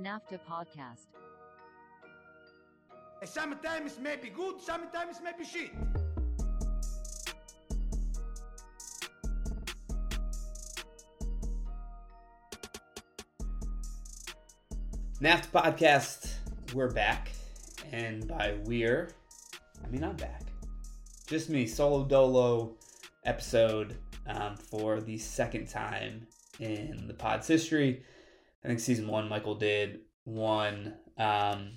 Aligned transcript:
The 0.00 0.08
NAFTA 0.08 0.38
Podcast. 0.48 1.08
Sometimes 3.24 3.98
may 3.98 4.16
be 4.16 4.30
good, 4.30 4.58
sometimes 4.58 5.20
may 5.22 5.32
be 5.36 5.44
shit. 5.44 5.72
NAFTA 15.20 15.50
podcast, 15.52 16.32
we're 16.72 16.90
back. 16.90 17.32
And 17.92 18.26
by 18.26 18.56
we're, 18.64 19.10
I 19.84 19.88
mean 19.88 20.04
I'm 20.04 20.16
back. 20.16 20.44
Just 21.26 21.50
me, 21.50 21.66
solo 21.66 22.04
dolo 22.04 22.72
episode 23.26 23.98
um, 24.26 24.56
for 24.56 25.00
the 25.00 25.18
second 25.18 25.68
time 25.68 26.26
in 26.58 27.06
the 27.06 27.14
pod's 27.14 27.46
history. 27.46 28.02
I 28.64 28.68
think 28.68 28.80
season 28.80 29.08
one, 29.08 29.28
Michael 29.28 29.54
did 29.54 30.00
one 30.24 30.94
um, 31.16 31.72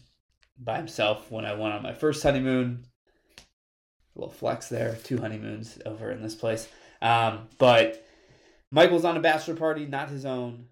by 0.58 0.78
himself 0.78 1.32
when 1.32 1.46
I 1.46 1.54
went 1.54 1.74
on 1.74 1.84
my 1.84 1.94
first 1.94 2.24
honeymoon. 2.24 2.86
A 3.40 4.20
little 4.20 4.34
flex 4.34 4.70
there, 4.70 4.98
two 5.04 5.18
honeymoons 5.18 5.80
over 5.86 6.12
in 6.12 6.22
this 6.22 6.36
place. 6.36 6.68
Um, 7.02 7.48
but 7.58 8.06
Michael's 8.70 9.06
on 9.06 9.18
a 9.18 9.22
bachelor 9.22 9.56
party, 9.56 9.86
not 9.86 10.10
his 10.10 10.26
own. 10.26 10.66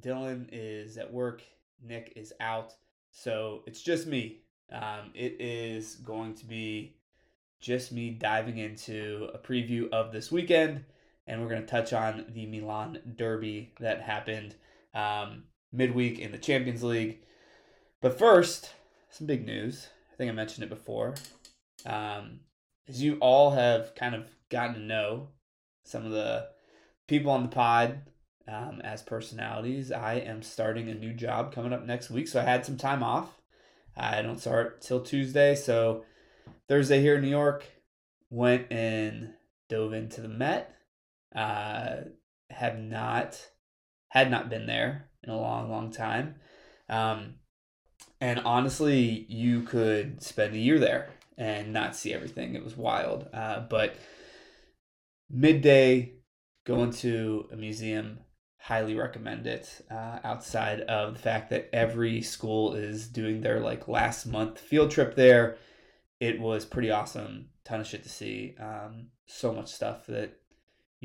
Dylan 0.00 0.48
is 0.52 0.96
at 0.98 1.12
work. 1.12 1.42
Nick 1.82 2.12
is 2.16 2.32
out. 2.40 2.74
So 3.10 3.62
it's 3.66 3.82
just 3.82 4.06
me. 4.06 4.42
Um, 4.72 5.10
it 5.14 5.36
is 5.40 5.96
going 5.96 6.34
to 6.34 6.44
be 6.44 6.96
just 7.60 7.92
me 7.92 8.10
diving 8.10 8.58
into 8.58 9.28
a 9.32 9.38
preview 9.38 9.88
of 9.90 10.12
this 10.12 10.30
weekend. 10.30 10.84
And 11.26 11.40
we're 11.40 11.48
going 11.48 11.62
to 11.62 11.66
touch 11.66 11.92
on 11.92 12.26
the 12.28 12.46
Milan 12.46 13.00
Derby 13.16 13.72
that 13.80 14.02
happened 14.02 14.54
um, 14.96 15.44
midweek 15.72 16.18
in 16.18 16.32
the 16.32 16.38
Champions 16.38 16.82
League. 16.82 17.18
But 18.00 18.18
first, 18.18 18.72
some 19.10 19.26
big 19.26 19.44
news. 19.44 19.88
I 20.12 20.16
think 20.16 20.30
I 20.30 20.34
mentioned 20.34 20.64
it 20.64 20.70
before. 20.70 21.14
Um, 21.84 22.40
as 22.88 23.02
you 23.02 23.18
all 23.20 23.50
have 23.50 23.94
kind 23.94 24.14
of 24.14 24.28
gotten 24.50 24.74
to 24.74 24.80
know 24.80 25.28
some 25.84 26.06
of 26.06 26.12
the 26.12 26.48
people 27.06 27.30
on 27.30 27.42
the 27.42 27.48
pod 27.48 28.00
um, 28.48 28.80
as 28.82 29.02
personalities, 29.02 29.92
I 29.92 30.14
am 30.14 30.42
starting 30.42 30.88
a 30.88 30.94
new 30.94 31.12
job 31.12 31.54
coming 31.54 31.72
up 31.72 31.84
next 31.84 32.10
week. 32.10 32.28
So 32.28 32.40
I 32.40 32.44
had 32.44 32.64
some 32.64 32.76
time 32.76 33.02
off. 33.02 33.40
I 33.96 34.22
don't 34.22 34.40
start 34.40 34.80
till 34.80 35.00
Tuesday. 35.00 35.54
So 35.54 36.04
Thursday 36.68 37.00
here 37.00 37.16
in 37.16 37.22
New 37.22 37.28
York, 37.28 37.66
went 38.30 38.70
and 38.70 39.34
dove 39.68 39.92
into 39.92 40.20
the 40.20 40.28
Met. 40.28 40.74
Uh, 41.34 41.96
have 42.50 42.78
not 42.78 43.48
had 44.08 44.30
not 44.30 44.48
been 44.48 44.66
there 44.66 45.08
in 45.22 45.30
a 45.30 45.40
long, 45.40 45.70
long 45.70 45.90
time. 45.90 46.36
Um, 46.88 47.34
and 48.20 48.40
honestly, 48.40 49.26
you 49.28 49.62
could 49.62 50.22
spend 50.22 50.54
a 50.54 50.58
year 50.58 50.78
there 50.78 51.10
and 51.36 51.72
not 51.72 51.96
see 51.96 52.14
everything. 52.14 52.54
It 52.54 52.64
was 52.64 52.76
wild. 52.76 53.28
Uh, 53.32 53.60
but 53.68 53.96
midday, 55.28 56.14
going 56.66 56.92
to 56.92 57.48
a 57.52 57.56
museum, 57.56 58.20
highly 58.58 58.94
recommend 58.94 59.46
it. 59.46 59.84
Uh, 59.90 60.18
outside 60.24 60.80
of 60.82 61.14
the 61.14 61.20
fact 61.20 61.50
that 61.50 61.68
every 61.72 62.22
school 62.22 62.74
is 62.74 63.06
doing 63.06 63.40
their 63.40 63.60
like 63.60 63.86
last 63.86 64.26
month 64.26 64.58
field 64.58 64.90
trip 64.90 65.14
there, 65.14 65.56
it 66.20 66.40
was 66.40 66.64
pretty 66.64 66.90
awesome. 66.90 67.48
Ton 67.64 67.80
of 67.80 67.86
shit 67.86 68.02
to 68.04 68.08
see. 68.08 68.54
Um, 68.58 69.08
so 69.26 69.52
much 69.52 69.72
stuff 69.72 70.06
that 70.06 70.38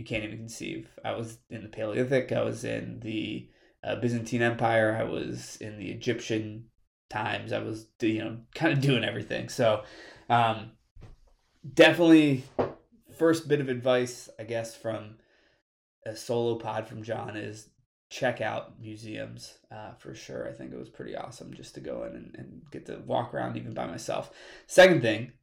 you 0.02 0.06
can't 0.06 0.24
even 0.24 0.40
conceive. 0.40 0.90
I 1.06 1.12
was 1.12 1.38
in 1.52 1.62
the 1.62 1.70
Paleolithic. 1.70 2.32
I 2.32 2.42
was 2.42 2.64
in 2.64 3.02
the 3.02 3.48
uh, 3.84 3.98
Byzantine 3.98 4.42
Empire. 4.42 4.98
I 5.00 5.04
was 5.04 5.58
in 5.58 5.78
the 5.78 5.92
Egyptian 5.92 6.66
times. 7.12 7.54
I 7.54 7.60
was, 7.60 7.86
you 8.02 8.18
know, 8.18 8.40
kind 8.56 8.74
of 8.74 8.82
doing 8.82 9.04
everything. 9.04 9.48
So, 9.48 9.84
um, 10.28 10.72
definitely, 11.72 12.46
first 13.16 13.48
bit 13.48 13.62
of 13.62 13.70
advice, 13.70 14.28
I 14.40 14.44
guess, 14.44 14.76
from 14.76 15.18
a 16.04 16.16
solo 16.16 16.56
pod 16.56 16.88
from 16.88 17.04
John 17.04 17.38
is 17.38 17.70
check 18.10 18.42
out 18.42 18.82
museums 18.82 19.60
uh, 19.72 19.94
for 20.00 20.16
sure. 20.16 20.50
I 20.50 20.52
think 20.52 20.74
it 20.74 20.80
was 20.80 20.90
pretty 20.90 21.16
awesome 21.16 21.54
just 21.54 21.76
to 21.76 21.80
go 21.80 22.06
in 22.06 22.16
and, 22.16 22.36
and 22.36 22.62
get 22.72 22.88
to 22.88 23.04
walk 23.06 23.36
around 23.36 23.56
even 23.56 23.76
by 23.76 23.86
myself. 23.86 24.32
Second 24.66 25.04
thing, 25.04 25.34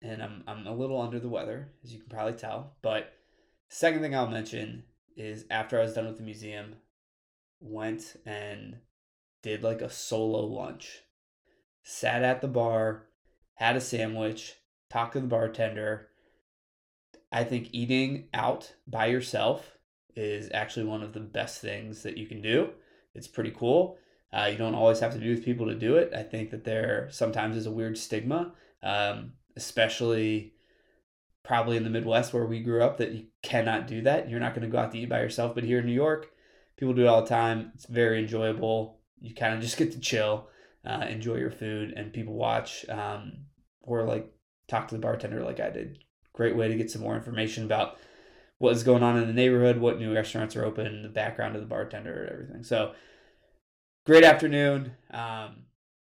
and 0.00 0.22
I'm 0.22 0.44
I'm 0.46 0.64
a 0.64 0.74
little 0.74 1.00
under 1.00 1.18
the 1.18 1.28
weather, 1.28 1.72
as 1.82 1.92
you 1.92 1.98
can 1.98 2.08
probably 2.08 2.34
tell, 2.34 2.76
but 2.82 3.12
second 3.72 4.02
thing 4.02 4.14
I'll 4.14 4.28
mention 4.28 4.84
is 5.16 5.46
after 5.50 5.78
I 5.78 5.82
was 5.82 5.94
done 5.94 6.06
with 6.06 6.18
the 6.18 6.22
museum, 6.22 6.76
went 7.58 8.16
and 8.26 8.76
did 9.42 9.62
like 9.62 9.80
a 9.80 9.88
solo 9.88 10.44
lunch. 10.44 11.00
Sat 11.82 12.22
at 12.22 12.42
the 12.42 12.48
bar, 12.48 13.06
had 13.54 13.74
a 13.74 13.80
sandwich, 13.80 14.56
talked 14.90 15.14
to 15.14 15.20
the 15.20 15.26
bartender. 15.26 16.08
I 17.32 17.44
think 17.44 17.70
eating 17.72 18.28
out 18.34 18.74
by 18.86 19.06
yourself 19.06 19.78
is 20.14 20.50
actually 20.52 20.84
one 20.84 21.02
of 21.02 21.14
the 21.14 21.20
best 21.20 21.62
things 21.62 22.02
that 22.02 22.18
you 22.18 22.26
can 22.26 22.42
do. 22.42 22.70
It's 23.14 23.26
pretty 23.26 23.52
cool. 23.52 23.96
Uh, 24.34 24.50
you 24.52 24.58
don't 24.58 24.74
always 24.74 25.00
have 25.00 25.14
to 25.14 25.18
be 25.18 25.30
with 25.30 25.44
people 25.44 25.66
to 25.66 25.74
do 25.74 25.96
it. 25.96 26.12
I 26.14 26.22
think 26.22 26.50
that 26.50 26.64
there 26.64 27.08
sometimes 27.10 27.56
is 27.56 27.66
a 27.66 27.70
weird 27.70 27.96
stigma, 27.96 28.52
um, 28.82 29.32
especially 29.56 30.52
probably 31.44 31.76
in 31.76 31.84
the 31.84 31.90
Midwest 31.90 32.32
where 32.32 32.46
we 32.46 32.60
grew 32.60 32.82
up, 32.82 32.98
that 32.98 33.12
you 33.12 33.26
cannot 33.42 33.86
do 33.86 34.02
that. 34.02 34.30
You're 34.30 34.40
not 34.40 34.54
going 34.54 34.66
to 34.66 34.72
go 34.72 34.78
out 34.78 34.92
to 34.92 34.98
eat 34.98 35.08
by 35.08 35.20
yourself. 35.20 35.54
But 35.54 35.64
here 35.64 35.80
in 35.80 35.86
New 35.86 35.92
York, 35.92 36.30
people 36.76 36.94
do 36.94 37.02
it 37.02 37.08
all 37.08 37.22
the 37.22 37.28
time. 37.28 37.72
It's 37.74 37.86
very 37.86 38.18
enjoyable. 38.18 39.00
You 39.20 39.34
kind 39.34 39.54
of 39.54 39.60
just 39.60 39.76
get 39.76 39.92
to 39.92 40.00
chill, 40.00 40.48
uh, 40.84 41.06
enjoy 41.08 41.36
your 41.36 41.50
food, 41.50 41.92
and 41.96 42.12
people 42.12 42.34
watch 42.34 42.88
um, 42.88 43.44
or 43.82 44.04
like 44.04 44.32
talk 44.68 44.88
to 44.88 44.94
the 44.94 45.00
bartender 45.00 45.42
like 45.42 45.60
I 45.60 45.70
did. 45.70 45.98
Great 46.32 46.56
way 46.56 46.68
to 46.68 46.76
get 46.76 46.90
some 46.90 47.02
more 47.02 47.16
information 47.16 47.64
about 47.64 47.98
what 48.58 48.74
is 48.74 48.84
going 48.84 49.02
on 49.02 49.18
in 49.18 49.26
the 49.26 49.32
neighborhood, 49.32 49.78
what 49.78 49.98
new 49.98 50.14
restaurants 50.14 50.54
are 50.54 50.64
open, 50.64 51.02
the 51.02 51.08
background 51.08 51.56
of 51.56 51.60
the 51.60 51.66
bartender, 51.66 52.28
everything. 52.32 52.62
So, 52.62 52.94
great 54.06 54.24
afternoon. 54.24 54.92
Um, 55.10 55.64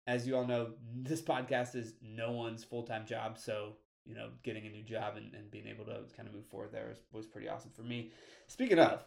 as 0.05 0.27
you 0.27 0.35
all 0.37 0.45
know, 0.45 0.73
this 0.95 1.21
podcast 1.21 1.75
is 1.75 1.93
no 2.01 2.31
one's 2.31 2.63
full 2.63 2.83
time 2.83 3.05
job. 3.07 3.39
So, 3.39 3.73
you 4.05 4.15
know, 4.15 4.29
getting 4.43 4.65
a 4.65 4.69
new 4.69 4.83
job 4.83 5.15
and, 5.17 5.33
and 5.33 5.49
being 5.51 5.67
able 5.67 5.85
to 5.85 6.01
kind 6.15 6.27
of 6.27 6.33
move 6.33 6.45
forward 6.47 6.71
there 6.71 6.87
was, 6.89 6.97
was 7.11 7.25
pretty 7.25 7.47
awesome 7.47 7.71
for 7.75 7.83
me. 7.83 8.11
Speaking 8.47 8.79
of, 8.79 9.03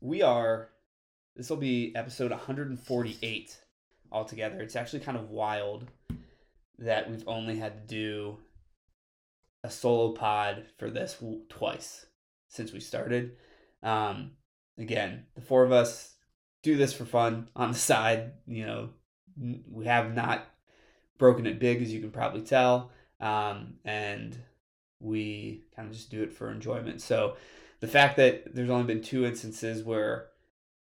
we 0.00 0.22
are, 0.22 0.68
this 1.34 1.50
will 1.50 1.56
be 1.56 1.94
episode 1.94 2.30
148 2.30 3.58
altogether. 4.12 4.60
It's 4.60 4.76
actually 4.76 5.00
kind 5.00 5.16
of 5.16 5.30
wild 5.30 5.86
that 6.78 7.10
we've 7.10 7.26
only 7.26 7.56
had 7.56 7.88
to 7.88 7.94
do 7.94 8.38
a 9.64 9.70
solo 9.70 10.12
pod 10.12 10.64
for 10.78 10.90
this 10.90 11.22
twice 11.48 12.06
since 12.48 12.72
we 12.72 12.80
started. 12.80 13.36
Um, 13.82 14.32
again, 14.78 15.26
the 15.34 15.40
four 15.40 15.64
of 15.64 15.72
us 15.72 16.14
do 16.62 16.76
this 16.76 16.92
for 16.92 17.04
fun 17.04 17.48
on 17.56 17.72
the 17.72 17.78
side. 17.78 18.32
You 18.46 18.66
know, 18.66 18.88
we 19.70 19.86
have 19.86 20.14
not 20.14 20.46
broken 21.18 21.46
it 21.46 21.58
big, 21.58 21.82
as 21.82 21.92
you 21.92 22.00
can 22.00 22.10
probably 22.10 22.42
tell, 22.42 22.90
um, 23.20 23.74
and 23.84 24.36
we 25.00 25.64
kind 25.74 25.88
of 25.88 25.94
just 25.94 26.10
do 26.10 26.22
it 26.22 26.32
for 26.32 26.50
enjoyment. 26.50 27.00
So 27.02 27.36
the 27.80 27.88
fact 27.88 28.16
that 28.16 28.54
there's 28.54 28.70
only 28.70 28.86
been 28.86 29.02
two 29.02 29.24
instances 29.24 29.82
where 29.84 30.28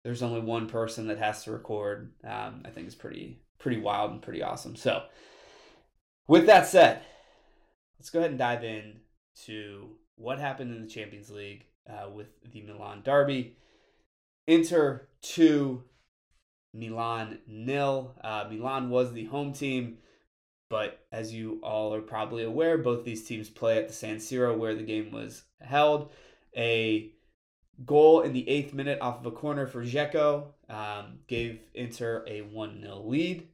there's 0.04 0.22
only 0.22 0.40
one 0.40 0.68
person 0.68 1.06
that 1.08 1.18
has 1.18 1.44
to 1.44 1.52
record, 1.52 2.12
um, 2.24 2.62
I 2.64 2.70
think 2.70 2.88
is 2.88 2.94
pretty 2.94 3.38
pretty 3.58 3.80
wild 3.80 4.10
and 4.10 4.20
pretty 4.20 4.42
awesome. 4.42 4.74
So, 4.74 5.04
with 6.26 6.46
that 6.46 6.66
said, 6.66 7.02
let's 7.98 8.10
go 8.10 8.18
ahead 8.18 8.30
and 8.30 8.38
dive 8.38 8.64
in 8.64 9.00
to 9.46 9.90
what 10.16 10.38
happened 10.38 10.74
in 10.74 10.82
the 10.82 10.88
Champions 10.88 11.30
League 11.30 11.66
uh, 11.88 12.10
with 12.10 12.28
the 12.52 12.62
Milan 12.62 13.02
Derby. 13.04 13.56
Inter 14.48 15.08
2, 15.22 15.82
Milan 16.74 17.38
nil. 17.46 18.14
Uh, 18.22 18.46
Milan 18.50 18.90
was 18.90 19.12
the 19.12 19.26
home 19.26 19.52
team, 19.52 19.98
but 20.72 21.04
as 21.12 21.34
you 21.34 21.60
all 21.62 21.92
are 21.92 22.00
probably 22.00 22.44
aware, 22.44 22.78
both 22.78 23.04
these 23.04 23.24
teams 23.24 23.50
play 23.50 23.76
at 23.76 23.88
the 23.88 23.92
San 23.92 24.16
Siro 24.16 24.56
where 24.56 24.74
the 24.74 24.82
game 24.82 25.12
was 25.12 25.42
held. 25.60 26.10
A 26.56 27.12
goal 27.84 28.22
in 28.22 28.32
the 28.32 28.48
eighth 28.48 28.72
minute 28.72 28.98
off 29.02 29.20
of 29.20 29.26
a 29.26 29.30
corner 29.30 29.66
for 29.66 29.84
Dzeko 29.84 30.46
um, 30.70 31.18
gave 31.26 31.60
Inter 31.74 32.24
a 32.26 32.40
1 32.40 32.80
0 32.80 33.02
lead. 33.04 33.48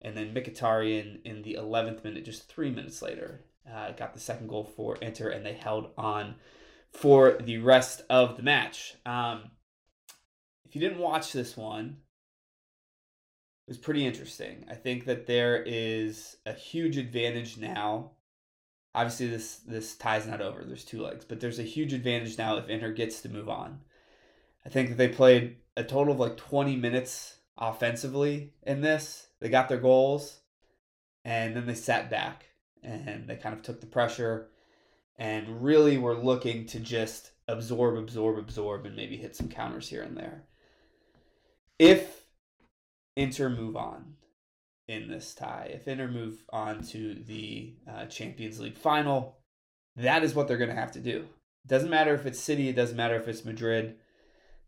And 0.00 0.16
then 0.16 0.32
Mkhitaryan 0.32 1.22
in 1.24 1.42
the 1.42 1.54
11th 1.54 2.04
minute, 2.04 2.24
just 2.24 2.48
three 2.48 2.70
minutes 2.70 3.02
later, 3.02 3.40
uh, 3.68 3.90
got 3.90 4.14
the 4.14 4.20
second 4.20 4.46
goal 4.46 4.62
for 4.62 4.94
Inter, 4.98 5.30
and 5.30 5.44
they 5.44 5.54
held 5.54 5.90
on 5.98 6.36
for 6.92 7.32
the 7.32 7.58
rest 7.58 8.02
of 8.08 8.36
the 8.36 8.44
match. 8.44 8.94
Um, 9.04 9.50
if 10.64 10.76
you 10.76 10.80
didn't 10.80 10.98
watch 10.98 11.32
this 11.32 11.56
one, 11.56 11.96
was 13.70 13.78
pretty 13.78 14.04
interesting. 14.04 14.64
I 14.68 14.74
think 14.74 15.04
that 15.04 15.28
there 15.28 15.62
is 15.64 16.36
a 16.44 16.52
huge 16.52 16.96
advantage 16.96 17.56
now. 17.56 18.10
Obviously, 18.96 19.28
this 19.28 19.58
this 19.58 19.94
tie's 19.94 20.26
not 20.26 20.40
over. 20.40 20.64
There's 20.64 20.84
two 20.84 21.00
legs, 21.00 21.24
but 21.24 21.38
there's 21.38 21.60
a 21.60 21.62
huge 21.62 21.92
advantage 21.92 22.36
now 22.36 22.56
if 22.56 22.68
Inter 22.68 22.90
gets 22.90 23.20
to 23.20 23.28
move 23.28 23.48
on. 23.48 23.82
I 24.66 24.70
think 24.70 24.88
that 24.88 24.96
they 24.96 25.06
played 25.06 25.58
a 25.76 25.84
total 25.84 26.14
of 26.14 26.18
like 26.18 26.36
20 26.36 26.74
minutes 26.74 27.36
offensively 27.56 28.54
in 28.64 28.80
this. 28.80 29.28
They 29.38 29.48
got 29.48 29.68
their 29.68 29.78
goals, 29.78 30.40
and 31.24 31.54
then 31.54 31.66
they 31.66 31.74
sat 31.74 32.10
back 32.10 32.46
and 32.82 33.28
they 33.28 33.36
kind 33.36 33.54
of 33.54 33.62
took 33.62 33.80
the 33.80 33.86
pressure 33.86 34.48
and 35.16 35.62
really 35.62 35.96
were 35.96 36.16
looking 36.16 36.66
to 36.66 36.80
just 36.80 37.30
absorb, 37.46 37.96
absorb, 37.96 38.36
absorb, 38.36 38.84
and 38.84 38.96
maybe 38.96 39.16
hit 39.16 39.36
some 39.36 39.48
counters 39.48 39.88
here 39.88 40.02
and 40.02 40.16
there. 40.16 40.42
If 41.78 42.19
Inter 43.16 43.48
move 43.48 43.76
on 43.76 44.14
in 44.88 45.08
this 45.08 45.34
tie, 45.34 45.70
if 45.72 45.86
Inter 45.86 46.08
move 46.08 46.44
on 46.52 46.82
to 46.84 47.14
the 47.14 47.74
uh, 47.88 48.06
Champions 48.06 48.58
League 48.58 48.78
final, 48.78 49.38
that 49.96 50.24
is 50.24 50.34
what 50.34 50.48
they're 50.48 50.56
going 50.56 50.70
to 50.70 50.76
have 50.76 50.92
to 50.92 51.00
do. 51.00 51.26
It 51.64 51.68
doesn't 51.68 51.90
matter 51.90 52.14
if 52.14 52.26
it's 52.26 52.40
City, 52.40 52.68
it 52.68 52.76
doesn't 52.76 52.96
matter 52.96 53.16
if 53.16 53.28
it's 53.28 53.44
Madrid. 53.44 53.96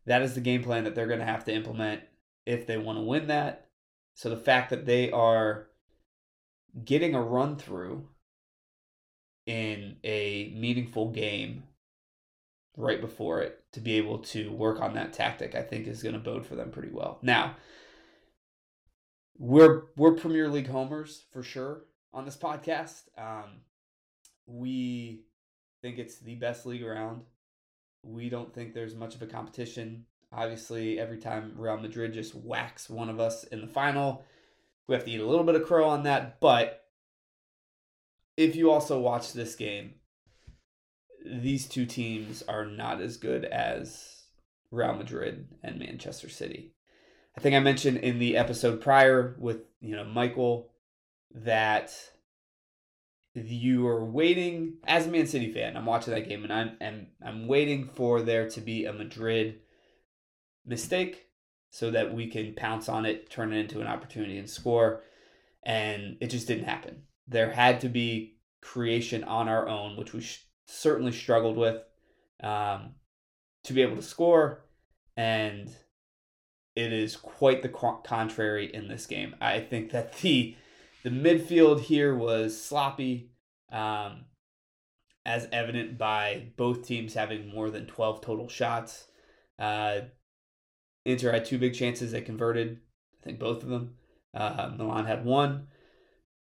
That 0.07 0.23
is 0.23 0.35
the 0.35 0.41
game 0.41 0.63
plan 0.63 0.85
that 0.85 0.95
they're 0.95 1.07
going 1.07 1.21
to 1.21 1.27
have 1.27 1.45
to 1.47 1.55
implement 1.55 2.03
if 2.47 2.67
they 2.67 2.77
want 2.77 2.99
to 2.99 3.03
win 3.03 3.29
that. 3.29 3.69
So 4.15 4.29
the 4.29 4.37
fact 4.37 4.71
that 4.71 4.87
they 4.87 5.11
are 5.11 5.69
getting 6.85 7.15
a 7.15 7.23
run 7.23 7.57
through 7.57 8.09
in 9.47 9.97
a 10.05 10.53
meaningful 10.57 11.11
game 11.11 11.65
right 12.77 13.01
before 13.01 13.41
it 13.43 13.65
to 13.73 13.81
be 13.81 13.95
able 13.95 14.19
to 14.19 14.51
work 14.53 14.81
on 14.81 14.95
that 14.95 15.13
tactic, 15.13 15.55
I 15.55 15.63
think 15.63 15.87
is 15.87 16.03
going 16.03 16.15
to 16.15 16.19
bode 16.19 16.47
for 16.47 16.55
them 16.55 16.71
pretty 16.71 16.91
well. 16.91 17.19
Now, 17.23 17.57
we're 19.39 19.85
we're 19.97 20.13
Premier 20.13 20.49
League 20.49 20.69
homers 20.69 21.25
for 21.33 21.43
sure 21.43 21.85
on 22.13 22.25
this 22.25 22.37
podcast. 22.37 23.03
Um, 23.17 23.63
we 24.47 25.25
think 25.83 25.99
it's 25.99 26.19
the 26.19 26.37
best 26.37 26.67
league 26.67 26.83
around. 26.83 27.23
We 28.05 28.29
don't 28.29 28.53
think 28.55 28.75
there's 28.75 28.95
much 28.95 29.15
of 29.15 29.23
a 29.23 29.27
competition. 29.27 30.07
Obviously, 30.33 30.99
every 30.99 31.19
time 31.19 31.55
Real 31.57 31.77
Madrid 31.77 32.15
just 32.15 32.35
whacks 32.35 32.89
one 32.89 33.09
of 33.09 33.21
us 33.21 33.45
in 33.45 33.61
the 33.61 33.67
final, 33.67 34.25
we 34.87 34.95
have 34.95 35.05
to 35.05 35.11
eat 35.11 35.21
a 35.21 35.27
little 35.27 35.45
bit 35.45 35.55
of 35.55 35.65
crow 35.65 35.89
on 35.89 36.05
that. 36.05 36.41
But 36.41 36.85
if 38.37 38.57
you 38.57 38.71
also 38.71 38.99
watch 38.99 39.33
this 39.33 39.55
game, 39.55 39.95
these 41.25 41.67
two 41.67 41.87
teams 41.87 42.43
are 42.43 42.65
not 42.65 43.01
as 43.01 43.17
good 43.17 43.45
as 43.45 44.25
Real 44.71 44.95
Madrid 44.95 45.49
and 45.63 45.79
Manchester 45.79 46.29
City. 46.29 46.75
I 47.37 47.41
think 47.41 47.55
I 47.55 47.61
mentioned 47.61 47.99
in 47.99 48.19
the 48.19 48.37
episode 48.37 48.81
prior 48.81 49.37
with, 49.39 49.63
you 49.81 49.97
know, 49.97 50.05
Michael 50.05 50.71
that 51.35 51.93
you 53.35 53.87
are 53.87 54.05
waiting 54.05 54.75
as 54.85 55.07
a 55.07 55.11
Man 55.11 55.27
City 55.27 55.53
fan. 55.53 55.77
I'm 55.77 55.87
watching 55.87 56.13
that 56.13 56.29
game 56.29 56.45
and 56.45 56.53
I'm 56.53 56.77
and 56.81 57.07
I'm 57.25 57.47
waiting 57.47 57.89
for 57.95 58.21
there 58.21 58.49
to 58.51 58.61
be 58.61 58.85
a 58.85 58.93
Madrid 58.93 59.61
mistake 60.67 61.29
so 61.71 61.91
that 61.91 62.13
we 62.13 62.27
can 62.27 62.55
pounce 62.55 62.89
on 62.89 63.07
it, 63.07 63.31
turn 63.31 63.53
it 63.53 63.59
into 63.59 63.81
an 63.81 63.87
opportunity 63.87 64.37
and 64.37 64.49
score. 64.49 65.03
And 65.65 66.19
it 66.21 66.27
just 66.27 66.47
didn't 66.47 66.65
happen. 66.65 67.05
There 67.27 67.51
had 67.51 67.81
to 67.81 67.89
be 67.89 68.37
creation 68.61 69.25
on 69.25 69.49
our 69.49 69.67
own, 69.69 69.97
which 69.97 70.13
we 70.13 70.21
sh- 70.21 70.47
certainly 70.67 71.13
struggled 71.13 71.57
with 71.57 71.83
um, 72.43 72.97
to 73.65 73.73
be 73.73 73.81
able 73.81 73.97
to 73.97 74.03
score. 74.03 74.67
And 75.17 75.71
it 76.75 76.93
is 76.93 77.17
quite 77.17 77.63
the 77.63 77.69
contrary 77.69 78.73
in 78.73 78.89
this 78.89 79.07
game. 79.07 79.35
I 79.41 79.61
think 79.61 79.91
that 79.91 80.19
the 80.19 80.57
the 81.03 81.11
midfield 81.11 81.81
here 81.81 82.15
was 82.15 82.61
sloppy, 82.61 83.33
um, 83.71 84.27
as 85.27 85.49
evident 85.53 85.99
by 85.99 86.49
both 86.57 86.87
teams 86.87 87.15
having 87.15 87.53
more 87.53 87.71
than 87.71 87.87
12 87.87 88.21
total 88.21 88.49
shots. 88.49 89.09
Uh, 89.59 90.03
Inter 91.05 91.33
had 91.33 91.45
two 91.45 91.59
big 91.59 91.75
chances. 91.75 92.13
They 92.13 92.21
converted, 92.21 92.79
I 93.21 93.25
think, 93.25 93.39
both 93.39 93.63
of 93.63 93.69
them. 93.69 93.95
Uh, 94.33 94.73
Milan 94.77 95.07
had 95.07 95.25
one. 95.25 95.67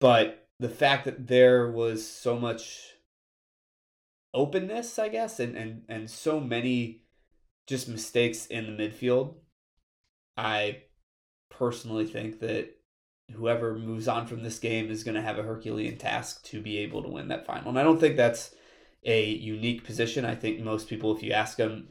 But 0.01 0.49
the 0.59 0.69
fact 0.69 1.05
that 1.05 1.27
there 1.27 1.71
was 1.71 2.07
so 2.07 2.39
much 2.39 2.95
openness, 4.33 4.99
I 4.99 5.09
guess, 5.09 5.41
and, 5.41 5.57
and, 5.57 5.83
and 5.89 6.11
so 6.11 6.41
many 6.41 7.03
just 7.67 7.89
mistakes 7.89 8.47
in 8.47 8.67
the 8.67 8.83
midfield, 8.83 9.35
I 10.37 10.83
personally 11.51 12.07
think 12.07 12.41
that 12.41 12.71
whoever 13.33 13.75
moves 13.75 14.09
on 14.09 14.27
from 14.27 14.43
this 14.43 14.59
game 14.59 14.91
is 14.91 15.05
going 15.05 15.15
to 15.15 15.23
have 15.23 15.39
a 15.39 15.43
Herculean 15.43 15.97
task 15.99 16.45
to 16.45 16.61
be 16.61 16.79
able 16.79 17.03
to 17.03 17.09
win 17.09 17.29
that 17.29 17.47
final. 17.47 17.71
And 17.71 17.79
I 17.79 17.83
don't 17.83 18.01
think 18.01 18.17
that's 18.17 18.55
a 19.05 19.29
unique 19.29 19.85
position. 19.85 20.25
I 20.25 20.35
think 20.35 20.61
most 20.61 20.89
people, 20.89 21.17
if 21.17 21.23
you 21.23 21.33
ask 21.33 21.57
them 21.57 21.89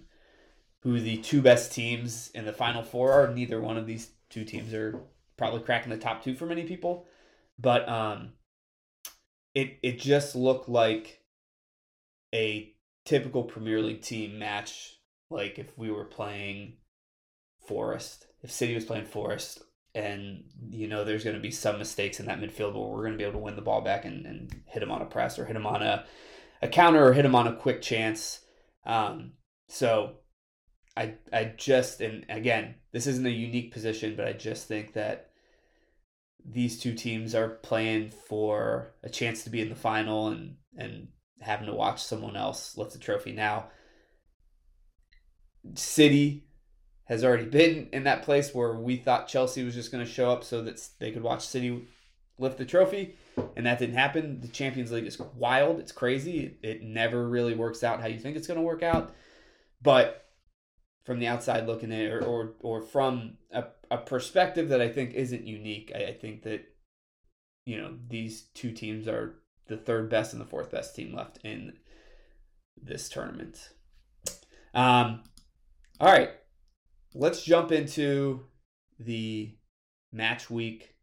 who 0.81 0.99
the 0.99 1.17
two 1.17 1.41
best 1.41 1.71
teams 1.71 2.31
in 2.33 2.45
the 2.45 2.53
final 2.53 2.83
four 2.83 3.11
are, 3.11 3.33
neither 3.33 3.61
one 3.61 3.77
of 3.77 3.88
these 3.88 4.11
two 4.29 4.43
teams 4.43 4.73
are 4.73 5.01
probably 5.38 5.61
cracking 5.61 5.91
the 5.91 5.97
top 5.97 6.23
two 6.23 6.35
for 6.35 6.45
many 6.45 6.63
people. 6.63 7.07
But 7.59 7.88
um, 7.88 8.33
it 9.53 9.77
it 9.83 9.99
just 9.99 10.35
looked 10.35 10.69
like 10.69 11.21
a 12.33 12.73
typical 13.05 13.43
Premier 13.43 13.81
League 13.81 14.01
team 14.01 14.39
match. 14.39 14.97
Like 15.29 15.59
if 15.59 15.77
we 15.77 15.91
were 15.91 16.05
playing 16.05 16.77
Forest, 17.67 18.27
if 18.43 18.51
City 18.51 18.75
was 18.75 18.85
playing 18.85 19.05
Forest, 19.05 19.61
and 19.93 20.43
you 20.69 20.88
know 20.88 21.03
there's 21.03 21.23
going 21.23 21.35
to 21.35 21.41
be 21.41 21.51
some 21.51 21.77
mistakes 21.77 22.19
in 22.19 22.25
that 22.27 22.39
midfield 22.39 22.73
where 22.73 22.88
we're 22.88 23.03
going 23.03 23.13
to 23.13 23.17
be 23.17 23.23
able 23.23 23.33
to 23.33 23.43
win 23.43 23.55
the 23.55 23.61
ball 23.61 23.81
back 23.81 24.05
and, 24.05 24.25
and 24.25 24.61
hit 24.67 24.83
him 24.83 24.91
on 24.91 25.01
a 25.01 25.05
press 25.05 25.38
or 25.38 25.45
hit 25.45 25.55
him 25.55 25.67
on 25.67 25.81
a, 25.81 26.05
a 26.61 26.67
counter 26.67 27.05
or 27.05 27.13
hit 27.13 27.25
him 27.25 27.35
on 27.35 27.47
a 27.47 27.55
quick 27.55 27.81
chance. 27.81 28.39
Um, 28.85 29.33
so 29.67 30.17
I 30.95 31.15
I 31.31 31.53
just 31.57 32.01
and 32.01 32.25
again 32.29 32.75
this 32.91 33.07
isn't 33.07 33.25
a 33.25 33.31
unique 33.31 33.73
position, 33.73 34.15
but 34.15 34.27
I 34.27 34.33
just 34.33 34.67
think 34.67 34.93
that 34.93 35.29
these 36.43 36.79
two 36.79 36.93
teams 36.93 37.35
are 37.35 37.49
playing 37.49 38.09
for 38.09 38.93
a 39.03 39.10
chance 39.10 39.43
to 39.43 39.50
be 39.50 39.62
in 39.62 39.69
the 39.69 39.75
final 39.75 40.27
and 40.27 40.55
and 40.77 41.10
having 41.41 41.67
to 41.67 41.74
watch 41.74 42.01
someone 42.01 42.36
else 42.36 42.77
lift 42.77 42.93
the 42.93 43.00
trophy 43.00 43.31
now. 43.31 43.67
City 45.75 46.45
has 47.05 47.24
already 47.24 47.46
been 47.46 47.89
in 47.91 48.03
that 48.03 48.24
place 48.24 48.53
where 48.53 48.74
we 48.74 48.96
thought 48.96 49.27
Chelsea 49.27 49.63
was 49.63 49.75
just 49.75 49.91
going 49.91 50.05
to 50.05 50.10
show 50.12 50.31
up 50.31 50.43
so 50.43 50.62
that 50.62 50.81
they 51.00 51.12
could 51.12 51.24
watch 51.24 51.46
City 51.46 51.86
lift 52.38 52.58
the 52.58 52.65
trophy, 52.65 53.15
and 53.55 53.65
that 53.65 53.79
didn't 53.79 53.96
happen. 53.96 54.41
The 54.41 54.48
Champions 54.48 54.91
League 54.91 55.05
is 55.05 55.20
wild; 55.36 55.79
it's 55.79 55.91
crazy. 55.91 56.58
It, 56.62 56.81
never 56.81 57.27
really 57.27 57.53
works 57.53 57.84
out 57.84 58.01
how 58.01 58.08
you 58.08 58.20
think 58.20 58.36
it's 58.36 58.48
going 58.48 58.60
to 58.60 58.65
work 58.65 58.84
out. 58.84 59.13
But 59.81 60.25
from 61.05 61.20
the 61.20 61.27
outside 61.27 61.67
looking 61.67 61.91
in, 61.91 62.12
or 62.12 62.24
or, 62.24 62.53
or 62.60 62.81
from 62.81 63.38
a, 63.51 63.65
a 63.89 63.98
perspective 63.98 64.70
that 64.70 64.81
I 64.81 64.89
think 64.89 65.13
isn't 65.13 65.46
unique, 65.46 65.91
I, 65.96 66.05
I 66.05 66.13
think 66.13 66.43
that 66.43 66.63
you 67.65 67.77
know 67.77 67.96
these 68.10 68.43
two 68.53 68.72
teams 68.72 69.08
are 69.08 69.36
the 69.67 69.77
third 69.77 70.10
best 70.10 70.34
and 70.34 70.41
the 70.41 70.46
fourth 70.46 70.72
best 70.72 70.96
team 70.96 71.15
left 71.15 71.39
in 71.43 71.74
this 72.81 73.08
tournament. 73.08 73.70
Um, 74.74 75.24
all 76.00 76.08
right, 76.08 76.31
let's 77.13 77.44
jump 77.44 77.72
into 77.72 78.46
the 79.00 79.53
match 80.12 80.50
week 80.50 80.96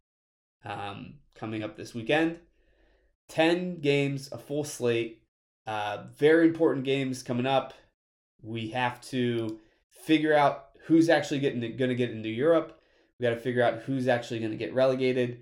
um, 0.65 1.15
coming 1.35 1.63
up 1.63 1.75
this 1.75 1.93
weekend. 1.93 2.37
10 3.29 3.79
games, 3.79 4.29
a 4.31 4.37
full 4.37 4.63
slate. 4.63 5.21
Uh, 5.67 6.03
very 6.17 6.47
important 6.47 6.83
games 6.83 7.21
coming 7.21 7.45
up. 7.45 7.73
We 8.41 8.69
have 8.69 8.99
to 9.01 9.59
figure 9.89 10.33
out 10.33 10.69
who's 10.85 11.09
actually 11.09 11.39
getting 11.39 11.59
going 11.59 11.89
to 11.89 11.95
get 11.95 12.11
into 12.11 12.29
Europe. 12.29 12.79
We 13.19 13.23
got 13.23 13.31
to 13.31 13.39
figure 13.39 13.61
out 13.61 13.81
who's 13.81 14.07
actually 14.07 14.39
going 14.39 14.51
to 14.51 14.57
get 14.57 14.73
relegated. 14.73 15.41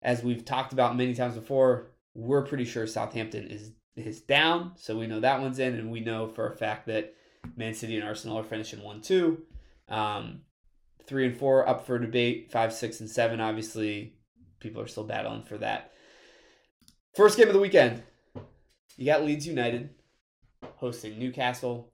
As 0.00 0.22
we've 0.22 0.44
talked 0.44 0.72
about 0.72 0.96
many 0.96 1.14
times 1.14 1.34
before, 1.34 1.90
we're 2.14 2.44
pretty 2.44 2.64
sure 2.64 2.86
Southampton 2.86 3.48
is 3.48 3.72
is 3.96 4.20
down, 4.20 4.72
so 4.76 4.96
we 4.96 5.08
know 5.08 5.18
that 5.18 5.40
one's 5.40 5.58
in, 5.58 5.74
and 5.74 5.90
we 5.90 5.98
know 5.98 6.28
for 6.28 6.46
a 6.46 6.56
fact 6.56 6.86
that 6.86 7.14
Man 7.56 7.74
City 7.74 7.96
and 7.96 8.06
Arsenal 8.06 8.38
are 8.38 8.44
finishing 8.44 8.82
one 8.82 9.00
two. 9.00 9.42
Um, 9.88 10.42
three 11.06 11.26
and 11.26 11.36
four 11.36 11.68
up 11.68 11.86
for 11.86 11.98
debate. 11.98 12.50
Five, 12.50 12.72
six, 12.72 13.00
and 13.00 13.08
seven. 13.08 13.40
Obviously, 13.40 14.14
people 14.60 14.82
are 14.82 14.86
still 14.86 15.04
battling 15.04 15.42
for 15.42 15.58
that. 15.58 15.92
First 17.14 17.36
game 17.36 17.48
of 17.48 17.54
the 17.54 17.60
weekend. 17.60 18.02
You 18.96 19.06
got 19.06 19.24
Leeds 19.24 19.46
United 19.46 19.90
hosting 20.76 21.18
Newcastle. 21.18 21.92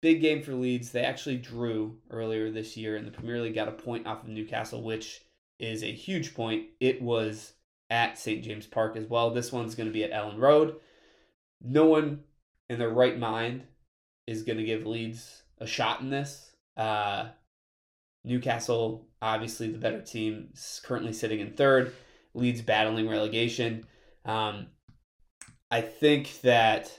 Big 0.00 0.20
game 0.20 0.42
for 0.42 0.54
Leeds. 0.54 0.90
They 0.90 1.04
actually 1.04 1.36
drew 1.36 1.98
earlier 2.10 2.50
this 2.50 2.76
year 2.76 2.96
in 2.96 3.04
the 3.04 3.10
Premier 3.12 3.40
League, 3.40 3.54
got 3.54 3.68
a 3.68 3.72
point 3.72 4.06
off 4.06 4.22
of 4.22 4.28
Newcastle, 4.28 4.82
which 4.82 5.20
is 5.58 5.82
a 5.82 5.92
huge 5.92 6.34
point. 6.34 6.66
It 6.80 7.00
was 7.00 7.52
at 7.90 8.18
St. 8.18 8.42
James 8.42 8.66
Park 8.66 8.96
as 8.96 9.06
well. 9.06 9.30
This 9.30 9.52
one's 9.52 9.74
going 9.74 9.88
to 9.88 9.92
be 9.92 10.02
at 10.02 10.12
Elland 10.12 10.40
Road. 10.40 10.76
No 11.60 11.86
one 11.86 12.24
in 12.68 12.78
their 12.78 12.90
right 12.90 13.18
mind 13.18 13.62
is 14.26 14.42
going 14.42 14.58
to 14.58 14.64
give 14.64 14.86
Leeds 14.86 15.42
a 15.58 15.66
shot 15.66 16.00
in 16.00 16.10
this. 16.10 16.51
Uh, 16.76 17.28
Newcastle, 18.24 19.08
obviously 19.20 19.68
the 19.70 19.78
better 19.78 20.00
team, 20.00 20.52
currently 20.84 21.12
sitting 21.12 21.40
in 21.40 21.52
third. 21.52 21.92
Leeds 22.34 22.62
battling 22.62 23.08
relegation. 23.08 23.84
Um, 24.24 24.68
I 25.70 25.80
think 25.80 26.40
that 26.42 26.90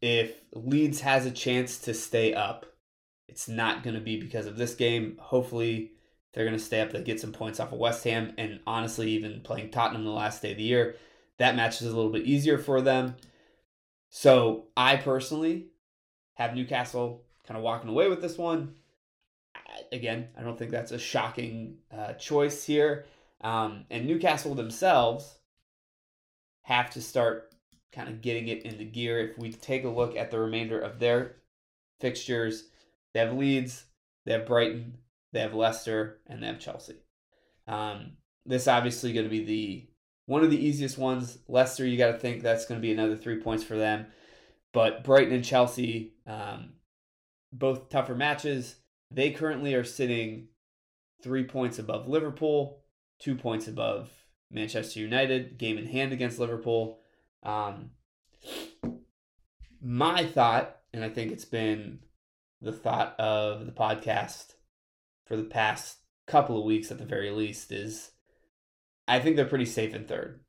if 0.00 0.32
Leeds 0.52 1.00
has 1.00 1.26
a 1.26 1.30
chance 1.30 1.78
to 1.78 1.94
stay 1.94 2.34
up, 2.34 2.66
It's 3.34 3.48
not 3.48 3.82
going 3.82 3.94
to 3.94 4.00
be 4.00 4.20
because 4.20 4.46
of 4.46 4.56
this 4.56 4.74
game. 4.74 5.16
Hopefully, 5.20 5.92
they're 6.32 6.44
going 6.44 6.56
to 6.56 6.62
stay 6.62 6.80
up. 6.80 6.92
They 6.92 7.02
get 7.02 7.20
some 7.20 7.32
points 7.32 7.58
off 7.58 7.72
of 7.72 7.78
West 7.78 8.04
Ham. 8.04 8.32
And 8.38 8.60
honestly, 8.66 9.10
even 9.10 9.40
playing 9.40 9.70
Tottenham 9.70 10.04
the 10.04 10.10
last 10.10 10.42
day 10.42 10.52
of 10.52 10.58
the 10.58 10.62
year, 10.62 10.96
that 11.38 11.56
match 11.56 11.80
is 11.80 11.88
a 11.88 11.96
little 11.96 12.12
bit 12.12 12.26
easier 12.26 12.58
for 12.58 12.80
them. 12.80 13.16
So 14.10 14.66
I 14.76 14.96
personally 14.96 15.68
have 16.34 16.54
Newcastle 16.54 17.24
kind 17.46 17.56
of 17.58 17.64
walking 17.64 17.90
away 17.90 18.08
with 18.08 18.20
this 18.20 18.38
one. 18.38 18.74
Again, 19.92 20.28
I 20.38 20.42
don't 20.42 20.58
think 20.58 20.70
that's 20.70 20.92
a 20.92 20.98
shocking 20.98 21.78
uh, 21.96 22.14
choice 22.14 22.64
here. 22.64 23.06
Um, 23.40 23.84
and 23.90 24.06
Newcastle 24.06 24.54
themselves 24.54 25.38
have 26.62 26.90
to 26.90 27.02
start 27.02 27.54
kind 27.92 28.08
of 28.08 28.22
getting 28.22 28.48
it 28.48 28.62
into 28.62 28.84
gear. 28.84 29.20
If 29.20 29.38
we 29.38 29.52
take 29.52 29.84
a 29.84 29.88
look 29.88 30.16
at 30.16 30.30
the 30.30 30.38
remainder 30.38 30.80
of 30.80 30.98
their 30.98 31.36
fixtures, 32.00 32.64
they 33.12 33.20
have 33.20 33.34
Leeds, 33.34 33.84
they 34.24 34.32
have 34.32 34.46
Brighton, 34.46 34.98
they 35.32 35.40
have 35.40 35.54
Leicester, 35.54 36.20
and 36.26 36.42
they 36.42 36.46
have 36.46 36.58
Chelsea. 36.58 36.96
Um, 37.68 38.12
this 38.46 38.68
obviously 38.68 39.12
going 39.12 39.24
to 39.24 39.30
be 39.30 39.44
the 39.44 39.86
one 40.26 40.42
of 40.42 40.50
the 40.50 40.64
easiest 40.64 40.98
ones. 40.98 41.38
Leicester, 41.48 41.86
you 41.86 41.98
got 41.98 42.12
to 42.12 42.18
think 42.18 42.42
that's 42.42 42.66
going 42.66 42.80
to 42.80 42.82
be 42.82 42.92
another 42.92 43.16
three 43.16 43.40
points 43.40 43.64
for 43.64 43.76
them. 43.76 44.06
But 44.72 45.04
Brighton 45.04 45.34
and 45.34 45.44
Chelsea, 45.44 46.14
um, 46.26 46.72
both 47.54 47.88
tougher 47.88 48.14
matches. 48.14 48.76
They 49.10 49.30
currently 49.30 49.74
are 49.74 49.84
sitting 49.84 50.48
three 51.22 51.44
points 51.44 51.78
above 51.78 52.08
Liverpool, 52.08 52.82
two 53.18 53.36
points 53.36 53.68
above 53.68 54.10
Manchester 54.50 55.00
United, 55.00 55.56
game 55.56 55.78
in 55.78 55.86
hand 55.86 56.12
against 56.12 56.38
Liverpool. 56.38 57.00
Um, 57.42 57.92
my 59.80 60.26
thought, 60.26 60.76
and 60.92 61.04
I 61.04 61.08
think 61.08 61.30
it's 61.30 61.44
been 61.44 62.00
the 62.60 62.72
thought 62.72 63.18
of 63.18 63.66
the 63.66 63.72
podcast 63.72 64.54
for 65.26 65.36
the 65.36 65.44
past 65.44 65.98
couple 66.26 66.58
of 66.58 66.64
weeks 66.64 66.90
at 66.90 66.98
the 66.98 67.04
very 67.04 67.30
least, 67.30 67.70
is 67.70 68.10
I 69.06 69.20
think 69.20 69.36
they're 69.36 69.44
pretty 69.44 69.66
safe 69.66 69.94
in 69.94 70.06
third 70.06 70.40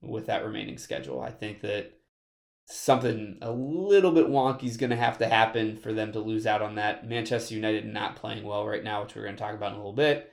with 0.00 0.26
that 0.26 0.44
remaining 0.44 0.78
schedule. 0.78 1.20
I 1.20 1.30
think 1.30 1.60
that 1.62 1.98
something 2.66 3.38
a 3.42 3.50
little 3.50 4.12
bit 4.12 4.28
wonky 4.28 4.64
is 4.64 4.76
going 4.76 4.90
to 4.90 4.96
have 4.96 5.18
to 5.18 5.28
happen 5.28 5.76
for 5.76 5.92
them 5.92 6.12
to 6.12 6.20
lose 6.20 6.46
out 6.46 6.62
on 6.62 6.76
that. 6.76 7.06
Manchester 7.06 7.54
United 7.54 7.86
not 7.86 8.16
playing 8.16 8.44
well 8.44 8.66
right 8.66 8.84
now, 8.84 9.02
which 9.02 9.14
we're 9.14 9.24
going 9.24 9.36
to 9.36 9.42
talk 9.42 9.54
about 9.54 9.72
in 9.72 9.74
a 9.74 9.78
little 9.78 9.92
bit. 9.92 10.32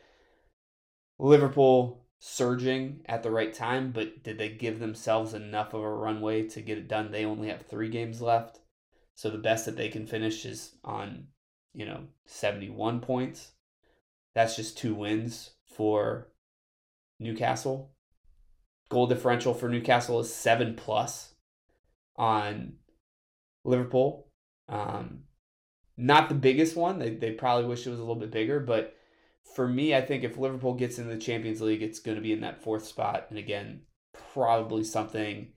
Liverpool 1.17 2.05
surging 2.19 3.01
at 3.05 3.23
the 3.23 3.31
right 3.31 3.53
time, 3.53 3.91
but 3.91 4.23
did 4.23 4.37
they 4.37 4.49
give 4.49 4.79
themselves 4.79 5.33
enough 5.33 5.73
of 5.73 5.81
a 5.81 5.89
runway 5.89 6.47
to 6.47 6.61
get 6.61 6.77
it 6.77 6.87
done? 6.87 7.11
They 7.11 7.25
only 7.25 7.49
have 7.49 7.63
three 7.63 7.89
games 7.89 8.21
left. 8.21 8.59
So 9.15 9.29
the 9.29 9.37
best 9.37 9.65
that 9.65 9.75
they 9.75 9.89
can 9.89 10.07
finish 10.07 10.45
is 10.45 10.75
on, 10.83 11.27
you 11.73 11.85
know, 11.85 12.03
71 12.25 13.01
points. 13.01 13.51
That's 14.33 14.55
just 14.55 14.77
two 14.77 14.95
wins 14.95 15.51
for 15.65 16.29
Newcastle. 17.19 17.91
Goal 18.89 19.07
differential 19.07 19.53
for 19.53 19.67
Newcastle 19.67 20.19
is 20.21 20.33
seven 20.33 20.75
plus 20.75 21.33
on 22.19 22.73
Liverpool. 23.65 24.27
Um, 24.67 25.21
not 25.97 26.29
the 26.29 26.35
biggest 26.35 26.75
one. 26.75 26.99
They, 26.99 27.15
they 27.15 27.31
probably 27.31 27.67
wish 27.67 27.87
it 27.87 27.89
was 27.89 27.99
a 27.99 28.03
little 28.03 28.15
bit 28.15 28.31
bigger, 28.31 28.59
but 28.59 28.95
for 29.55 29.67
me, 29.67 29.95
I 29.95 30.01
think 30.01 30.23
if 30.23 30.37
Liverpool 30.37 30.75
gets 30.75 30.99
into 30.99 31.13
the 31.13 31.19
Champions 31.19 31.61
League, 31.61 31.81
it's 31.81 31.99
going 31.99 32.15
to 32.15 32.21
be 32.21 32.33
in 32.33 32.41
that 32.41 32.61
fourth 32.61 32.85
spot. 32.85 33.27
And 33.29 33.39
again, 33.39 33.81
probably 34.33 34.83
something 34.83 35.53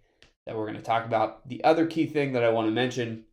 that 0.46 0.56
we're 0.56 0.66
going 0.66 0.78
to 0.78 0.82
talk 0.82 1.04
about. 1.04 1.46
The 1.48 1.62
other 1.62 1.86
key 1.86 2.06
thing 2.06 2.32
that 2.32 2.44
I 2.44 2.48
want 2.50 2.68
to 2.68 2.72
mention 2.72 3.26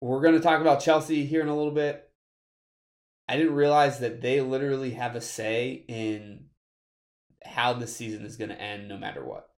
we're 0.00 0.22
going 0.22 0.34
to 0.34 0.40
talk 0.40 0.60
about 0.60 0.80
Chelsea 0.80 1.26
here 1.26 1.42
in 1.42 1.48
a 1.48 1.56
little 1.56 1.72
bit. 1.72 2.08
I 3.28 3.36
didn't 3.36 3.54
realize 3.54 4.00
that 4.00 4.22
they 4.22 4.40
literally 4.40 4.92
have 4.92 5.14
a 5.14 5.20
say 5.20 5.84
in 5.88 6.46
how 7.44 7.74
the 7.74 7.86
season 7.86 8.24
is 8.24 8.36
going 8.36 8.50
to 8.50 8.60
end 8.60 8.88
no 8.88 8.96
matter 8.96 9.24
what. 9.24 9.50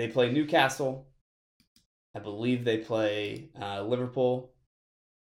They 0.00 0.08
play 0.08 0.32
Newcastle. 0.32 1.06
I 2.14 2.20
believe 2.20 2.64
they 2.64 2.78
play 2.78 3.50
uh, 3.60 3.82
Liverpool. 3.82 4.50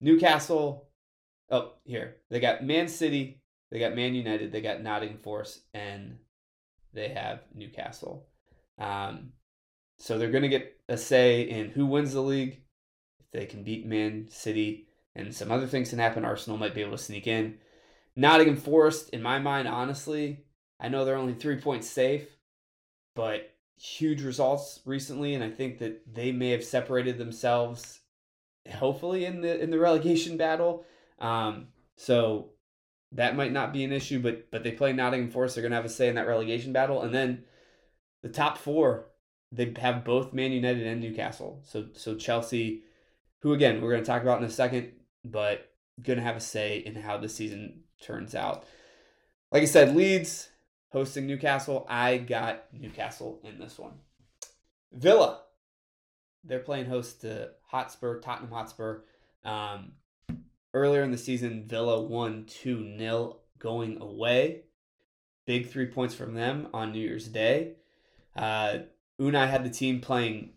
Newcastle, 0.01 0.87
Oh, 1.51 1.73
here. 1.85 2.19
They 2.31 2.39
got 2.39 2.63
Man 2.63 2.87
City, 2.87 3.43
they 3.73 3.81
got 3.81 3.97
Man 3.97 4.15
United, 4.15 4.53
they 4.53 4.61
got 4.61 4.81
Nottingham 4.81 5.19
Forest, 5.19 5.63
and 5.75 6.19
they 6.93 7.09
have 7.09 7.41
Newcastle. 7.53 8.29
Um, 8.79 9.33
so 9.99 10.17
they're 10.17 10.31
going 10.31 10.43
to 10.43 10.49
get 10.49 10.79
a 10.89 10.97
say 10.97 11.43
in 11.43 11.71
who 11.71 11.85
wins 11.85 12.13
the 12.13 12.23
league. 12.23 12.61
If 13.19 13.33
they 13.33 13.47
can 13.47 13.65
beat 13.65 13.85
Man 13.85 14.29
City 14.31 14.87
and 15.17 15.35
some 15.35 15.51
other 15.51 15.67
things 15.67 15.91
can 15.91 15.99
happen, 15.99 16.25
Arsenal 16.25 16.57
might 16.57 16.73
be 16.73 16.83
able 16.83 16.97
to 16.97 16.99
sneak 16.99 17.27
in. 17.27 17.59
Nottingham 18.15 18.59
Forest, 18.59 19.11
in 19.11 19.23
my 19.23 19.41
mind, 19.41 19.67
honestly, 19.67 20.45
I 20.79 20.89
know 20.89 21.05
they're 21.05 21.17
only 21.17 21.35
three 21.35 21.57
points 21.57 21.91
safe, 21.91 22.29
but 23.17 23.52
huge 23.79 24.23
results 24.23 24.81
recently, 24.85 25.35
and 25.35 25.43
I 25.43 25.51
think 25.51 25.79
that 25.79 26.15
they 26.15 26.33
may 26.33 26.51
have 26.51 26.65
separated 26.65 27.19
themselves, 27.19 28.01
hopefully 28.71 29.25
in 29.25 29.41
the 29.41 29.61
in 29.61 29.71
the 29.71 29.79
relegation 29.79 30.37
battle. 30.37 30.85
Um, 31.19 31.69
so 31.97 32.51
that 33.13 33.37
might 33.37 33.53
not 33.53 33.73
be 33.73 33.85
an 33.85 33.93
issue, 33.93 34.21
but 34.21 34.51
but 34.51 34.63
they 34.63 34.73
play 34.73 34.93
Nottingham 34.93 35.31
Forest. 35.31 35.55
They're 35.55 35.63
to 35.71 35.77
have 35.77 35.85
a 35.85 35.89
say 35.89 36.09
in 36.09 36.15
that 36.15 36.27
relegation 36.27 36.73
battle, 36.73 37.03
and 37.03 37.15
then 37.15 37.45
the 38.23 38.29
top 38.29 38.59
four 38.59 39.09
they 39.53 39.73
have 39.79 40.05
both 40.05 40.33
Man 40.33 40.51
United 40.51 40.87
and 40.87 41.01
Newcastle. 41.01 41.61
So 41.65 41.89
so 41.93 42.15
Chelsea, 42.15 42.85
who 43.41 43.53
again 43.53 43.81
we're 43.81 43.93
to 44.03 44.07
talk 44.07 44.23
about 44.23 44.39
in 44.39 44.45
a 44.45 44.51
second, 44.51 44.93
but 45.25 45.71
to 46.17 46.25
have 46.25 46.37
a 46.37 46.41
say 46.41 46.79
in 46.79 46.95
how 46.97 47.19
the 47.19 47.29
season 47.29 47.83
turns 48.03 48.35
out. 48.35 48.65
Like 49.51 49.63
I 49.63 49.67
said, 49.67 49.95
Leeds 49.95 50.49
hosting 50.93 51.27
Newcastle. 51.27 51.87
I 51.89 52.19
got 52.19 52.65
Newcastle 52.73 53.41
in 53.45 53.59
this 53.59 53.79
one. 53.79 53.93
Villa, 54.93 55.41
they're 56.45 56.61
playing 56.61 56.87
host 56.87 57.23
to 57.23 57.51
Hotspur, 57.67 58.21
Tottenham 58.21 58.53
Hotspur. 58.53 59.01
Um, 59.45 59.93
Earlier 60.75 61.03
in 61.03 61.11
the 61.11 61.19
season, 61.19 61.65
Villa 61.67 62.01
won 62.01 62.47
2 62.47 62.97
0 62.99 63.37
going 63.59 64.01
away. 64.01 64.63
Big 65.47 65.69
three 65.69 65.87
points 65.87 66.15
from 66.15 66.35
them 66.35 66.69
on 66.73 66.93
New 66.93 67.01
Year's 67.01 67.29
Day. 67.29 67.75
Uh, 68.35 68.79
Unai 69.21 69.49
had 69.51 69.65
the 69.65 69.71
team 69.71 70.01
playing 70.01 70.53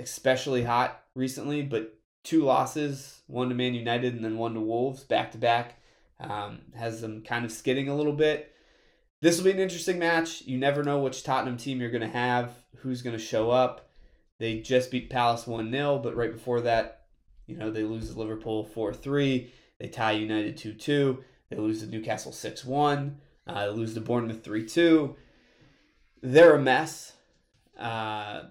especially 0.00 0.62
hot 0.62 1.04
recently, 1.14 1.60
but 1.62 1.98
two 2.24 2.44
losses, 2.44 3.20
one 3.26 3.50
to 3.50 3.54
Man 3.54 3.74
United 3.74 4.14
and 4.14 4.24
then 4.24 4.38
one 4.38 4.54
to 4.54 4.60
Wolves 4.60 5.04
back 5.04 5.32
to 5.32 5.38
back, 5.38 5.78
um, 6.18 6.60
has 6.74 7.02
them 7.02 7.22
kind 7.22 7.44
of 7.44 7.52
skidding 7.52 7.88
a 7.88 7.96
little 7.96 8.14
bit. 8.14 8.51
This 9.22 9.38
will 9.38 9.44
be 9.44 9.52
an 9.52 9.60
interesting 9.60 10.00
match. 10.00 10.42
You 10.42 10.58
never 10.58 10.82
know 10.82 10.98
which 10.98 11.22
Tottenham 11.22 11.56
team 11.56 11.80
you're 11.80 11.92
going 11.92 12.02
to 12.02 12.08
have, 12.08 12.50
who's 12.78 13.02
going 13.02 13.16
to 13.16 13.22
show 13.22 13.52
up. 13.52 13.88
They 14.40 14.58
just 14.58 14.90
beat 14.90 15.10
Palace 15.10 15.46
1 15.46 15.70
0, 15.70 16.00
but 16.00 16.16
right 16.16 16.32
before 16.32 16.60
that, 16.62 17.04
you 17.46 17.56
know, 17.56 17.70
they 17.70 17.84
lose 17.84 18.10
to 18.10 18.18
Liverpool 18.18 18.64
4 18.64 18.92
3. 18.92 19.52
They 19.78 19.88
tie 19.88 20.12
United 20.12 20.56
2 20.56 20.74
2. 20.74 21.24
They 21.50 21.56
lose 21.56 21.80
to 21.80 21.86
Newcastle 21.86 22.32
6 22.32 22.64
1. 22.64 23.20
Uh, 23.46 23.66
they 23.66 23.72
lose 23.72 23.94
to 23.94 24.00
Bournemouth 24.00 24.42
3 24.42 24.66
2. 24.66 25.16
They're 26.22 26.56
a 26.56 26.60
mess. 26.60 27.12
Uh, 27.78 28.42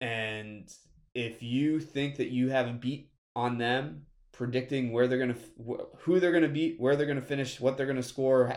and 0.00 0.68
if 1.14 1.44
you 1.44 1.78
think 1.78 2.16
that 2.16 2.30
you 2.30 2.48
have 2.48 2.66
a 2.66 2.72
beat 2.72 3.12
on 3.36 3.58
them, 3.58 4.06
predicting 4.32 4.90
where 4.90 5.06
they're 5.06 5.18
going 5.18 5.34
to, 5.34 5.86
who 6.00 6.18
they're 6.18 6.32
going 6.32 6.42
to 6.42 6.48
beat, 6.48 6.80
where 6.80 6.96
they're 6.96 7.06
going 7.06 7.20
to 7.20 7.24
finish, 7.24 7.60
what 7.60 7.76
they're 7.76 7.86
going 7.86 7.94
to 7.94 8.02
score, 8.02 8.52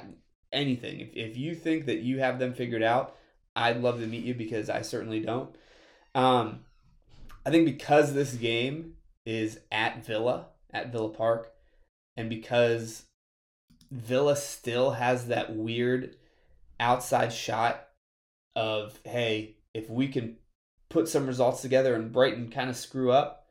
anything, 0.52 1.00
if, 1.00 1.10
if 1.14 1.38
you 1.38 1.56
think 1.56 1.86
that 1.86 2.00
you 2.00 2.20
have 2.20 2.40
them 2.40 2.54
figured 2.54 2.84
out, 2.84 3.16
I'd 3.56 3.82
love 3.82 4.00
to 4.00 4.08
meet 4.08 4.24
you 4.24 4.34
because 4.34 4.70
I 4.70 4.82
certainly 4.82 5.20
don't. 5.20 5.56
Um, 6.14 6.60
I 7.46 7.50
think 7.50 7.66
because 7.66 8.14
this 8.14 8.34
game 8.34 8.94
is 9.26 9.60
at 9.72 10.06
Villa, 10.06 10.48
at 10.72 10.92
Villa 10.92 11.10
Park, 11.10 11.52
and 12.16 12.30
because 12.30 13.06
Villa 13.92 14.36
still 14.36 14.92
has 14.92 15.28
that 15.28 15.56
weird 15.56 16.16
outside 16.80 17.34
shot 17.34 17.88
of, 18.56 19.00
hey, 19.06 19.58
if 19.74 19.90
we 19.90 20.08
can 20.08 20.38
put 20.90 21.08
some 21.08 21.28
results 21.28 21.62
together 21.62 21.96
and 21.96 22.12
Brighton 22.12 22.50
kind 22.50 22.70
of 22.70 22.76
screw 22.76 23.12
up, 23.12 23.48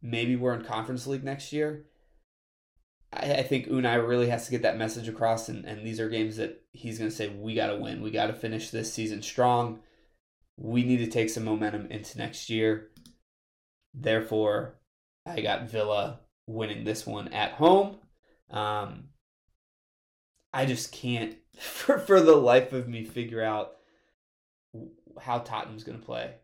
maybe 0.00 0.36
we're 0.36 0.54
in 0.54 0.64
Conference 0.64 1.06
League 1.06 1.24
next 1.24 1.52
year. 1.52 1.84
I, 3.12 3.34
I 3.34 3.42
think 3.42 3.68
Unai 3.68 4.06
really 4.06 4.28
has 4.28 4.46
to 4.46 4.50
get 4.50 4.62
that 4.62 4.78
message 4.78 5.08
across, 5.08 5.48
and, 5.48 5.64
and 5.64 5.86
these 5.86 6.00
are 6.00 6.08
games 6.08 6.36
that 6.36 6.62
he's 6.72 6.98
going 6.98 7.10
to 7.10 7.16
say, 7.16 7.28
we 7.28 7.54
got 7.54 7.68
to 7.68 7.76
win. 7.76 8.02
We 8.02 8.10
got 8.10 8.28
to 8.28 8.32
finish 8.32 8.70
this 8.70 8.92
season 8.92 9.22
strong. 9.22 9.80
We 10.56 10.84
need 10.84 10.98
to 10.98 11.06
take 11.06 11.30
some 11.30 11.44
momentum 11.44 11.86
into 11.90 12.18
next 12.18 12.50
year. 12.50 12.90
Therefore, 13.94 14.78
I 15.26 15.40
got 15.40 15.68
Villa 15.68 16.20
winning 16.46 16.84
this 16.84 17.06
one 17.06 17.28
at 17.28 17.52
home. 17.52 17.96
Um, 18.50 19.04
I 20.52 20.66
just 20.66 20.92
can't, 20.92 21.36
for, 21.58 21.98
for 21.98 22.20
the 22.20 22.36
life 22.36 22.72
of 22.72 22.88
me, 22.88 23.04
figure 23.04 23.42
out 23.42 23.72
how 25.20 25.38
Tottenham's 25.38 25.84
going 25.84 25.98
to 25.98 26.04
play, 26.04 26.34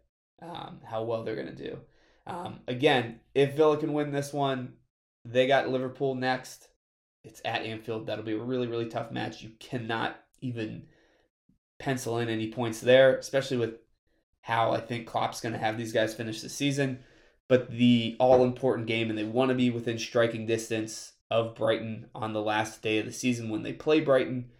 um, 0.42 0.80
how 0.84 1.02
well 1.04 1.22
they're 1.24 1.34
going 1.34 1.54
to 1.54 1.70
do. 1.70 1.78
Um, 2.26 2.60
again, 2.68 3.20
if 3.34 3.54
Villa 3.54 3.78
can 3.78 3.94
win 3.94 4.12
this 4.12 4.32
one, 4.34 4.74
They 5.24 5.46
got 5.46 5.68
Liverpool 5.68 6.14
next. 6.14 6.68
It's 7.24 7.40
at 7.44 7.62
Anfield. 7.62 8.06
That'll 8.06 8.24
be 8.24 8.32
a 8.32 8.38
really, 8.38 8.66
really 8.66 8.86
tough 8.86 9.10
match. 9.10 9.42
You 9.42 9.50
cannot 9.58 10.18
even 10.40 10.86
pencil 11.78 12.18
in 12.18 12.28
any 12.28 12.50
points 12.50 12.80
there, 12.80 13.16
especially 13.16 13.56
with 13.56 13.74
how 14.42 14.72
I 14.72 14.80
think 14.80 15.06
Klopp's 15.06 15.40
going 15.40 15.52
to 15.52 15.58
have 15.58 15.76
these 15.76 15.92
guys 15.92 16.14
finish 16.14 16.40
the 16.40 16.48
season. 16.48 17.00
But 17.48 17.70
the 17.70 18.16
all 18.18 18.44
important 18.44 18.86
game, 18.86 19.08
and 19.08 19.18
they 19.18 19.24
want 19.24 19.48
to 19.50 19.54
be 19.54 19.70
within 19.70 19.98
striking 19.98 20.46
distance 20.46 21.12
of 21.30 21.54
Brighton 21.54 22.08
on 22.14 22.32
the 22.32 22.42
last 22.42 22.82
day 22.82 22.98
of 22.98 23.06
the 23.06 23.12
season 23.12 23.48
when 23.48 23.62
they 23.62 23.72
play 23.72 24.00
Brighton. 24.00 24.50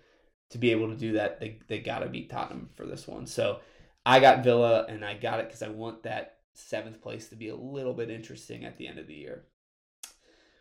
To 0.52 0.58
be 0.58 0.70
able 0.70 0.88
to 0.88 0.96
do 0.96 1.12
that, 1.12 1.40
they, 1.40 1.58
they 1.68 1.78
got 1.78 1.98
to 1.98 2.08
beat 2.08 2.30
Tottenham 2.30 2.70
for 2.74 2.86
this 2.86 3.06
one. 3.06 3.26
So 3.26 3.60
I 4.06 4.18
got 4.18 4.42
Villa, 4.42 4.86
and 4.88 5.04
I 5.04 5.12
got 5.12 5.40
it 5.40 5.46
because 5.46 5.62
I 5.62 5.68
want 5.68 6.04
that 6.04 6.38
seventh 6.54 7.02
place 7.02 7.28
to 7.28 7.36
be 7.36 7.50
a 7.50 7.56
little 7.56 7.92
bit 7.92 8.08
interesting 8.08 8.64
at 8.64 8.78
the 8.78 8.88
end 8.88 8.98
of 8.98 9.06
the 9.06 9.14
year. 9.14 9.44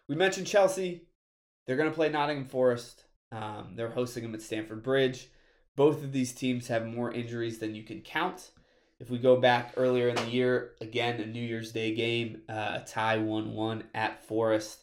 We 0.07 0.15
mentioned 0.15 0.47
Chelsea. 0.47 1.03
They're 1.65 1.75
going 1.75 1.89
to 1.89 1.95
play 1.95 2.09
Nottingham 2.09 2.45
Forest. 2.45 3.03
Um, 3.31 3.73
they're 3.75 3.89
hosting 3.89 4.23
them 4.23 4.33
at 4.33 4.41
Stamford 4.41 4.83
Bridge. 4.83 5.29
Both 5.75 6.03
of 6.03 6.11
these 6.11 6.33
teams 6.33 6.67
have 6.67 6.85
more 6.85 7.11
injuries 7.11 7.59
than 7.59 7.75
you 7.75 7.83
can 7.83 8.01
count. 8.01 8.51
If 8.99 9.09
we 9.11 9.19
go 9.19 9.37
back 9.37 9.73
earlier 9.77 10.09
in 10.09 10.15
the 10.15 10.29
year, 10.29 10.71
again, 10.81 11.21
a 11.21 11.25
New 11.25 11.41
Year's 11.41 11.71
Day 11.71 11.93
game, 11.93 12.41
uh, 12.49 12.79
a 12.81 12.83
tie 12.87 13.17
1 13.17 13.53
1 13.53 13.83
at 13.93 14.25
Forest. 14.25 14.79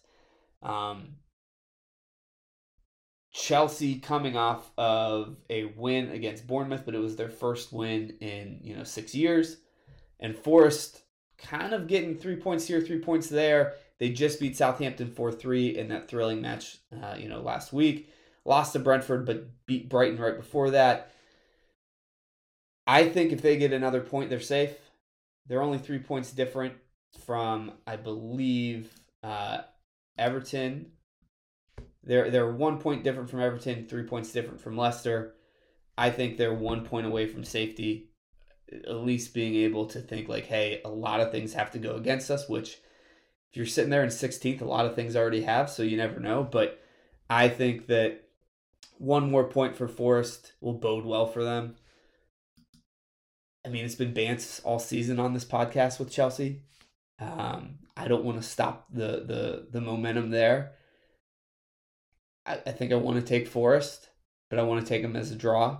Um, 0.62 1.16
Chelsea 3.32 3.98
coming 3.98 4.36
off 4.36 4.70
of 4.78 5.36
a 5.50 5.64
win 5.64 6.10
against 6.10 6.46
Bournemouth, 6.46 6.84
but 6.84 6.94
it 6.94 7.00
was 7.00 7.16
their 7.16 7.28
first 7.28 7.72
win 7.72 8.16
in 8.20 8.60
you 8.62 8.76
know 8.76 8.84
six 8.84 9.14
years. 9.14 9.56
And 10.20 10.36
Forest 10.36 11.02
kind 11.36 11.72
of 11.72 11.88
getting 11.88 12.16
three 12.16 12.36
points 12.36 12.66
here, 12.66 12.80
three 12.80 13.00
points 13.00 13.28
there. 13.28 13.74
They 14.04 14.10
just 14.10 14.38
beat 14.38 14.54
Southampton 14.54 15.08
four 15.08 15.32
three 15.32 15.78
in 15.78 15.88
that 15.88 16.08
thrilling 16.08 16.42
match, 16.42 16.76
uh, 16.92 17.14
you 17.18 17.26
know, 17.26 17.40
last 17.40 17.72
week. 17.72 18.10
Lost 18.44 18.74
to 18.74 18.78
Brentford, 18.78 19.24
but 19.24 19.46
beat 19.64 19.88
Brighton 19.88 20.18
right 20.18 20.36
before 20.36 20.72
that. 20.72 21.10
I 22.86 23.08
think 23.08 23.32
if 23.32 23.40
they 23.40 23.56
get 23.56 23.72
another 23.72 24.02
point, 24.02 24.28
they're 24.28 24.40
safe. 24.40 24.76
They're 25.46 25.62
only 25.62 25.78
three 25.78 26.00
points 26.00 26.32
different 26.32 26.74
from, 27.24 27.72
I 27.86 27.96
believe, 27.96 28.92
uh, 29.22 29.62
Everton. 30.18 30.92
They're 32.02 32.30
they're 32.30 32.52
one 32.52 32.80
point 32.80 33.04
different 33.04 33.30
from 33.30 33.40
Everton, 33.40 33.86
three 33.88 34.04
points 34.04 34.32
different 34.32 34.60
from 34.60 34.76
Leicester. 34.76 35.32
I 35.96 36.10
think 36.10 36.36
they're 36.36 36.52
one 36.52 36.84
point 36.84 37.06
away 37.06 37.26
from 37.26 37.42
safety. 37.42 38.10
At 38.70 38.96
least 38.96 39.32
being 39.32 39.54
able 39.54 39.86
to 39.86 40.00
think 40.00 40.28
like, 40.28 40.44
hey, 40.44 40.82
a 40.84 40.90
lot 40.90 41.20
of 41.20 41.32
things 41.32 41.54
have 41.54 41.70
to 41.70 41.78
go 41.78 41.94
against 41.94 42.30
us. 42.30 42.50
Which, 42.50 42.76
if 43.54 43.58
you're 43.58 43.66
sitting 43.66 43.90
there 43.90 44.02
in 44.02 44.08
16th, 44.08 44.62
a 44.62 44.64
lot 44.64 44.84
of 44.84 44.96
things 44.96 45.14
already 45.14 45.42
have. 45.42 45.70
So 45.70 45.84
you 45.84 45.96
never 45.96 46.18
know. 46.18 46.42
But 46.42 46.82
I 47.30 47.48
think 47.48 47.86
that 47.86 48.24
one 48.98 49.30
more 49.30 49.44
point 49.44 49.76
for 49.76 49.86
Forest 49.86 50.54
will 50.60 50.72
bode 50.72 51.04
well 51.04 51.24
for 51.24 51.44
them. 51.44 51.76
I 53.64 53.68
mean, 53.68 53.84
it's 53.84 53.94
been 53.94 54.12
Bance 54.12 54.60
all 54.64 54.80
season 54.80 55.20
on 55.20 55.34
this 55.34 55.44
podcast 55.44 56.00
with 56.00 56.10
Chelsea. 56.10 56.62
Um, 57.20 57.78
I 57.96 58.08
don't 58.08 58.24
want 58.24 58.42
to 58.42 58.46
stop 58.46 58.88
the 58.92 59.22
the 59.24 59.68
the 59.70 59.80
momentum 59.80 60.30
there. 60.30 60.72
I, 62.44 62.54
I 62.66 62.72
think 62.72 62.90
I 62.90 62.96
want 62.96 63.20
to 63.20 63.24
take 63.24 63.46
Forest, 63.46 64.08
but 64.50 64.58
I 64.58 64.64
want 64.64 64.80
to 64.80 64.88
take 64.88 65.02
them 65.02 65.14
as 65.14 65.30
a 65.30 65.36
draw. 65.36 65.78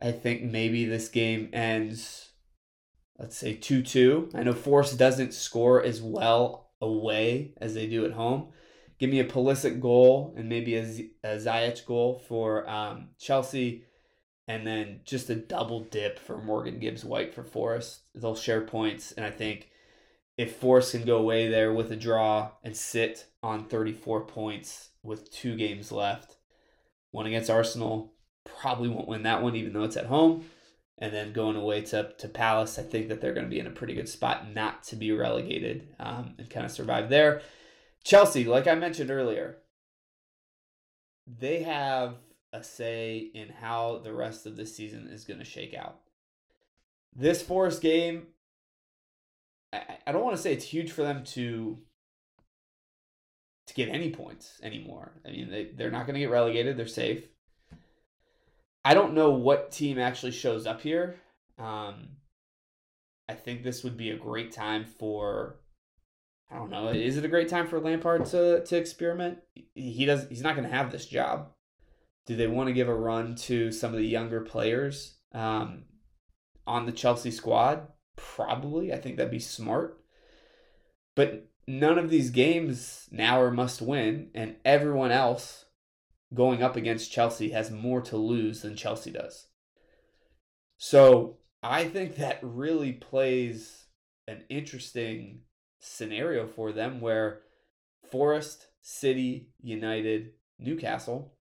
I 0.00 0.10
think 0.10 0.42
maybe 0.42 0.86
this 0.86 1.10
game 1.10 1.50
ends, 1.52 2.30
let's 3.18 3.36
say 3.36 3.52
2 3.52 3.82
2. 3.82 4.30
I 4.34 4.42
know 4.42 4.54
Forest 4.54 4.98
doesn't 4.98 5.34
score 5.34 5.82
as 5.82 6.00
well 6.00 6.64
away 6.84 7.54
as 7.60 7.74
they 7.74 7.86
do 7.86 8.04
at 8.04 8.12
home. 8.12 8.48
Give 8.98 9.10
me 9.10 9.20
a 9.20 9.24
Pulisic 9.24 9.80
goal 9.80 10.34
and 10.36 10.48
maybe 10.48 10.76
a, 10.76 10.84
Ziyech 11.24 11.84
goal 11.84 12.22
for 12.28 12.68
um, 12.68 13.08
Chelsea 13.18 13.84
and 14.46 14.66
then 14.66 15.00
just 15.04 15.30
a 15.30 15.34
double 15.34 15.80
dip 15.80 16.18
for 16.18 16.38
Morgan 16.38 16.78
Gibbs 16.78 17.04
White 17.04 17.34
for 17.34 17.42
Forest. 17.42 18.02
They'll 18.14 18.36
share 18.36 18.60
points, 18.60 19.12
and 19.12 19.24
I 19.24 19.30
think 19.30 19.70
if 20.36 20.56
Forest 20.56 20.92
can 20.92 21.04
go 21.04 21.16
away 21.16 21.48
there 21.48 21.72
with 21.72 21.90
a 21.90 21.96
draw 21.96 22.52
and 22.62 22.76
sit 22.76 23.26
on 23.42 23.64
34 23.64 24.26
points 24.26 24.90
with 25.02 25.32
two 25.32 25.56
games 25.56 25.90
left, 25.90 26.36
one 27.10 27.26
against 27.26 27.50
Arsenal, 27.50 28.14
probably 28.44 28.88
won't 28.88 29.08
win 29.08 29.22
that 29.22 29.42
one, 29.42 29.56
even 29.56 29.72
though 29.72 29.84
it's 29.84 29.96
at 29.96 30.06
home. 30.06 30.44
And 30.98 31.12
then 31.12 31.32
going 31.32 31.56
away 31.56 31.82
to, 31.82 32.12
to 32.18 32.28
Palace, 32.28 32.78
I 32.78 32.82
think 32.82 33.08
that 33.08 33.20
they're 33.20 33.34
going 33.34 33.46
to 33.46 33.50
be 33.50 33.58
in 33.58 33.66
a 33.66 33.70
pretty 33.70 33.94
good 33.94 34.08
spot 34.08 34.52
not 34.54 34.84
to 34.84 34.96
be 34.96 35.10
relegated 35.10 35.88
um, 35.98 36.34
and 36.38 36.48
kind 36.48 36.64
of 36.64 36.70
survive 36.70 37.10
there. 37.10 37.42
Chelsea, 38.04 38.44
like 38.44 38.68
I 38.68 38.74
mentioned 38.74 39.10
earlier, 39.10 39.58
they 41.26 41.62
have 41.62 42.16
a 42.52 42.62
say 42.62 43.30
in 43.34 43.48
how 43.48 44.00
the 44.04 44.12
rest 44.12 44.46
of 44.46 44.56
the 44.56 44.66
season 44.66 45.08
is 45.10 45.24
going 45.24 45.40
to 45.40 45.44
shake 45.44 45.74
out. 45.74 46.00
This 47.16 47.42
Forest 47.42 47.82
game, 47.82 48.28
I, 49.72 49.98
I 50.06 50.12
don't 50.12 50.22
want 50.22 50.36
to 50.36 50.42
say 50.42 50.52
it's 50.52 50.64
huge 50.64 50.92
for 50.92 51.02
them 51.02 51.24
to 51.24 51.78
to 53.66 53.74
get 53.74 53.88
any 53.88 54.10
points 54.10 54.60
anymore. 54.62 55.12
I 55.26 55.30
mean, 55.30 55.50
they, 55.50 55.70
they're 55.74 55.90
not 55.90 56.06
going 56.06 56.14
to 56.14 56.20
get 56.20 56.30
relegated. 56.30 56.76
They're 56.76 56.86
safe. 56.86 57.24
I 58.84 58.94
don't 58.94 59.14
know 59.14 59.30
what 59.30 59.70
team 59.70 59.98
actually 59.98 60.32
shows 60.32 60.66
up 60.66 60.82
here. 60.82 61.16
Um, 61.58 62.08
I 63.28 63.34
think 63.34 63.62
this 63.62 63.82
would 63.82 63.96
be 63.96 64.10
a 64.10 64.16
great 64.16 64.52
time 64.52 64.84
for. 64.84 65.60
I 66.50 66.56
don't 66.56 66.70
know. 66.70 66.88
Is 66.88 67.16
it 67.16 67.24
a 67.24 67.28
great 67.28 67.48
time 67.48 67.66
for 67.66 67.80
Lampard 67.80 68.26
to 68.26 68.64
to 68.64 68.76
experiment? 68.76 69.38
He 69.74 70.04
does. 70.04 70.28
He's 70.28 70.42
not 70.42 70.54
going 70.56 70.68
to 70.68 70.74
have 70.74 70.92
this 70.92 71.06
job. 71.06 71.48
Do 72.26 72.36
they 72.36 72.46
want 72.46 72.68
to 72.68 72.74
give 72.74 72.88
a 72.88 72.94
run 72.94 73.34
to 73.36 73.72
some 73.72 73.92
of 73.92 73.98
the 73.98 74.06
younger 74.06 74.40
players 74.40 75.16
um, 75.32 75.84
on 76.66 76.86
the 76.86 76.92
Chelsea 76.92 77.30
squad? 77.30 77.88
Probably. 78.16 78.92
I 78.92 78.98
think 78.98 79.16
that'd 79.16 79.30
be 79.30 79.38
smart. 79.38 80.00
But 81.16 81.48
none 81.66 81.98
of 81.98 82.10
these 82.10 82.30
games 82.30 83.08
now 83.10 83.40
are 83.40 83.50
must 83.50 83.80
win, 83.80 84.30
and 84.34 84.56
everyone 84.64 85.10
else 85.10 85.63
going 86.34 86.62
up 86.62 86.76
against 86.76 87.12
Chelsea 87.12 87.50
has 87.50 87.70
more 87.70 88.00
to 88.02 88.16
lose 88.16 88.62
than 88.62 88.76
Chelsea 88.76 89.10
does. 89.10 89.46
So 90.76 91.38
I 91.62 91.84
think 91.84 92.16
that 92.16 92.38
really 92.42 92.92
plays 92.92 93.86
an 94.26 94.42
interesting 94.48 95.42
scenario 95.80 96.46
for 96.46 96.72
them 96.72 97.00
where 97.00 97.40
Forest, 98.10 98.66
City, 98.82 99.48
United, 99.62 100.32
Newcastle, 100.58 101.34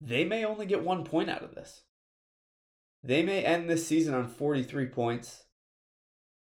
they 0.00 0.24
may 0.24 0.44
only 0.44 0.66
get 0.66 0.84
one 0.84 1.04
point 1.04 1.30
out 1.30 1.42
of 1.42 1.54
this. 1.54 1.82
They 3.02 3.22
may 3.22 3.44
end 3.44 3.68
this 3.68 3.86
season 3.86 4.14
on 4.14 4.28
43 4.28 4.86
points 4.86 5.44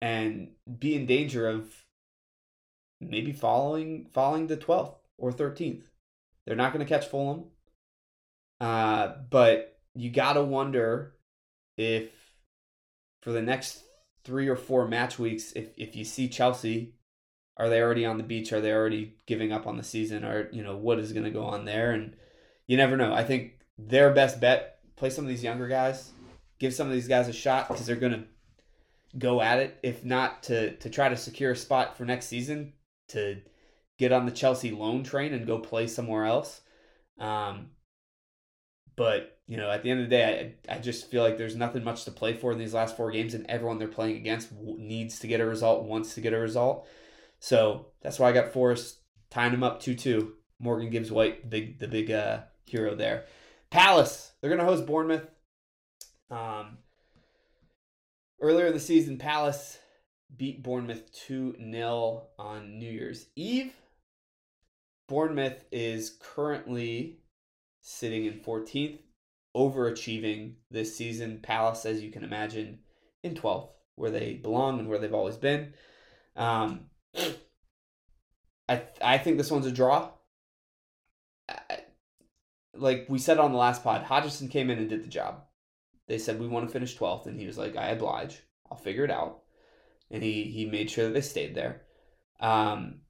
and 0.02 0.50
be 0.80 0.96
in 0.96 1.06
danger 1.06 1.48
of 1.48 1.86
maybe 3.00 3.32
falling 3.32 4.08
falling 4.12 4.48
to 4.48 4.58
12th 4.58 4.96
or 5.18 5.32
13th. 5.32 5.84
They're 6.52 6.58
not 6.58 6.74
going 6.74 6.86
to 6.86 6.94
catch 6.94 7.08
Fulham. 7.08 7.46
Uh, 8.60 9.14
but 9.30 9.80
you 9.96 10.10
got 10.12 10.34
to 10.34 10.44
wonder 10.44 11.14
if 11.78 12.10
for 13.22 13.32
the 13.32 13.42
next 13.42 13.84
three 14.26 14.50
or 14.50 14.58
four 14.58 14.86
match 14.86 15.18
weeks, 15.18 15.54
if, 15.54 15.70
if 15.78 15.96
you 15.96 16.04
see 16.04 16.28
Chelsea, 16.28 16.96
are 17.56 17.70
they 17.70 17.82
already 17.82 18.06
on 18.06 18.18
the 18.18 18.26
beach? 18.26 18.52
Are 18.52 18.60
they 18.60 18.74
already 18.74 19.16
giving 19.28 19.54
up 19.54 19.66
on 19.66 19.78
the 19.78 19.84
season? 19.84 20.26
Or, 20.26 20.50
you 20.52 20.62
know, 20.62 20.76
what 20.76 21.00
is 21.00 21.14
going 21.14 21.24
to 21.24 21.32
go 21.32 21.46
on 21.46 21.64
there? 21.64 21.94
And 21.94 22.18
you 22.68 22.76
never 22.76 22.98
know. 22.98 23.14
I 23.14 23.24
think 23.24 23.54
their 23.78 24.12
best 24.12 24.42
bet, 24.42 24.80
play 24.98 25.10
some 25.10 25.24
of 25.24 25.30
these 25.30 25.46
younger 25.46 25.70
guys, 25.70 26.12
give 26.60 26.74
some 26.74 26.88
of 26.88 26.94
these 26.94 27.08
guys 27.08 27.30
a 27.30 27.34
shot 27.34 27.70
because 27.70 27.86
they're 27.86 27.96
going 27.96 28.12
to 28.12 29.18
go 29.18 29.42
at 29.42 29.60
it. 29.60 29.80
If 29.84 30.04
not 30.04 30.44
to, 30.44 30.76
to 30.76 30.90
try 30.90 31.08
to 31.08 31.16
secure 31.16 31.54
a 31.54 31.56
spot 31.56 31.96
for 31.96 32.04
next 32.04 32.26
season, 32.26 32.74
to 33.08 33.40
get 34.02 34.12
on 34.12 34.26
the 34.26 34.32
Chelsea 34.32 34.72
loan 34.72 35.04
train 35.04 35.32
and 35.32 35.46
go 35.46 35.60
play 35.60 35.86
somewhere 35.86 36.26
else. 36.26 36.62
Um, 37.20 37.68
but 38.96 39.38
you 39.46 39.58
know, 39.58 39.70
at 39.70 39.84
the 39.84 39.92
end 39.92 40.02
of 40.02 40.10
the 40.10 40.16
day, 40.16 40.56
I 40.68 40.76
I 40.76 40.80
just 40.80 41.10
feel 41.12 41.22
like 41.22 41.38
there's 41.38 41.56
nothing 41.56 41.84
much 41.84 42.04
to 42.06 42.12
play 42.12 42.34
for 42.34 42.52
in 42.52 42.58
these 42.58 42.74
last 42.74 42.98
four 42.98 43.12
games, 43.12 43.36
and 43.36 43.46
everyone 43.48 43.78
they're 43.78 43.88
playing 43.88 44.18
against 44.18 44.52
needs 44.52 45.20
to 45.20 45.28
get 45.28 45.40
a 45.40 45.46
result, 45.46 45.86
wants 45.86 46.16
to 46.16 46.22
get 46.22 46.34
a 46.34 46.40
result. 46.40 46.88
So 47.40 47.92
that's 48.02 48.18
why 48.18 48.30
I 48.30 48.34
got 48.34 48.52
Forest 48.52 48.98
tying 49.30 49.52
them 49.52 49.64
up 49.64 49.80
two 49.80 49.96
two. 49.96 50.34
Morgan 50.60 50.90
Gibbs 50.90 51.12
White, 51.12 51.50
big 51.50 51.80
the 51.80 51.88
big 51.88 52.10
uh, 52.10 52.42
hero 52.66 52.96
there. 52.96 53.26
Palace, 53.70 54.32
they're 54.42 54.50
gonna 54.50 54.66
host 54.66 54.88
Bournemouth. 54.88 55.28
Um, 56.32 56.80
earlier 58.42 58.68
in 58.68 58.74
the 58.74 58.80
season, 58.80 59.18
Palace 59.18 59.78
beat 60.36 60.64
Bournemouth 60.64 61.12
2 61.28 61.58
0 61.72 62.28
on 62.40 62.80
New 62.80 62.90
Year's 62.90 63.28
Eve. 63.36 63.74
Bournemouth 65.08 65.64
is 65.72 66.18
currently 66.22 67.20
sitting 67.82 68.26
in 68.26 68.40
14th, 68.40 69.00
overachieving 69.56 70.54
this 70.70 70.96
season. 70.96 71.40
Palace, 71.42 71.86
as 71.86 72.02
you 72.02 72.12
can 72.12 72.24
imagine, 72.24 72.80
in 73.24 73.36
12th, 73.36 73.70
where 73.96 74.12
they 74.12 74.34
belong 74.34 74.80
and 74.80 74.88
where 74.88 75.00
they've 75.00 75.14
always 75.14 75.38
been. 75.38 75.74
Um, 76.36 76.86
I, 78.70 78.76
th- 78.78 78.88
I 79.02 79.18
think 79.18 79.38
this 79.38 79.52
one's 79.52 79.66
a 79.66 79.72
draw. 79.72 80.12
I- 81.50 81.84
Like 82.74 83.06
we 83.10 83.20
said 83.20 83.38
on 83.38 83.52
the 83.52 83.58
last 83.58 83.84
pod, 83.84 84.04
Hodgson 84.04 84.48
came 84.48 84.70
in 84.70 84.80
and 84.80 84.90
did 84.90 85.04
the 85.04 85.10
job. 85.10 85.44
They 86.08 86.18
said 86.18 86.40
we 86.40 86.48
want 86.48 86.66
to 86.68 86.72
finish 86.72 86.98
12th, 86.98 87.26
and 87.28 87.40
he 87.40 87.46
was 87.46 87.58
like, 87.58 87.76
I 87.76 87.90
oblige. 87.90 88.42
I'll 88.70 88.78
figure 88.78 89.04
it 89.04 89.12
out. 89.12 89.42
And 90.10 90.24
he 90.24 90.44
he 90.44 90.66
made 90.66 90.90
sure 90.90 91.06
that 91.06 91.14
they 91.14 91.22
stayed 91.22 91.56
there. 91.56 91.84
Um, 92.40 93.02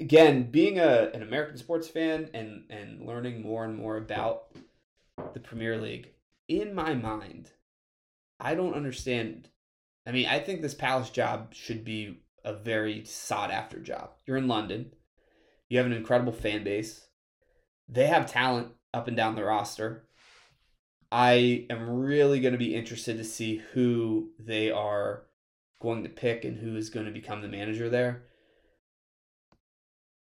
again, 0.00 0.50
being 0.50 0.78
a 0.78 1.10
an 1.14 1.22
American 1.22 1.56
sports 1.56 1.88
fan 1.88 2.30
and 2.34 2.64
and 2.70 3.06
learning 3.06 3.42
more 3.42 3.64
and 3.64 3.76
more 3.76 3.96
about 3.96 4.52
the 5.34 5.40
Premier 5.40 5.80
League, 5.80 6.12
in 6.48 6.74
my 6.74 6.94
mind, 6.94 7.50
I 8.38 8.54
don't 8.54 8.74
understand. 8.74 9.48
I 10.06 10.12
mean, 10.12 10.26
I 10.26 10.38
think 10.38 10.62
this 10.62 10.74
Palace 10.74 11.10
job 11.10 11.54
should 11.54 11.84
be 11.84 12.20
a 12.44 12.54
very 12.54 13.04
sought 13.04 13.50
after 13.50 13.80
job. 13.80 14.10
You're 14.24 14.36
in 14.36 14.48
London. 14.48 14.92
You 15.68 15.78
have 15.78 15.86
an 15.86 15.92
incredible 15.92 16.32
fan 16.32 16.62
base. 16.62 17.08
They 17.88 18.06
have 18.06 18.30
talent 18.30 18.68
up 18.94 19.08
and 19.08 19.16
down 19.16 19.34
the 19.34 19.44
roster. 19.44 20.06
I 21.10 21.66
am 21.70 21.88
really 21.88 22.40
going 22.40 22.52
to 22.52 22.58
be 22.58 22.74
interested 22.74 23.16
to 23.16 23.24
see 23.24 23.62
who 23.72 24.30
they 24.38 24.70
are 24.70 25.22
going 25.80 26.04
to 26.04 26.08
pick 26.08 26.44
and 26.44 26.56
who 26.56 26.76
is 26.76 26.90
going 26.90 27.06
to 27.06 27.12
become 27.12 27.42
the 27.42 27.48
manager 27.48 27.88
there. 27.88 28.24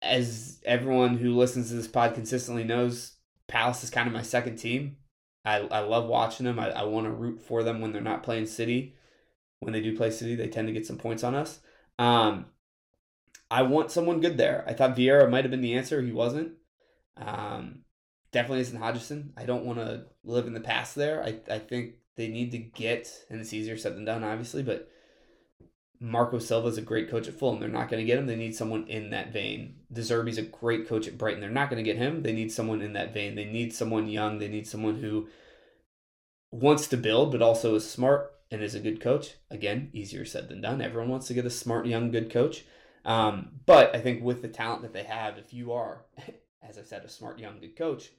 As 0.02 0.60
everyone 0.66 1.18
who 1.18 1.36
listens 1.36 1.70
to 1.70 1.76
this 1.76 1.88
pod 1.88 2.16
consistently 2.16 2.64
knows, 2.64 3.14
Palace 3.48 3.84
is 3.84 3.90
kind 3.90 4.08
of 4.08 4.14
my 4.14 4.24
second 4.24 4.56
team. 4.58 4.98
I, 5.46 5.58
I 5.58 5.80
love 5.80 6.08
watching 6.08 6.46
them. 6.46 6.60
I, 6.60 6.70
I 6.70 6.84
want 6.84 7.06
to 7.06 7.12
root 7.12 7.42
for 7.42 7.64
them 7.64 7.82
when 7.82 7.92
they're 7.92 8.02
not 8.02 8.24
playing 8.24 8.46
City. 8.46 8.96
When 9.60 9.74
they 9.74 9.82
do 9.82 9.96
play 9.96 10.10
City, 10.12 10.36
they 10.36 10.48
tend 10.48 10.68
to 10.68 10.74
get 10.74 10.86
some 10.86 10.98
points 10.98 11.24
on 11.24 11.36
us. 11.36 11.60
Um, 12.00 12.48
I 13.50 13.64
want 13.64 13.92
someone 13.92 14.22
good 14.22 14.38
there. 14.38 14.64
I 14.68 14.74
thought 14.74 14.96
Vieira 14.96 15.30
might 15.30 15.44
have 15.44 15.52
been 15.52 15.62
the 15.62 15.74
answer. 15.74 16.02
He 16.02 16.12
wasn't. 16.12 16.54
Um, 17.18 17.82
definitely 18.32 18.62
isn't 18.62 18.80
Hodgson. 18.80 19.34
I 19.38 19.46
don't 19.46 19.66
want 19.66 19.80
to 19.80 20.06
live 20.24 20.48
in 20.48 20.54
the 20.54 20.62
past 20.62 20.96
there. 20.96 21.24
I, 21.24 21.40
I 21.52 21.60
think 21.60 21.96
they 22.16 22.28
need 22.28 22.52
to 22.52 22.58
get, 22.58 23.10
and 23.30 23.42
it's 23.42 23.54
easier 23.54 23.78
said 23.78 23.96
than 23.96 24.06
done, 24.06 24.24
obviously, 24.24 24.64
but 24.64 24.90
Marco 26.04 26.40
Silva 26.40 26.68
is 26.68 26.80
a 26.80 26.82
great 26.82 27.12
coach 27.12 27.28
at 27.28 27.38
Fulham. 27.38 27.60
They're 27.60 27.70
not 27.70 27.88
going 27.88 28.02
to 28.02 28.06
get 28.06 28.18
him. 28.18 28.26
They 28.26 28.36
need 28.36 28.56
someone 28.56 28.88
in 28.88 29.12
that 29.12 29.32
vein. 29.32 29.76
De 29.94 30.02
Zerbi's 30.02 30.40
a 30.40 30.42
great 30.42 30.88
coach 30.88 31.08
at 31.08 31.16
Brighton. 31.16 31.42
They're 31.42 31.50
not 31.52 31.70
going 31.70 31.84
to 31.84 31.90
get 31.90 32.02
him. 32.02 32.24
They 32.24 32.34
need 32.34 32.52
someone 32.52 32.82
in 32.82 32.94
that 32.94 33.14
vein. 33.14 33.36
They 33.36 33.46
need 33.46 33.72
someone 33.72 34.10
young. 34.10 34.40
They 34.40 34.48
need 34.48 34.66
someone 34.68 34.96
who 34.96 35.28
wants 36.52 36.88
to 36.88 36.98
build, 36.98 37.32
but 37.32 37.44
also 37.44 37.76
is 37.76 37.88
smart 37.88 38.32
and 38.50 38.64
is 38.64 38.74
a 38.74 38.80
good 38.80 39.00
coach. 39.00 39.36
Again, 39.52 39.92
easier 39.94 40.26
said 40.26 40.50
than 40.50 40.60
done. 40.60 40.82
Everyone 40.82 41.10
wants 41.10 41.28
to 41.28 41.36
get 41.36 41.46
a 41.46 41.52
smart, 41.52 41.86
young, 41.86 42.10
good 42.10 42.32
coach. 42.32 42.66
Um, 43.06 43.60
but 43.68 43.96
I 43.96 44.02
think 44.02 44.24
with 44.24 44.42
the 44.42 44.48
talent 44.48 44.82
that 44.82 44.94
they 44.94 45.04
have, 45.04 45.38
if 45.38 45.54
you 45.54 45.72
are, 45.72 46.06
as 46.68 46.80
I 46.80 46.84
said, 46.84 47.04
a 47.04 47.10
smart, 47.10 47.38
young, 47.38 47.60
good 47.60 47.76
coach, 47.76 48.10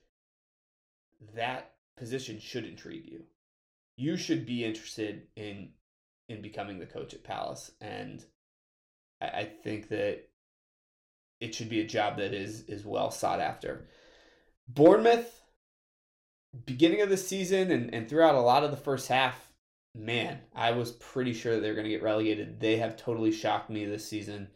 that 1.35 1.73
position 1.97 2.39
should 2.39 2.65
intrigue 2.65 3.07
you. 3.07 3.25
You 3.97 4.17
should 4.17 4.47
be 4.47 4.65
interested 4.65 5.27
in 5.35 5.71
in 6.29 6.43
becoming 6.43 6.79
the 6.79 6.87
coach 6.87 7.15
at 7.15 7.25
Palace, 7.25 7.73
and 7.81 8.25
I, 9.21 9.27
I 9.27 9.45
think 9.63 9.89
that 9.89 10.29
it 11.41 11.55
should 11.55 11.69
be 11.69 11.81
a 11.81 11.87
job 11.87 12.19
that 12.19 12.33
is 12.33 12.63
is 12.63 12.85
well 12.85 13.11
sought 13.11 13.41
after. 13.41 13.89
Bournemouth, 14.69 15.43
beginning 16.67 17.03
of 17.03 17.11
the 17.11 17.17
season 17.17 17.71
and, 17.71 17.93
and 17.93 18.09
throughout 18.09 18.35
a 18.35 18.41
lot 18.41 18.65
of 18.65 18.71
the 18.71 18.77
first 18.77 19.09
half, 19.09 19.53
man, 19.95 20.39
I 20.55 20.71
was 20.73 20.93
pretty 20.93 21.33
sure 21.33 21.59
they 21.59 21.69
were 21.69 21.75
going 21.75 21.85
to 21.85 21.91
get 21.91 22.03
relegated. 22.03 22.61
They 22.61 22.77
have 22.77 22.97
totally 22.97 23.33
shocked 23.33 23.71
me 23.71 23.85
this 23.85 24.09
season. 24.09 24.49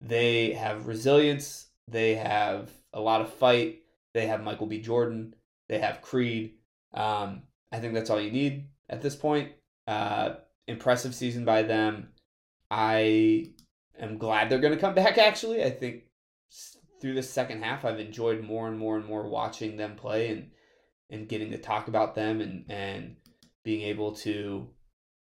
They 0.00 0.52
have 0.52 0.86
resilience. 0.86 1.66
They 1.88 2.14
have 2.14 2.70
a 2.92 3.00
lot 3.00 3.20
of 3.20 3.32
fight. 3.32 3.82
They 4.14 4.26
have 4.26 4.42
Michael 4.42 4.66
B. 4.66 4.80
Jordan. 4.80 5.34
They 5.68 5.78
have 5.78 6.02
Creed. 6.02 6.54
Um, 6.92 7.42
I 7.72 7.80
think 7.80 7.94
that's 7.94 8.10
all 8.10 8.20
you 8.20 8.30
need 8.30 8.68
at 8.88 9.02
this 9.02 9.16
point. 9.16 9.52
Uh, 9.86 10.34
impressive 10.66 11.14
season 11.14 11.44
by 11.44 11.62
them. 11.62 12.08
I 12.70 13.52
am 13.98 14.18
glad 14.18 14.48
they're 14.48 14.58
going 14.58 14.74
to 14.74 14.80
come 14.80 14.94
back, 14.96 15.18
actually. 15.18 15.62
I 15.62 15.70
think 15.70 16.04
through 17.00 17.14
the 17.14 17.22
second 17.22 17.62
half, 17.62 17.84
I've 17.84 18.00
enjoyed 18.00 18.42
more 18.42 18.68
and 18.68 18.78
more 18.78 18.96
and 18.96 19.06
more 19.06 19.28
watching 19.28 19.76
them 19.76 19.96
play 19.96 20.28
and, 20.28 20.50
and 21.10 21.28
getting 21.28 21.50
to 21.50 21.58
talk 21.58 21.88
about 21.88 22.14
them 22.14 22.40
and, 22.40 22.64
and 22.70 23.16
being 23.64 23.82
able 23.82 24.12
to 24.16 24.68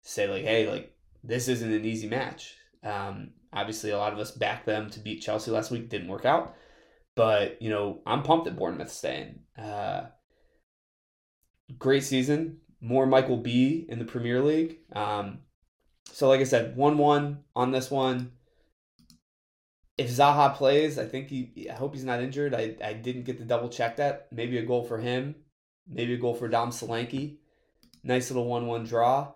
say, 0.03 0.29
like, 0.29 0.45
hey, 0.45 0.71
like, 0.71 0.95
this 1.23 1.49
isn't 1.49 1.73
an 1.73 1.85
easy 1.85 2.09
match. 2.09 2.57
Um, 2.83 3.33
obviously, 3.53 3.91
a 3.91 3.99
lot 3.99 4.13
of 4.13 4.19
us 4.19 4.31
backed 4.31 4.67
them 4.67 4.89
to 4.91 5.01
beat 5.01 5.21
Chelsea 5.21 5.51
last 5.51 5.71
week. 5.71 5.89
Didn't 5.89 6.09
work 6.09 6.25
out. 6.25 6.55
But, 7.15 7.61
you 7.61 7.69
know, 7.69 8.01
I'm 8.07 8.23
pumped 8.23 8.45
that 8.45 8.57
Bournemouth 8.57 8.93
staying. 8.93 9.41
Uh, 9.61 10.05
great 11.77 12.05
season. 12.05 12.61
More 12.81 13.07
Michael 13.07 13.37
B 13.37 13.87
in 13.89 13.99
the 13.99 14.05
Premier 14.05 14.43
League. 14.43 14.79
Um, 14.93 15.41
so, 16.11 16.29
like 16.29 16.41
I 16.41 16.45
said, 16.45 16.77
1 16.77 16.99
1 16.99 17.39
on 17.55 17.71
this 17.71 17.91
one. 17.91 18.33
If 19.97 20.11
Zaha 20.11 20.55
plays, 20.55 20.99
I 20.99 21.07
think 21.07 21.29
he, 21.29 21.69
I 21.69 21.75
hope 21.75 21.95
he's 21.95 22.05
not 22.05 22.23
injured. 22.23 22.55
I, 22.55 22.77
I 22.83 22.93
didn't 22.93 23.25
get 23.25 23.39
to 23.39 23.45
double 23.45 23.69
check 23.69 23.97
that. 23.97 24.29
Maybe 24.31 24.59
a 24.59 24.65
goal 24.65 24.85
for 24.85 24.99
him. 24.99 25.35
Maybe 25.89 26.15
a 26.15 26.19
goal 26.19 26.35
for 26.35 26.49
Dom 26.49 26.71
Solanke. 26.71 27.39
Nice 28.05 28.31
little 28.31 28.47
1 28.47 28.67
1 28.67 28.85
draw. 28.85 29.33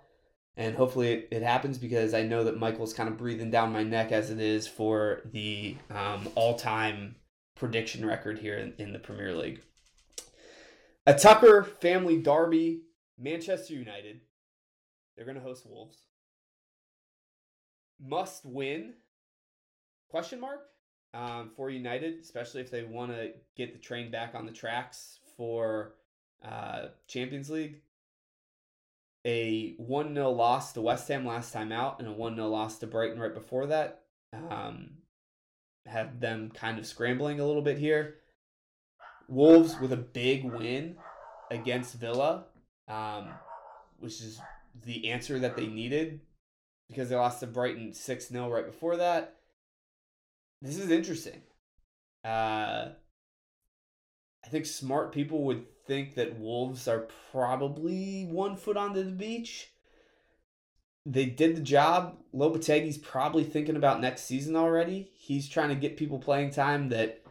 And 0.56 0.76
hopefully 0.76 1.12
it, 1.12 1.28
it 1.30 1.42
happens 1.42 1.78
because 1.78 2.14
I 2.14 2.22
know 2.22 2.44
that 2.44 2.58
Michael's 2.58 2.94
kind 2.94 3.08
of 3.08 3.16
breathing 3.16 3.50
down 3.50 3.72
my 3.72 3.82
neck 3.82 4.12
as 4.12 4.30
it 4.30 4.38
is 4.38 4.68
for 4.68 5.22
the 5.24 5.76
um, 5.90 6.28
all 6.34 6.56
time 6.56 7.16
prediction 7.54 8.04
record 8.04 8.38
here 8.38 8.56
in, 8.56 8.74
in 8.78 8.92
the 8.92 8.98
Premier 8.98 9.34
League. 9.34 9.62
A 11.06 11.14
Tucker 11.14 11.64
family 11.64 12.20
derby, 12.20 12.82
Manchester 13.18 13.74
United. 13.74 14.20
They're 15.16 15.24
going 15.24 15.36
to 15.36 15.42
host 15.42 15.66
Wolves. 15.66 15.98
Must 18.00 18.44
win? 18.44 18.94
Question 20.08 20.40
mark 20.40 20.60
um, 21.14 21.50
for 21.56 21.70
United, 21.70 22.20
especially 22.20 22.60
if 22.60 22.70
they 22.70 22.82
want 22.82 23.12
to 23.12 23.32
get 23.56 23.72
the 23.72 23.78
train 23.78 24.10
back 24.10 24.34
on 24.34 24.46
the 24.46 24.52
tracks 24.52 25.18
for 25.36 25.94
uh, 26.44 26.88
Champions 27.06 27.50
League. 27.50 27.80
A 29.24 29.74
1 29.76 30.14
0 30.14 30.30
loss 30.30 30.72
to 30.72 30.80
West 30.80 31.06
Ham 31.08 31.24
last 31.24 31.52
time 31.52 31.70
out 31.70 32.00
and 32.00 32.08
a 32.08 32.12
1 32.12 32.34
0 32.34 32.48
loss 32.48 32.78
to 32.78 32.86
Brighton 32.88 33.20
right 33.20 33.32
before 33.32 33.66
that 33.66 34.02
um, 34.32 34.90
have 35.86 36.20
them 36.20 36.50
kind 36.54 36.78
of 36.78 36.86
scrambling 36.86 37.40
a 37.40 37.46
little 37.46 37.62
bit 37.62 37.78
here. 37.78 38.16
Wolves 39.28 39.78
with 39.80 39.92
a 39.92 39.96
big 39.96 40.44
win 40.44 40.96
against 41.50 41.94
Villa, 41.94 42.46
um, 42.88 43.30
which 43.98 44.20
is 44.20 44.40
the 44.84 45.10
answer 45.10 45.38
that 45.38 45.56
they 45.56 45.66
needed 45.66 46.20
because 46.88 47.08
they 47.08 47.16
lost 47.16 47.40
to 47.40 47.46
Brighton 47.46 47.94
6 47.94 48.28
0 48.28 48.50
right 48.50 48.66
before 48.66 48.96
that. 48.96 49.36
This 50.60 50.78
is 50.78 50.90
interesting. 50.90 51.42
Uh, 52.24 52.90
I 54.44 54.48
think 54.48 54.66
smart 54.66 55.12
people 55.12 55.44
would 55.44 55.64
think 55.86 56.14
that 56.14 56.38
Wolves 56.38 56.86
are 56.86 57.08
probably 57.32 58.26
one 58.30 58.56
foot 58.56 58.76
onto 58.76 59.02
the 59.02 59.10
beach. 59.10 59.68
They 61.04 61.26
did 61.26 61.56
the 61.56 61.60
job. 61.60 62.18
Lopetegui's 62.32 62.98
probably 62.98 63.42
thinking 63.42 63.76
about 63.76 64.00
next 64.00 64.22
season 64.22 64.54
already. 64.54 65.10
He's 65.14 65.48
trying 65.48 65.70
to 65.70 65.74
get 65.74 65.96
people 65.96 66.18
playing 66.18 66.50
time 66.50 66.90
that 66.90 67.21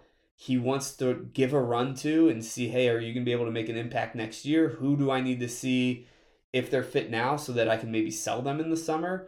he 0.42 0.58
wants 0.58 0.94
to 0.94 1.30
give 1.34 1.54
a 1.54 1.62
run 1.62 1.94
to 1.94 2.28
and 2.28 2.44
see, 2.44 2.68
hey, 2.68 2.90
are 2.90 2.98
you 2.98 3.14
going 3.14 3.24
to 3.24 3.30
be 3.30 3.32
able 3.32 3.46
to 3.46 3.52
make 3.52 3.70
an 3.70 3.78
impact 3.78 4.16
next 4.16 4.44
year? 4.44 4.70
Who 4.70 4.98
do 4.98 5.12
I 5.12 5.22
need 5.22 5.40
to 5.42 5.48
see 5.48 6.08
if 6.52 6.72
they're 6.72 6.82
fit 6.82 7.12
now 7.12 7.36
so 7.36 7.52
that 7.52 7.70
I 7.70 7.78
can 7.78 7.92
maybe 7.92 8.10
sell 8.10 8.42
them 8.42 8.60
in 8.60 8.72
the 8.72 8.76
summer? 8.76 9.28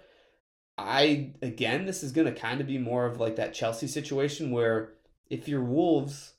I, 0.76 1.34
again, 1.44 1.86
this 1.86 2.02
is 2.02 2.14
going 2.14 2.26
to 2.26 2.40
kind 2.40 2.62
of 2.62 2.66
be 2.66 2.80
more 2.80 3.06
of 3.06 3.20
like 3.20 3.36
that 3.36 3.54
Chelsea 3.54 3.86
situation 3.86 4.50
where 4.50 4.94
if 5.30 5.48
you're 5.48 5.64
Wolves, 5.64 6.34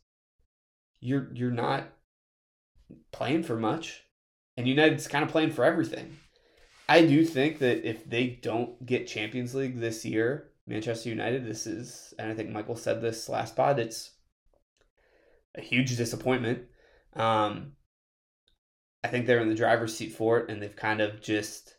you're 0.98 1.30
you're 1.32 1.52
not 1.52 1.84
playing 3.12 3.44
for 3.44 3.56
much, 3.56 4.02
and 4.56 4.66
United's 4.66 5.06
kind 5.06 5.24
of 5.24 5.30
playing 5.30 5.52
for 5.52 5.64
everything. 5.64 6.16
I 6.88 7.06
do 7.06 7.24
think 7.24 7.60
that 7.60 7.88
if 7.88 8.10
they 8.10 8.26
don't 8.26 8.84
get 8.84 9.06
Champions 9.06 9.54
League 9.54 9.78
this 9.78 10.04
year, 10.04 10.48
Manchester 10.66 11.10
United, 11.10 11.46
this 11.46 11.64
is, 11.64 12.12
and 12.18 12.28
I 12.28 12.34
think 12.34 12.50
Michael 12.50 12.74
said 12.74 13.00
this 13.00 13.28
last 13.28 13.54
pod, 13.54 13.78
it's 13.78 14.10
a 15.56 15.60
huge 15.60 15.96
disappointment. 15.96 16.64
Um, 17.14 17.72
I 19.02 19.08
think 19.08 19.26
they're 19.26 19.40
in 19.40 19.48
the 19.48 19.54
driver's 19.54 19.96
seat 19.96 20.12
for 20.12 20.38
it, 20.38 20.50
and 20.50 20.62
they've 20.62 20.74
kind 20.74 21.00
of 21.00 21.20
just 21.20 21.76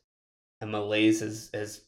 a 0.62 0.66
malaise 0.66 1.22
has 1.22 1.50
has 1.54 1.82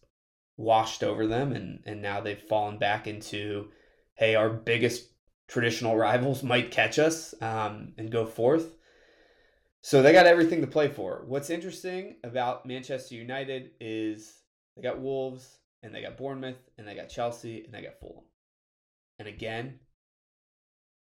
washed 0.58 1.04
over 1.04 1.28
them, 1.28 1.54
and 1.54 1.82
and 1.86 2.02
now 2.02 2.22
they've 2.22 2.42
fallen 2.42 2.78
back 2.78 3.08
into, 3.08 3.70
hey, 4.16 4.36
our 4.36 4.50
biggest 4.50 5.10
traditional 5.48 5.96
rivals 5.96 6.44
might 6.44 6.72
catch 6.72 7.00
us 7.00 7.34
um, 7.42 7.94
and 7.98 8.12
go 8.12 8.26
forth. 8.26 8.76
So 9.82 10.02
they 10.02 10.12
got 10.12 10.26
everything 10.26 10.62
to 10.62 10.68
play 10.68 10.90
for. 10.90 11.24
What's 11.28 11.50
interesting 11.50 12.18
about 12.24 12.66
Manchester 12.66 13.16
United 13.16 13.72
is 13.80 14.42
they 14.76 14.82
got 14.82 15.00
Wolves, 15.00 15.60
and 15.82 15.94
they 15.94 16.02
got 16.02 16.18
Bournemouth, 16.18 16.58
and 16.78 16.88
they 16.88 16.96
got 16.96 17.10
Chelsea, 17.10 17.64
and 17.64 17.74
they 17.74 17.84
got 17.84 18.00
Fulham. 18.00 18.26
And 19.20 19.28
again, 19.28 19.80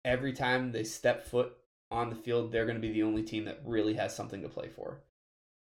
every 0.06 0.32
time 0.32 0.72
they 0.72 0.84
step 0.84 1.26
foot 1.26 1.52
on 1.90 2.08
the 2.08 2.16
field, 2.16 2.50
they're 2.50 2.64
going 2.64 2.80
to 2.80 2.86
be 2.86 2.92
the 2.92 3.02
only 3.02 3.22
team 3.22 3.44
that 3.44 3.60
really 3.66 3.94
has 3.94 4.14
something 4.14 4.42
to 4.42 4.48
play 4.48 4.68
for. 4.68 5.02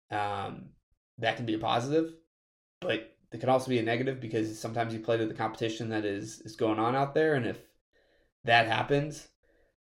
Um, 0.09 0.69
that 1.19 1.35
can 1.35 1.45
be 1.45 1.53
a 1.53 1.59
positive, 1.59 2.13
but 2.79 3.15
it 3.31 3.39
can 3.39 3.49
also 3.49 3.69
be 3.69 3.77
a 3.77 3.83
negative 3.83 4.19
because 4.19 4.57
sometimes 4.57 4.93
you 4.93 5.01
play 5.01 5.17
to 5.17 5.27
the 5.27 5.33
competition 5.33 5.89
that 5.89 6.05
is 6.05 6.39
is 6.41 6.55
going 6.55 6.79
on 6.79 6.95
out 6.95 7.13
there, 7.13 7.35
and 7.35 7.45
if 7.45 7.59
that 8.45 8.67
happens, 8.67 9.27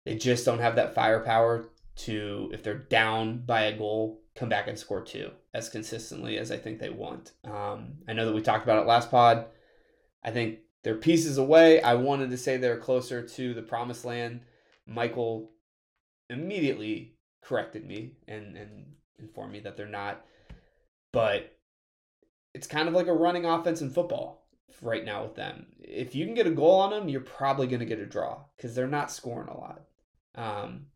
they 0.06 0.16
just 0.16 0.46
don't 0.46 0.60
have 0.60 0.78
that 0.78 0.96
firepower 0.96 1.70
to, 1.98 2.50
if 2.54 2.64
they're 2.64 2.78
down 2.78 3.40
by 3.46 3.64
a 3.64 3.78
goal, 3.78 4.22
come 4.36 4.50
back 4.50 4.68
and 4.68 4.80
score 4.80 5.04
two 5.04 5.32
as 5.54 5.70
consistently 5.70 6.38
as 6.38 6.52
I 6.52 6.58
think 6.58 6.80
they 6.80 6.90
want. 6.90 7.34
Um, 7.44 7.96
I 8.08 8.14
know 8.14 8.26
that 8.26 8.36
we 8.36 8.42
talked 8.42 8.64
about 8.64 8.82
it 8.82 8.88
last 8.88 9.12
pod. 9.12 9.48
I 10.24 10.32
think 10.32 10.60
they're 10.84 10.96
pieces 10.96 11.38
away. 11.38 11.82
I 11.82 11.96
wanted 11.96 12.30
to 12.30 12.38
say 12.38 12.58
they're 12.58 12.78
closer 12.78 13.22
to 13.22 13.54
the 13.54 13.62
promised 13.62 14.06
land. 14.06 14.42
Michael 14.86 15.52
immediately 16.30 17.16
corrected 17.44 17.86
me 17.86 18.14
and, 18.28 18.56
and 18.58 18.94
informed 19.20 19.54
me 19.54 19.60
that 19.62 19.78
they're 19.78 19.88
not. 19.88 20.26
But 21.12 21.58
it's 22.54 22.68
kind 22.68 22.88
of 22.88 22.94
like 22.94 23.08
a 23.08 23.14
running 23.14 23.46
offense 23.46 23.82
in 23.82 23.90
football 23.90 24.48
right 24.82 25.04
now 25.04 25.24
with 25.24 25.36
them. 25.36 25.68
If 25.80 26.16
you 26.16 26.26
can 26.26 26.36
get 26.36 26.48
a 26.48 26.52
goal 26.52 26.80
on 26.82 26.92
them, 26.92 27.10
you're 27.10 27.22
probably 27.22 27.68
going 27.68 27.80
to 27.80 27.86
get 27.86 28.00
a 28.00 28.06
draw 28.06 28.40
because 28.56 28.76
they're 28.76 28.88
not 28.88 29.12
scoring 29.12 29.50
a 29.50 29.58
lot. 29.58 29.82
Um, 30.36 30.88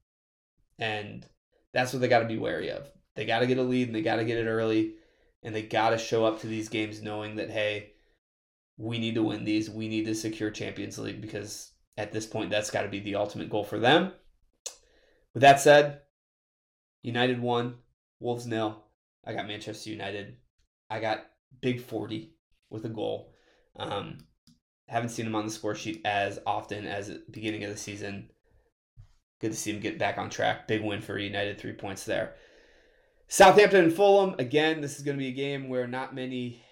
and 0.77 1.25
that's 1.73 1.93
what 1.93 2.01
they 2.01 2.07
got 2.07 2.19
to 2.19 2.27
be 2.27 2.37
wary 2.37 2.69
of. 2.69 2.87
They 3.15 3.25
got 3.25 3.39
to 3.39 3.47
get 3.47 3.57
a 3.57 3.63
lead 3.63 3.87
and 3.87 3.95
they 3.95 4.01
got 4.01 4.17
to 4.17 4.25
get 4.25 4.37
it 4.37 4.47
early. 4.47 4.95
And 5.43 5.55
they 5.55 5.63
got 5.63 5.89
to 5.89 5.97
show 5.97 6.25
up 6.25 6.41
to 6.41 6.47
these 6.47 6.69
games 6.69 7.01
knowing 7.01 7.37
that, 7.37 7.49
hey, 7.49 7.90
we 8.81 8.97
need 8.97 9.15
to 9.15 9.23
win 9.23 9.45
these. 9.45 9.69
We 9.69 9.87
need 9.87 10.05
to 10.05 10.15
secure 10.15 10.49
Champions 10.49 10.97
League 10.97 11.21
because 11.21 11.71
at 11.97 12.11
this 12.11 12.25
point, 12.25 12.49
that's 12.49 12.71
got 12.71 12.81
to 12.81 12.87
be 12.87 12.99
the 12.99 13.15
ultimate 13.15 13.49
goal 13.49 13.63
for 13.63 13.77
them. 13.77 14.11
With 15.33 15.41
that 15.41 15.59
said, 15.59 16.01
United 17.03 17.39
won, 17.39 17.75
Wolves 18.19 18.47
nil. 18.47 18.83
I 19.25 19.33
got 19.33 19.47
Manchester 19.47 19.91
United. 19.91 20.37
I 20.89 20.99
got 20.99 21.27
Big 21.61 21.79
40 21.79 22.33
with 22.71 22.85
a 22.85 22.89
goal. 22.89 23.33
Um, 23.77 24.17
haven't 24.87 25.09
seen 25.09 25.27
him 25.27 25.35
on 25.35 25.45
the 25.45 25.51
score 25.51 25.75
sheet 25.75 26.01
as 26.03 26.39
often 26.47 26.87
as 26.87 27.07
the 27.07 27.21
beginning 27.29 27.63
of 27.63 27.69
the 27.69 27.77
season. 27.77 28.29
Good 29.39 29.51
to 29.51 29.57
see 29.57 29.71
him 29.71 29.79
get 29.79 29.99
back 29.99 30.17
on 30.17 30.29
track. 30.31 30.67
Big 30.67 30.81
win 30.81 31.01
for 31.01 31.19
United, 31.19 31.59
three 31.59 31.73
points 31.73 32.03
there. 32.03 32.33
Southampton 33.27 33.85
and 33.85 33.93
Fulham, 33.93 34.35
again, 34.39 34.81
this 34.81 34.97
is 34.97 35.03
going 35.03 35.17
to 35.17 35.23
be 35.23 35.29
a 35.29 35.33
game 35.33 35.69
where 35.69 35.87
not 35.87 36.15
many 36.15 36.63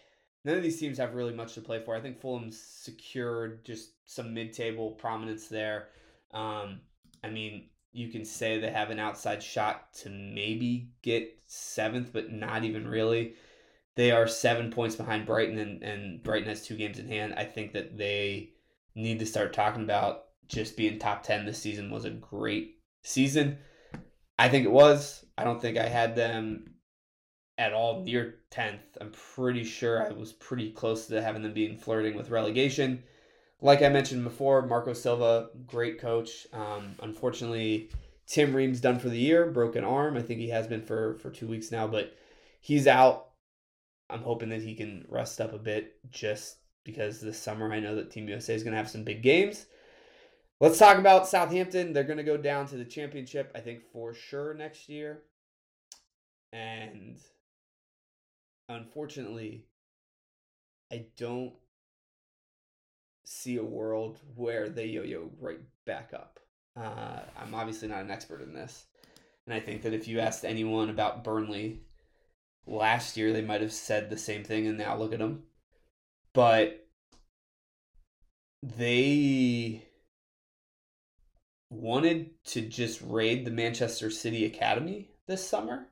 none 0.45 0.57
of 0.57 0.63
these 0.63 0.79
teams 0.79 0.97
have 0.97 1.15
really 1.15 1.33
much 1.33 1.53
to 1.53 1.61
play 1.61 1.81
for. 1.83 1.95
I 1.95 2.01
think 2.01 2.19
Fulham's 2.19 2.59
secured 2.59 3.65
just 3.65 3.91
some 4.05 4.33
mid-table 4.33 4.91
prominence 4.91 5.47
there. 5.47 5.89
Um, 6.33 6.81
I 7.23 7.29
mean, 7.29 7.69
you 7.91 8.09
can 8.09 8.23
say 8.23 8.59
they 8.59 8.71
have 8.71 8.89
an 8.89 8.99
outside 8.99 9.41
shot 9.43 9.93
to 9.93 10.09
maybe 10.09 10.91
get 11.01 11.37
seventh, 11.47 12.13
but 12.13 12.31
not 12.31 12.63
even 12.63 12.87
really. 12.87 13.33
They 13.95 14.11
are 14.11 14.27
seven 14.27 14.71
points 14.71 14.95
behind 14.95 15.25
Brighton, 15.25 15.57
and, 15.57 15.83
and 15.83 16.23
Brighton 16.23 16.47
has 16.47 16.65
two 16.65 16.77
games 16.77 16.99
in 16.99 17.07
hand. 17.07 17.33
I 17.35 17.43
think 17.43 17.73
that 17.73 17.97
they 17.97 18.51
need 18.95 19.19
to 19.19 19.25
start 19.25 19.53
talking 19.53 19.83
about 19.83 20.25
just 20.47 20.77
being 20.77 20.97
top 20.97 21.23
10 21.23 21.45
this 21.45 21.61
season 21.61 21.91
was 21.91 22.05
a 22.05 22.09
great 22.09 22.77
season. 23.03 23.57
I 24.37 24.49
think 24.49 24.65
it 24.65 24.71
was. 24.71 25.25
I 25.37 25.43
don't 25.43 25.61
think 25.61 25.77
I 25.77 25.87
had 25.87 26.15
them 26.15 26.75
at 27.59 27.73
all 27.73 28.01
near 28.01 28.35
10th. 28.51 28.79
I'm 28.99 29.11
pretty 29.11 29.65
sure 29.65 30.01
I 30.01 30.11
was 30.13 30.31
pretty 30.31 30.71
close 30.71 31.07
to 31.07 31.21
having 31.21 31.43
them 31.43 31.53
being 31.53 31.77
flirting 31.77 32.15
with 32.15 32.29
relegation. 32.29 33.03
Like 33.61 33.81
I 33.81 33.89
mentioned 33.89 34.23
before, 34.23 34.65
Marco 34.65 34.93
Silva, 34.93 35.49
great 35.67 35.99
coach. 35.99 36.47
Um, 36.53 36.95
unfortunately, 37.03 37.89
Tim 38.25 38.55
Ream's 38.55 38.79
done 38.79 38.97
for 38.97 39.09
the 39.09 39.19
year, 39.19 39.51
broken 39.51 39.83
arm. 39.83 40.15
I 40.15 40.21
think 40.21 40.39
he 40.39 40.49
has 40.49 40.67
been 40.67 40.81
for, 40.81 41.15
for 41.15 41.29
two 41.29 41.47
weeks 41.47 41.69
now, 41.69 41.85
but 41.85 42.15
he's 42.61 42.87
out. 42.87 43.27
I'm 44.09 44.21
hoping 44.21 44.49
that 44.49 44.61
he 44.61 44.73
can 44.73 45.05
rest 45.09 45.41
up 45.41 45.53
a 45.53 45.59
bit 45.59 45.97
just 46.09 46.59
because 46.85 47.19
this 47.19 47.37
summer 47.37 47.71
I 47.71 47.81
know 47.81 47.95
that 47.95 48.09
Team 48.09 48.29
USA 48.29 48.55
is 48.55 48.63
going 48.63 48.71
to 48.71 48.77
have 48.77 48.89
some 48.89 49.03
big 49.03 49.21
games. 49.21 49.65
Let's 50.61 50.79
talk 50.79 50.97
about 50.97 51.27
Southampton. 51.27 51.91
They're 51.91 52.03
going 52.03 52.17
to 52.17 52.23
go 52.23 52.37
down 52.37 52.67
to 52.67 52.77
the 52.77 52.85
championship, 52.85 53.51
I 53.53 53.59
think, 53.59 53.81
for 53.91 54.13
sure 54.13 54.53
next 54.53 54.87
year. 54.87 55.23
And 56.53 57.17
unfortunately, 58.69 59.65
I 60.91 61.07
don't 61.17 61.53
see 63.25 63.57
a 63.57 63.63
world 63.63 64.19
where 64.35 64.69
they 64.69 64.85
yo 64.85 65.03
yo 65.03 65.31
right 65.39 65.59
back 65.85 66.11
up. 66.13 66.39
Uh, 66.77 67.19
I'm 67.37 67.53
obviously 67.53 67.87
not 67.87 68.01
an 68.01 68.11
expert 68.11 68.41
in 68.41 68.53
this. 68.53 68.85
And 69.45 69.53
I 69.53 69.59
think 69.59 69.81
that 69.81 69.93
if 69.93 70.07
you 70.07 70.19
asked 70.19 70.45
anyone 70.45 70.89
about 70.89 71.23
Burnley 71.23 71.81
last 72.65 73.17
year, 73.17 73.33
they 73.33 73.41
might 73.41 73.61
have 73.61 73.73
said 73.73 74.09
the 74.09 74.17
same 74.17 74.43
thing, 74.43 74.67
and 74.67 74.77
now 74.77 74.95
look 74.95 75.11
at 75.11 75.19
them. 75.19 75.43
But 76.33 76.87
they 78.61 79.83
wanted 81.71 82.31
to 82.45 82.61
just 82.61 83.01
raid 83.01 83.45
the 83.45 83.51
Manchester 83.51 84.09
City 84.09 84.45
Academy 84.45 85.09
this 85.27 85.47
summer 85.47 85.87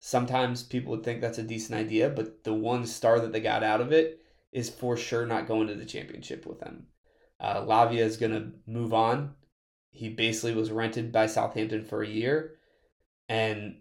sometimes 0.00 0.62
people 0.62 0.90
would 0.90 1.04
think 1.04 1.20
that's 1.20 1.38
a 1.38 1.42
decent 1.42 1.78
idea, 1.78 2.08
but 2.08 2.42
the 2.42 2.54
one 2.54 2.86
star 2.86 3.20
that 3.20 3.32
they 3.32 3.40
got 3.40 3.62
out 3.62 3.80
of 3.80 3.92
it 3.92 4.22
is 4.50 4.68
for 4.68 4.96
sure 4.96 5.26
not 5.26 5.46
going 5.46 5.68
to 5.68 5.74
the 5.74 5.84
championship 5.84 6.46
with 6.46 6.58
them. 6.58 6.86
Uh, 7.38 7.62
Lavia 7.64 8.00
is 8.00 8.16
going 8.16 8.32
to 8.32 8.52
move 8.66 8.92
on. 8.92 9.34
He 9.92 10.08
basically 10.08 10.54
was 10.54 10.70
rented 10.70 11.12
by 11.12 11.26
Southampton 11.26 11.84
for 11.84 12.02
a 12.02 12.08
year, 12.08 12.56
and 13.28 13.76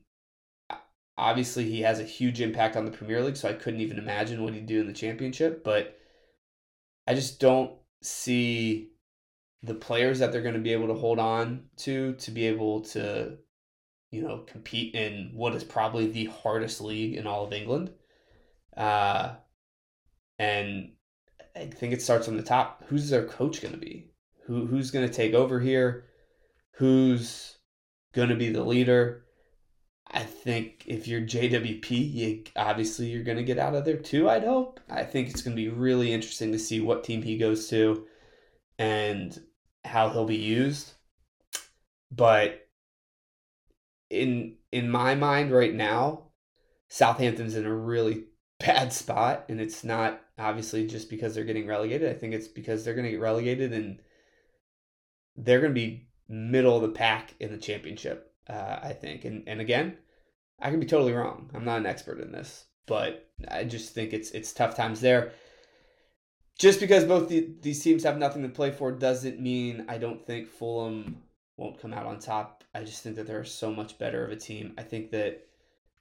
obviously 1.17 1.69
he 1.69 1.81
has 1.81 1.99
a 1.99 2.05
huge 2.05 2.41
impact 2.41 2.75
on 2.75 2.85
the 2.85 2.91
Premier 2.91 3.21
League. 3.23 3.37
So 3.37 3.49
I 3.49 3.53
couldn't 3.53 3.81
even 3.81 3.97
imagine 3.97 4.43
what 4.43 4.53
he'd 4.53 4.65
do 4.65 4.79
in 4.79 4.87
the 4.87 4.93
championship. 4.93 5.63
But 5.63 5.97
I 7.07 7.13
just 7.13 7.39
don't 7.39 7.73
see 8.01 8.91
the 9.61 9.75
players 9.75 10.19
that 10.19 10.31
they're 10.31 10.41
going 10.41 10.55
to 10.55 10.61
be 10.61 10.73
able 10.73 10.87
to 10.87 10.93
hold 10.93 11.19
on 11.19 11.65
to 11.77 12.13
to 12.13 12.31
be 12.31 12.47
able 12.47 12.81
to 12.81 13.37
you 14.11 14.21
know, 14.21 14.39
compete 14.47 14.95
in 14.95 15.31
what 15.33 15.53
is 15.53 15.63
probably 15.63 16.07
the 16.07 16.25
hardest 16.25 16.81
league 16.81 17.15
in 17.15 17.27
all 17.27 17.45
of 17.45 17.53
England. 17.53 17.91
Uh, 18.75 19.35
and 20.37 20.93
I 21.55 21.65
think 21.65 21.93
it 21.93 22.01
starts 22.01 22.25
from 22.25 22.37
the 22.37 22.43
top. 22.43 22.83
Who's 22.87 23.09
their 23.09 23.25
coach 23.25 23.61
going 23.61 23.73
to 23.73 23.79
be? 23.79 24.11
Who 24.45 24.65
who's 24.65 24.91
going 24.91 25.07
to 25.07 25.13
take 25.13 25.33
over 25.33 25.59
here? 25.59 26.05
Who's 26.75 27.57
going 28.13 28.29
to 28.29 28.35
be 28.35 28.49
the 28.49 28.63
leader? 28.63 29.25
I 30.11 30.23
think 30.23 30.85
if 30.87 31.07
you're 31.07 31.21
JWP, 31.21 32.13
you 32.13 32.43
obviously 32.55 33.07
you're 33.07 33.23
going 33.23 33.37
to 33.37 33.43
get 33.43 33.59
out 33.59 33.75
of 33.75 33.85
there 33.85 33.97
too. 33.97 34.27
I'd 34.27 34.43
hope. 34.43 34.79
I 34.89 35.03
think 35.03 35.29
it's 35.29 35.43
going 35.43 35.55
to 35.55 35.61
be 35.61 35.69
really 35.69 36.11
interesting 36.11 36.51
to 36.51 36.59
see 36.59 36.79
what 36.79 37.03
team 37.03 37.21
he 37.21 37.37
goes 37.37 37.67
to 37.69 38.05
and 38.79 39.39
how 39.85 40.09
he'll 40.09 40.25
be 40.25 40.37
used. 40.37 40.93
But 42.11 42.68
in 44.09 44.55
in 44.71 44.89
my 44.89 45.15
mind 45.15 45.51
right 45.51 45.73
now, 45.73 46.29
Southampton's 46.87 47.55
in 47.55 47.65
a 47.65 47.73
really 47.73 48.25
bad 48.59 48.91
spot, 48.93 49.45
and 49.49 49.59
it's 49.59 49.83
not 49.83 50.21
obviously 50.37 50.87
just 50.87 51.09
because 51.09 51.35
they're 51.35 51.43
getting 51.43 51.67
relegated. 51.67 52.09
I 52.09 52.17
think 52.17 52.33
it's 52.33 52.47
because 52.47 52.83
they're 52.83 52.93
going 52.93 53.05
to 53.05 53.11
get 53.11 53.19
relegated 53.19 53.73
and 53.73 53.99
they're 55.35 55.59
going 55.59 55.73
to 55.73 55.79
be 55.79 56.07
middle 56.27 56.75
of 56.75 56.81
the 56.81 56.89
pack 56.89 57.33
in 57.39 57.51
the 57.51 57.57
championship. 57.57 58.33
Uh, 58.47 58.79
I 58.81 58.93
think, 58.93 59.25
and 59.25 59.43
and 59.47 59.61
again, 59.61 59.97
I 60.59 60.71
can 60.71 60.79
be 60.79 60.85
totally 60.85 61.13
wrong. 61.13 61.49
I'm 61.53 61.65
not 61.65 61.79
an 61.79 61.85
expert 61.85 62.19
in 62.19 62.31
this, 62.31 62.65
but 62.87 63.29
I 63.47 63.63
just 63.63 63.93
think 63.93 64.13
it's 64.13 64.31
it's 64.31 64.53
tough 64.53 64.75
times 64.75 65.01
there. 65.01 65.31
Just 66.57 66.81
because 66.81 67.05
both 67.05 67.29
the, 67.29 67.55
these 67.61 67.81
teams 67.81 68.03
have 68.03 68.17
nothing 68.17 68.43
to 68.43 68.49
play 68.49 68.71
for 68.71 68.91
doesn't 68.91 69.39
mean 69.39 69.85
I 69.87 69.97
don't 69.97 70.25
think 70.25 70.49
Fulham 70.49 71.23
won't 71.55 71.79
come 71.79 71.93
out 71.93 72.05
on 72.05 72.19
top. 72.19 72.58
I 72.73 72.83
just 72.83 73.03
think 73.03 73.15
that 73.15 73.27
they're 73.27 73.45
so 73.45 73.71
much 73.71 73.97
better 73.97 74.23
of 74.23 74.31
a 74.31 74.35
team. 74.35 74.73
I 74.77 74.83
think 74.83 75.11
that 75.11 75.47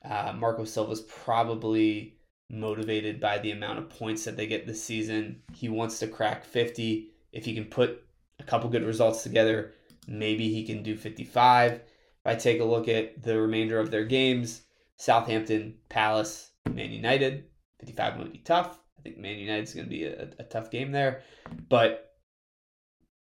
uh, 0.05 0.33
Marco 0.37 0.65
Silva 0.65 0.93
is 0.93 1.01
probably 1.01 2.19
motivated 2.51 3.21
by 3.21 3.39
the 3.39 3.51
amount 3.51 3.79
of 3.79 3.91
points 3.91 4.25
that 4.25 4.37
they 4.37 4.47
get 4.47 4.67
this 4.67 4.83
season. 4.83 5.43
He 5.53 5.69
wants 5.69 5.99
to 6.01 6.07
crack 6.07 6.45
50. 6.45 7.11
If 7.33 7.45
he 7.45 7.55
can 7.55 7.67
put 7.67 8.03
a 8.39 8.45
couple 8.45 8.71
good 8.71 8.85
results 8.85 9.23
together, 9.23 9.73
maybe 10.07 10.53
he 10.53 10.65
can 10.65 10.83
do 10.83 10.97
55. 10.97 11.73
If 11.73 11.83
I 12.25 12.35
take 12.35 12.61
a 12.61 12.65
look 12.65 12.89
at 12.89 13.23
the 13.23 13.41
remainder 13.41 13.79
of 13.79 13.91
their 13.91 14.05
games, 14.05 14.63
Southampton, 14.97 15.75
Palace, 15.89 16.51
Man 16.71 16.91
United, 16.91 17.45
55 17.81 18.19
might 18.19 18.33
be 18.33 18.39
tough. 18.39 18.79
I 18.99 19.03
think 19.03 19.19
Man 19.19 19.39
United 19.39 19.65
is 19.65 19.75
going 19.75 19.87
to 19.87 19.91
be 19.91 20.05
a, 20.05 20.29
a 20.39 20.45
tough 20.45 20.71
game 20.71 20.91
there. 20.91 21.23
But 21.69 22.17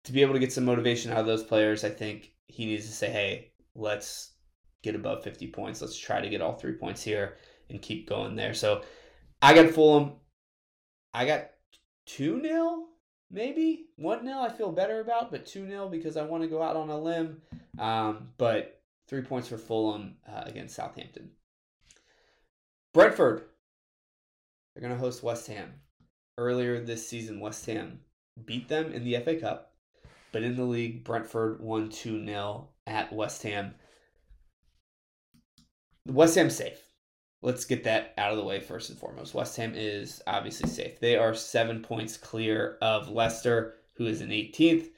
to 0.04 0.12
be 0.12 0.22
able 0.22 0.34
to 0.34 0.40
get 0.40 0.52
some 0.52 0.64
motivation 0.64 1.12
out 1.12 1.18
of 1.18 1.26
those 1.26 1.42
players, 1.42 1.84
I 1.84 1.90
think 1.90 2.32
he 2.48 2.66
needs 2.66 2.86
to 2.86 2.92
say, 2.92 3.10
hey, 3.10 3.52
let's 3.74 4.32
get 4.82 4.94
above 4.94 5.22
50 5.22 5.48
points. 5.48 5.80
Let's 5.80 5.98
try 5.98 6.20
to 6.20 6.28
get 6.28 6.40
all 6.40 6.54
three 6.54 6.74
points 6.74 7.02
here 7.02 7.36
and 7.70 7.82
keep 7.82 8.08
going 8.08 8.36
there. 8.36 8.54
So 8.54 8.82
I 9.42 9.54
got 9.54 9.70
Fulham. 9.70 10.12
I 11.12 11.26
got 11.26 11.50
2 12.06 12.40
0, 12.42 12.84
maybe 13.30 13.86
1 13.96 14.24
0. 14.24 14.38
I 14.38 14.50
feel 14.50 14.70
better 14.72 15.00
about, 15.00 15.30
but 15.30 15.46
2 15.46 15.66
0 15.66 15.88
because 15.88 16.16
I 16.16 16.22
want 16.22 16.42
to 16.42 16.48
go 16.48 16.62
out 16.62 16.76
on 16.76 16.90
a 16.90 16.98
limb. 16.98 17.42
Um, 17.78 18.28
but 18.38 18.80
three 19.08 19.22
points 19.22 19.48
for 19.48 19.58
Fulham 19.58 20.16
uh, 20.28 20.42
against 20.44 20.76
Southampton. 20.76 21.30
Brentford, 22.92 23.44
they're 24.74 24.82
going 24.82 24.94
to 24.94 24.98
host 24.98 25.22
West 25.22 25.46
Ham. 25.48 25.74
Earlier 26.38 26.80
this 26.80 27.08
season, 27.08 27.40
West 27.40 27.64
Ham 27.66 28.00
beat 28.44 28.68
them 28.68 28.92
in 28.92 29.04
the 29.04 29.18
FA 29.20 29.36
Cup, 29.36 29.72
but 30.36 30.42
in 30.42 30.54
the 30.54 30.64
league, 30.66 31.02
Brentford 31.02 31.62
won 31.62 31.88
2 31.88 32.22
0 32.26 32.68
at 32.86 33.10
West 33.10 33.42
Ham. 33.44 33.74
West 36.06 36.34
Ham 36.34 36.50
safe. 36.50 36.78
Let's 37.40 37.64
get 37.64 37.84
that 37.84 38.12
out 38.18 38.32
of 38.32 38.36
the 38.36 38.44
way 38.44 38.60
first 38.60 38.90
and 38.90 38.98
foremost. 38.98 39.32
West 39.32 39.56
Ham 39.56 39.72
is 39.74 40.20
obviously 40.26 40.68
safe. 40.68 41.00
They 41.00 41.16
are 41.16 41.32
seven 41.32 41.80
points 41.80 42.18
clear 42.18 42.76
of 42.82 43.08
Leicester, 43.08 43.76
who 43.94 44.04
is 44.04 44.20
in 44.20 44.28
18th, 44.28 44.88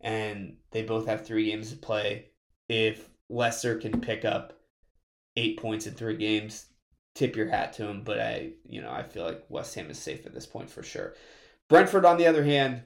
and 0.00 0.56
they 0.72 0.82
both 0.82 1.06
have 1.06 1.24
three 1.24 1.48
games 1.48 1.70
to 1.70 1.76
play. 1.76 2.30
If 2.68 3.10
Leicester 3.28 3.76
can 3.76 4.00
pick 4.00 4.24
up 4.24 4.58
eight 5.36 5.56
points 5.60 5.86
in 5.86 5.94
three 5.94 6.16
games, 6.16 6.66
tip 7.14 7.36
your 7.36 7.48
hat 7.48 7.74
to 7.74 7.84
them. 7.84 8.02
But 8.02 8.18
I, 8.18 8.54
you 8.68 8.82
know, 8.82 8.90
I 8.90 9.04
feel 9.04 9.22
like 9.22 9.44
West 9.48 9.72
Ham 9.76 9.88
is 9.88 10.00
safe 10.00 10.26
at 10.26 10.34
this 10.34 10.46
point 10.46 10.68
for 10.68 10.82
sure. 10.82 11.14
Brentford, 11.68 12.04
on 12.04 12.16
the 12.16 12.26
other 12.26 12.42
hand, 12.42 12.82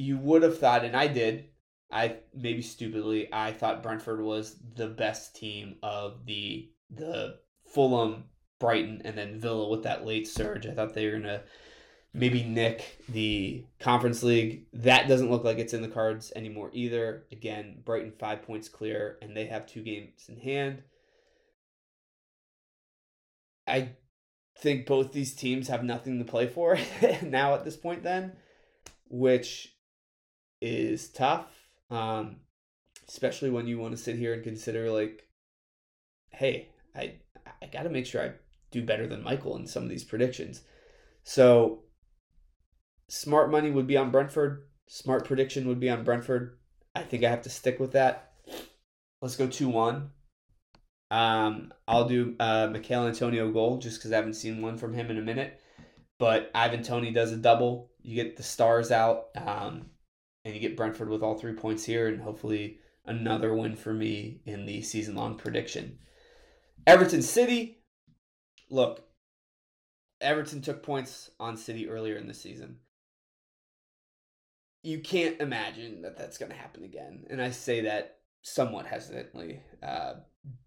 you 0.00 0.16
would 0.16 0.42
have 0.42 0.58
thought, 0.58 0.84
and 0.84 0.96
I 0.96 1.06
did, 1.06 1.50
I 1.90 2.16
maybe 2.34 2.62
stupidly, 2.62 3.28
I 3.32 3.52
thought 3.52 3.82
Brentford 3.82 4.22
was 4.22 4.56
the 4.74 4.88
best 4.88 5.36
team 5.36 5.76
of 5.82 6.24
the 6.24 6.70
the 6.90 7.38
Fulham, 7.66 8.24
Brighton, 8.58 9.02
and 9.04 9.16
then 9.16 9.38
Villa 9.38 9.68
with 9.68 9.84
that 9.84 10.06
late 10.06 10.26
surge. 10.26 10.66
I 10.66 10.72
thought 10.72 10.94
they 10.94 11.06
were 11.06 11.18
gonna 11.18 11.42
maybe 12.12 12.42
nick 12.42 12.98
the 13.08 13.66
Conference 13.78 14.22
League. 14.22 14.66
That 14.72 15.06
doesn't 15.06 15.30
look 15.30 15.44
like 15.44 15.58
it's 15.58 15.74
in 15.74 15.82
the 15.82 15.88
cards 15.88 16.32
anymore 16.34 16.70
either. 16.72 17.26
Again, 17.30 17.82
Brighton 17.84 18.12
five 18.18 18.42
points 18.42 18.68
clear, 18.68 19.18
and 19.20 19.36
they 19.36 19.46
have 19.46 19.66
two 19.66 19.82
games 19.82 20.28
in 20.28 20.38
hand. 20.38 20.82
I 23.66 23.90
think 24.58 24.86
both 24.86 25.12
these 25.12 25.34
teams 25.34 25.68
have 25.68 25.84
nothing 25.84 26.18
to 26.18 26.24
play 26.24 26.46
for 26.46 26.78
now 27.22 27.54
at 27.54 27.64
this 27.64 27.76
point, 27.76 28.02
then, 28.02 28.36
which 29.08 29.76
is 30.60 31.08
tough. 31.08 31.46
Um, 31.90 32.36
especially 33.08 33.50
when 33.50 33.66
you 33.66 33.78
want 33.78 33.96
to 33.96 34.02
sit 34.02 34.16
here 34.16 34.32
and 34.32 34.44
consider 34.44 34.90
like, 34.90 35.28
hey, 36.30 36.68
I 36.94 37.14
I 37.62 37.66
got 37.66 37.82
to 37.82 37.90
make 37.90 38.06
sure 38.06 38.22
I 38.22 38.32
do 38.70 38.82
better 38.82 39.06
than 39.06 39.22
Michael 39.22 39.56
in 39.56 39.66
some 39.66 39.82
of 39.82 39.88
these 39.88 40.04
predictions. 40.04 40.62
So 41.24 41.84
smart 43.08 43.50
money 43.50 43.70
would 43.70 43.86
be 43.86 43.96
on 43.96 44.10
Brentford. 44.10 44.66
Smart 44.88 45.24
prediction 45.24 45.66
would 45.68 45.80
be 45.80 45.90
on 45.90 46.04
Brentford. 46.04 46.58
I 46.94 47.02
think 47.02 47.24
I 47.24 47.30
have 47.30 47.42
to 47.42 47.50
stick 47.50 47.78
with 47.78 47.92
that. 47.92 48.32
Let's 49.20 49.36
go 49.36 49.46
2 49.46 49.68
1. 49.68 50.10
Um, 51.10 51.72
I'll 51.88 52.08
do 52.08 52.36
uh, 52.38 52.68
Michail 52.72 53.06
Antonio 53.06 53.50
goal 53.50 53.78
just 53.78 53.98
because 53.98 54.12
I 54.12 54.16
haven't 54.16 54.34
seen 54.34 54.62
one 54.62 54.78
from 54.78 54.94
him 54.94 55.10
in 55.10 55.18
a 55.18 55.22
minute. 55.22 55.60
But 56.18 56.50
Ivan 56.54 56.82
Toney 56.82 57.12
does 57.12 57.32
a 57.32 57.36
double. 57.36 57.90
You 58.02 58.14
get 58.14 58.36
the 58.36 58.42
stars 58.42 58.90
out, 58.90 59.26
um, 59.36 59.86
and 60.44 60.54
you 60.54 60.60
get 60.60 60.76
Brentford 60.76 61.08
with 61.08 61.22
all 61.22 61.38
three 61.38 61.54
points 61.54 61.84
here, 61.84 62.08
and 62.08 62.20
hopefully 62.20 62.78
another 63.04 63.54
win 63.54 63.76
for 63.76 63.92
me 63.92 64.40
in 64.44 64.66
the 64.66 64.82
season 64.82 65.14
long 65.14 65.36
prediction. 65.36 65.98
Everton 66.86 67.22
City. 67.22 67.78
Look, 68.70 69.04
Everton 70.20 70.62
took 70.62 70.82
points 70.82 71.30
on 71.40 71.56
City 71.56 71.88
earlier 71.88 72.16
in 72.16 72.28
the 72.28 72.34
season. 72.34 72.76
You 74.82 75.00
can't 75.00 75.40
imagine 75.40 76.02
that 76.02 76.16
that's 76.16 76.38
going 76.38 76.52
to 76.52 76.56
happen 76.56 76.84
again. 76.84 77.26
And 77.28 77.42
I 77.42 77.50
say 77.50 77.82
that 77.82 78.18
somewhat 78.42 78.86
hesitantly, 78.86 79.60
uh, 79.82 80.14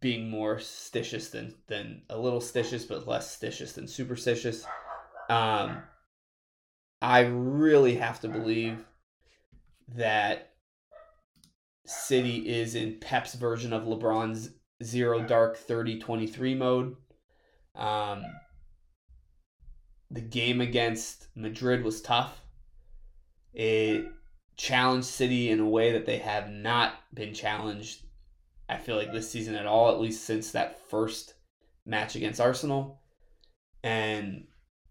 being 0.01 0.29
more 0.29 0.57
stitious 0.57 1.31
than, 1.31 1.55
than 1.67 2.03
a 2.09 2.17
little 2.17 2.39
stitious, 2.39 2.87
but 2.87 3.07
less 3.07 3.35
stitious 3.35 3.73
than 3.73 3.87
superstitious. 3.87 4.65
Um, 5.29 5.81
I 7.01 7.21
really 7.21 7.95
have 7.95 8.19
to 8.21 8.27
believe 8.27 8.85
that 9.89 10.53
City 11.85 12.47
is 12.49 12.75
in 12.75 12.99
Pep's 12.99 13.35
version 13.35 13.73
of 13.73 13.83
LeBron's 13.83 14.51
zero 14.81 15.21
dark 15.21 15.57
30 15.57 15.99
23 15.99 16.55
mode. 16.55 16.95
Um, 17.75 18.23
the 20.11 20.21
game 20.21 20.61
against 20.61 21.27
Madrid 21.35 21.83
was 21.83 22.01
tough. 22.01 22.41
It 23.53 24.05
challenged 24.55 25.07
City 25.07 25.49
in 25.49 25.59
a 25.59 25.67
way 25.67 25.91
that 25.93 26.05
they 26.05 26.19
have 26.19 26.49
not 26.49 26.93
been 27.13 27.33
challenged, 27.33 28.03
I 28.69 28.77
feel 28.77 28.95
like, 28.95 29.11
this 29.11 29.29
season 29.29 29.55
at 29.55 29.65
all, 29.65 29.91
at 29.91 29.99
least 29.99 30.23
since 30.25 30.51
that 30.51 30.87
first 30.89 31.33
match 31.85 32.15
against 32.15 32.39
Arsenal. 32.39 33.01
And 33.83 34.45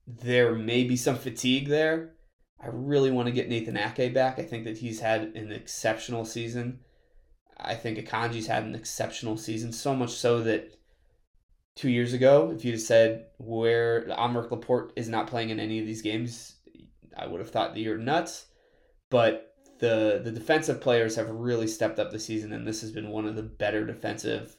there 0.07 0.55
may 0.55 0.85
be 0.85 0.96
some 0.96 1.16
fatigue 1.16 1.68
there. 1.68 2.14
I 2.62 2.68
really 2.70 3.11
want 3.11 3.27
to 3.27 3.33
get 3.33 3.48
Nathan 3.48 3.77
Ake 3.77 4.14
back. 4.14 4.38
I 4.38 4.42
think 4.42 4.64
that 4.64 4.79
he's 4.79 5.01
had 5.01 5.22
an 5.35 5.51
exceptional 5.51 6.25
season. 6.25 6.81
I 7.59 7.75
think 7.75 7.98
Akanji's 7.98 8.46
had 8.46 8.64
an 8.64 8.75
exceptional 8.75 9.37
season, 9.37 9.72
so 9.72 9.94
much 9.94 10.11
so 10.11 10.42
that 10.42 10.77
two 11.75 11.90
years 11.90 12.12
ago, 12.12 12.53
if 12.55 12.64
you'd 12.64 12.72
have 12.72 12.81
said 12.81 13.27
where 13.38 14.03
Aymeric 14.09 14.51
Laporte 14.51 14.92
is 14.96 15.09
not 15.09 15.27
playing 15.27 15.51
in 15.51 15.61
any 15.61 15.81
of 15.81 15.87
these 15.87 16.03
games, 16.03 16.57
I 17.16 17.27
would 17.27 17.40
have 17.40 17.51
thought 17.51 17.75
that 17.75 17.81
you're 17.81 17.98
nuts. 17.98 18.46
But 19.11 19.55
the 19.79 20.20
the 20.22 20.33
defensive 20.33 20.81
players 20.81 21.16
have 21.16 21.29
really 21.29 21.66
stepped 21.66 21.98
up 21.98 22.11
the 22.11 22.18
season, 22.18 22.53
and 22.53 22.66
this 22.66 22.81
has 22.81 22.92
been 22.92 23.11
one 23.11 23.27
of 23.27 23.37
the 23.37 23.42
better 23.42 23.85
defensive 23.85 24.57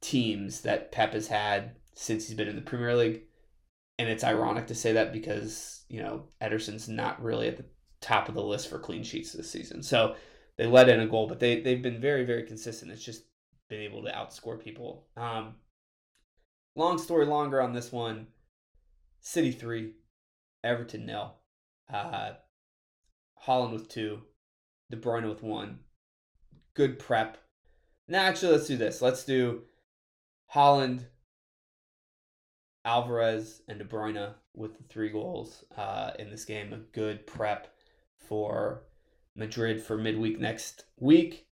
teams 0.00 0.62
that 0.62 0.92
Pep 0.92 1.12
has 1.12 1.28
had 1.28 1.76
since 1.94 2.26
he's 2.26 2.36
been 2.36 2.48
in 2.48 2.56
the 2.56 2.62
Premier 2.62 2.96
League. 2.96 3.22
And 3.98 4.08
it's 4.08 4.24
ironic 4.24 4.66
to 4.66 4.74
say 4.74 4.92
that 4.92 5.12
because, 5.12 5.84
you 5.88 6.02
know, 6.02 6.24
Ederson's 6.42 6.88
not 6.88 7.22
really 7.22 7.48
at 7.48 7.56
the 7.56 7.64
top 8.00 8.28
of 8.28 8.34
the 8.34 8.42
list 8.42 8.68
for 8.68 8.78
clean 8.78 9.02
sheets 9.02 9.32
this 9.32 9.50
season. 9.50 9.82
So 9.82 10.16
they 10.58 10.66
let 10.66 10.88
in 10.88 11.00
a 11.00 11.06
goal, 11.06 11.26
but 11.26 11.40
they 11.40 11.60
they've 11.60 11.82
been 11.82 12.00
very 12.00 12.24
very 12.24 12.42
consistent. 12.42 12.92
It's 12.92 13.04
just 13.04 13.24
been 13.68 13.80
able 13.80 14.02
to 14.04 14.10
outscore 14.10 14.62
people. 14.62 15.08
Um, 15.16 15.54
long 16.74 16.98
story 16.98 17.26
longer 17.26 17.60
on 17.60 17.72
this 17.72 17.90
one. 17.90 18.26
City 19.20 19.50
three, 19.50 19.94
Everton 20.62 21.06
nil. 21.06 21.34
Uh, 21.92 22.32
Haaland 23.46 23.72
with 23.72 23.88
two, 23.88 24.22
De 24.90 24.96
Bruyne 24.96 25.28
with 25.28 25.42
one. 25.42 25.80
Good 26.74 26.98
prep. 26.98 27.38
Now, 28.08 28.22
actually, 28.22 28.52
let's 28.52 28.66
do 28.66 28.76
this. 28.76 29.00
Let's 29.00 29.24
do 29.24 29.62
Haaland, 30.54 31.06
Alvarez, 32.86 33.62
and 33.68 33.78
De 33.78 33.84
Bruyne 33.84 34.32
with 34.54 34.78
the 34.78 34.84
three 34.84 35.10
goals 35.10 35.64
uh, 35.76 36.12
in 36.18 36.30
this 36.30 36.44
game. 36.44 36.72
A 36.72 36.78
good 36.78 37.26
prep 37.26 37.74
for 38.18 38.84
Madrid 39.34 39.82
for 39.82 39.98
midweek 39.98 40.38
next 40.38 40.84
week. 40.98 41.46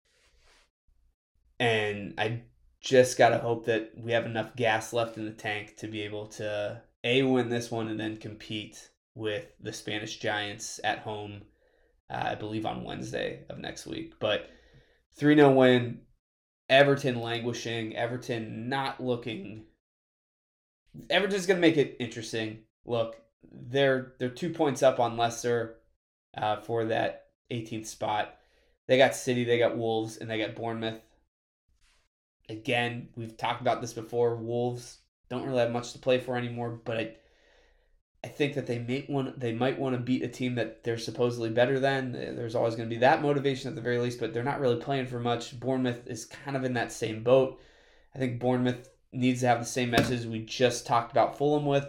And 1.59 2.14
I 2.18 2.42
just 2.80 3.16
got 3.16 3.30
to 3.30 3.38
hope 3.38 3.66
that 3.66 3.92
we 3.96 4.12
have 4.12 4.26
enough 4.26 4.54
gas 4.56 4.92
left 4.92 5.16
in 5.16 5.24
the 5.24 5.32
tank 5.32 5.76
to 5.78 5.88
be 5.88 6.02
able 6.02 6.26
to 6.26 6.82
A, 7.04 7.22
win 7.22 7.48
this 7.48 7.70
one 7.70 7.88
and 7.88 7.98
then 7.98 8.16
compete 8.16 8.90
with 9.14 9.46
the 9.61 9.72
Spanish 9.72 10.18
Giants 10.18 10.80
at 10.84 11.00
home, 11.00 11.42
uh, 12.11 12.22
I 12.24 12.34
believe 12.34 12.66
on 12.66 12.84
Wednesday 12.84 13.44
of 13.48 13.59
next 13.59 13.86
week. 13.86 14.14
But 14.20 14.50
3 15.16 15.36
0 15.36 15.52
win. 15.52 16.00
Everton 16.68 17.20
languishing. 17.20 17.96
Everton 17.96 18.68
not 18.68 19.02
looking. 19.02 19.64
Everton's 21.11 21.47
going 21.47 21.61
to 21.61 21.66
make 21.66 21.76
it 21.76 21.97
interesting. 21.99 22.61
Look, 22.84 23.16
they're 23.51 24.14
they're 24.18 24.28
two 24.28 24.51
points 24.51 24.82
up 24.82 25.01
on 25.01 25.16
Leicester 25.16 25.76
uh, 26.36 26.57
for 26.57 26.86
that 26.86 27.26
18th 27.51 27.86
spot. 27.86 28.36
They 28.88 28.99
got 28.99 29.14
City, 29.14 29.45
they 29.45 29.59
got 29.59 29.76
Wolves, 29.76 30.16
and 30.16 30.30
they 30.30 30.38
got 30.38 30.57
Bournemouth. 30.57 31.01
Again, 32.49 33.09
we've 33.16 33.36
talked 33.36 33.61
about 33.61 33.80
this 33.80 33.93
before. 33.93 34.36
Wolves 34.36 34.99
don't 35.30 35.47
really 35.47 35.61
have 35.61 35.70
much 35.70 35.93
to 35.93 35.99
play 35.99 36.18
for 36.18 36.36
anymore, 36.36 36.80
but 36.84 36.99
I, 36.99 37.16
I 38.24 38.28
think 38.28 38.55
that 38.55 38.66
they 38.66 38.78
may 38.78 39.07
want 39.09 39.38
they 39.38 39.53
might 39.53 39.78
want 39.78 39.95
to 39.95 40.01
beat 40.01 40.22
a 40.22 40.28
team 40.28 40.57
that 40.57 40.84
they're 40.84 40.99
supposedly 40.99 41.51
better 41.51 41.78
than. 41.78 42.12
There's 42.12 42.55
always 42.55 42.74
going 42.74 42.88
to 42.88 42.95
be 42.95 43.01
that 43.01 43.22
motivation 43.22 43.68
at 43.68 43.76
the 43.76 43.82
very 43.82 43.99
least, 43.99 44.20
but 44.20 44.34
they're 44.34 44.43
not 44.43 44.61
really 44.61 44.80
playing 44.80 45.07
for 45.07 45.20
much. 45.20 45.59
Bournemouth 45.59 46.07
is 46.07 46.26
kind 46.26 46.57
of 46.57 46.64
in 46.64 46.74
that 46.74 46.93
same 46.93 47.22
boat. 47.22 47.61
I 48.14 48.18
think 48.18 48.40
Bournemouth 48.40 48.88
needs 49.12 49.40
to 49.40 49.46
have 49.46 49.60
the 49.60 49.66
same 49.66 49.90
message 49.90 50.24
we 50.24 50.40
just 50.40 50.86
talked 50.86 51.12
about 51.12 51.36
Fulham 51.36 51.66
with. 51.66 51.86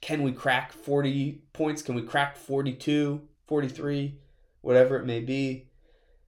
Can 0.00 0.22
we 0.22 0.32
crack 0.32 0.72
40 0.72 1.42
points? 1.52 1.82
Can 1.82 1.94
we 1.94 2.02
crack 2.02 2.36
42, 2.36 3.20
43? 3.46 4.18
whatever 4.60 4.96
it 4.96 5.06
may 5.06 5.20
be. 5.20 5.68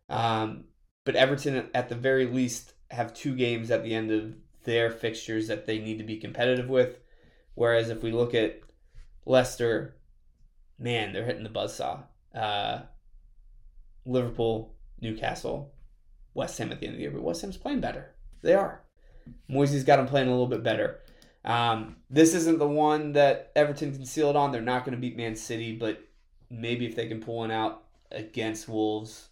Um, 0.09 0.65
but 1.05 1.17
Everton, 1.17 1.69
at 1.75 1.89
the 1.89 1.95
very 1.95 2.27
least, 2.27 2.73
have 2.91 3.15
two 3.15 3.35
games 3.35 3.71
at 3.71 3.85
the 3.85 3.95
end 3.95 4.11
of 4.11 4.35
their 4.65 4.91
fixtures 4.91 5.49
that 5.49 5.67
they 5.67 5.79
need 5.79 5.99
to 5.99 6.05
be 6.05 6.17
competitive 6.17 6.69
with. 6.69 6.99
Whereas 7.55 7.91
if 7.91 8.03
we 8.03 8.13
look 8.13 8.35
at 8.35 8.61
Leicester, 9.27 9.97
man, 10.79 11.13
they're 11.13 11.25
hitting 11.25 11.43
the 11.43 11.51
buzzsaw. 11.51 12.05
Uh, 12.35 12.81
Liverpool, 14.05 14.75
Newcastle, 15.01 15.73
West 16.35 16.59
Ham 16.59 16.73
at 16.73 16.81
the 16.81 16.87
end 16.87 16.95
of 16.95 16.97
the 16.97 17.03
year, 17.03 17.11
but 17.11 17.23
West 17.23 17.43
Ham's 17.43 17.57
playing 17.57 17.81
better. 17.81 18.15
They 18.43 18.55
are. 18.55 18.83
Moyes's 19.49 19.85
got 19.85 19.97
them 19.97 20.07
playing 20.07 20.29
a 20.29 20.33
little 20.33 20.47
bit 20.47 20.63
better. 20.63 21.01
Um, 21.45 21.97
this 22.11 22.35
isn't 22.35 22.59
the 22.59 22.69
one 22.69 23.13
that 23.13 23.53
Everton 23.57 23.95
can 23.95 24.05
seal 24.05 24.31
it 24.31 24.37
on. 24.37 24.53
They're 24.53 24.61
not 24.61 24.85
going 24.85 24.95
to 24.95 25.01
beat 25.01 25.17
Man 25.17 25.37
City, 25.37 25.75
but 25.75 26.03
maybe 26.51 26.87
if 26.87 26.95
they 26.95 27.07
can 27.07 27.21
pull 27.21 27.37
one 27.37 27.51
out 27.51 27.85
against 28.11 28.69
Wolves, 28.69 29.29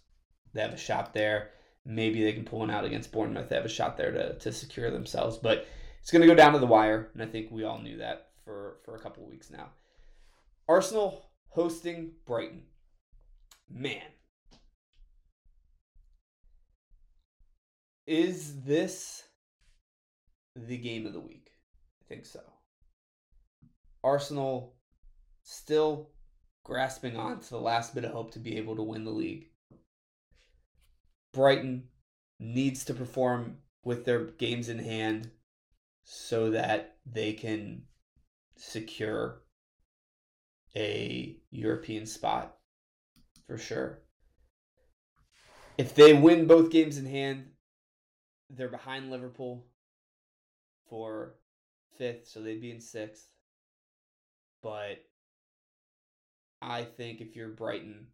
they 0.53 0.61
have 0.61 0.73
a 0.73 0.77
shot 0.77 1.13
there. 1.13 1.51
Maybe 1.85 2.23
they 2.23 2.33
can 2.33 2.45
pull 2.45 2.59
one 2.59 2.71
out 2.71 2.85
against 2.85 3.11
Bournemouth. 3.11 3.49
They 3.49 3.55
have 3.55 3.65
a 3.65 3.69
shot 3.69 3.97
there 3.97 4.11
to, 4.11 4.37
to 4.39 4.51
secure 4.51 4.91
themselves. 4.91 5.37
But 5.37 5.67
it's 6.01 6.11
going 6.11 6.21
to 6.21 6.27
go 6.27 6.35
down 6.35 6.53
to 6.53 6.59
the 6.59 6.65
wire, 6.65 7.09
and 7.13 7.21
I 7.21 7.25
think 7.25 7.51
we 7.51 7.63
all 7.63 7.79
knew 7.79 7.97
that 7.97 8.29
for, 8.43 8.77
for 8.83 8.95
a 8.95 8.99
couple 8.99 9.27
weeks 9.27 9.49
now. 9.49 9.69
Arsenal 10.67 11.29
hosting 11.49 12.11
Brighton. 12.25 12.63
Man. 13.69 14.01
Is 18.07 18.61
this 18.61 19.23
the 20.67 20.77
game 20.77 21.05
of 21.05 21.13
the 21.13 21.19
week? 21.19 21.51
I 22.01 22.05
think 22.07 22.25
so. 22.25 22.41
Arsenal 24.03 24.75
still 25.43 26.09
grasping 26.63 27.17
on 27.17 27.39
to 27.39 27.49
the 27.49 27.59
last 27.59 27.95
bit 27.95 28.05
of 28.05 28.11
hope 28.11 28.31
to 28.31 28.39
be 28.39 28.57
able 28.57 28.75
to 28.75 28.83
win 28.83 29.03
the 29.03 29.11
league. 29.11 29.47
Brighton 31.33 31.83
needs 32.39 32.85
to 32.85 32.93
perform 32.93 33.57
with 33.83 34.05
their 34.05 34.25
games 34.25 34.69
in 34.69 34.79
hand 34.79 35.31
so 36.03 36.51
that 36.51 36.97
they 37.05 37.33
can 37.33 37.83
secure 38.55 39.41
a 40.75 41.37
European 41.51 42.05
spot 42.05 42.55
for 43.47 43.57
sure. 43.57 43.99
If 45.77 45.95
they 45.95 46.13
win 46.13 46.45
both 46.45 46.71
games 46.71 46.97
in 46.97 47.05
hand, 47.05 47.51
they're 48.49 48.67
behind 48.67 49.11
Liverpool 49.11 49.65
for 50.89 51.35
fifth, 51.97 52.27
so 52.27 52.41
they'd 52.41 52.61
be 52.61 52.71
in 52.71 52.81
sixth. 52.81 53.25
But 54.61 55.05
I 56.61 56.83
think 56.83 57.21
if 57.21 57.35
you're 57.35 57.49
Brighton, 57.49 58.07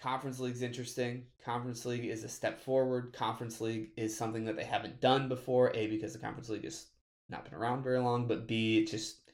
Conference 0.00 0.38
League's 0.38 0.62
interesting. 0.62 1.24
Conference 1.44 1.86
League 1.86 2.04
is 2.04 2.24
a 2.24 2.28
step 2.28 2.60
forward. 2.60 3.14
Conference 3.14 3.60
League 3.60 3.90
is 3.96 4.16
something 4.16 4.44
that 4.44 4.56
they 4.56 4.64
haven't 4.64 5.00
done 5.00 5.28
before. 5.28 5.74
A, 5.74 5.86
because 5.86 6.12
the 6.12 6.18
Conference 6.18 6.50
League 6.50 6.64
has 6.64 6.86
not 7.28 7.44
been 7.44 7.54
around 7.54 7.82
very 7.82 7.98
long, 7.98 8.26
but 8.26 8.46
B, 8.46 8.78
it's 8.78 8.90
just 8.90 9.32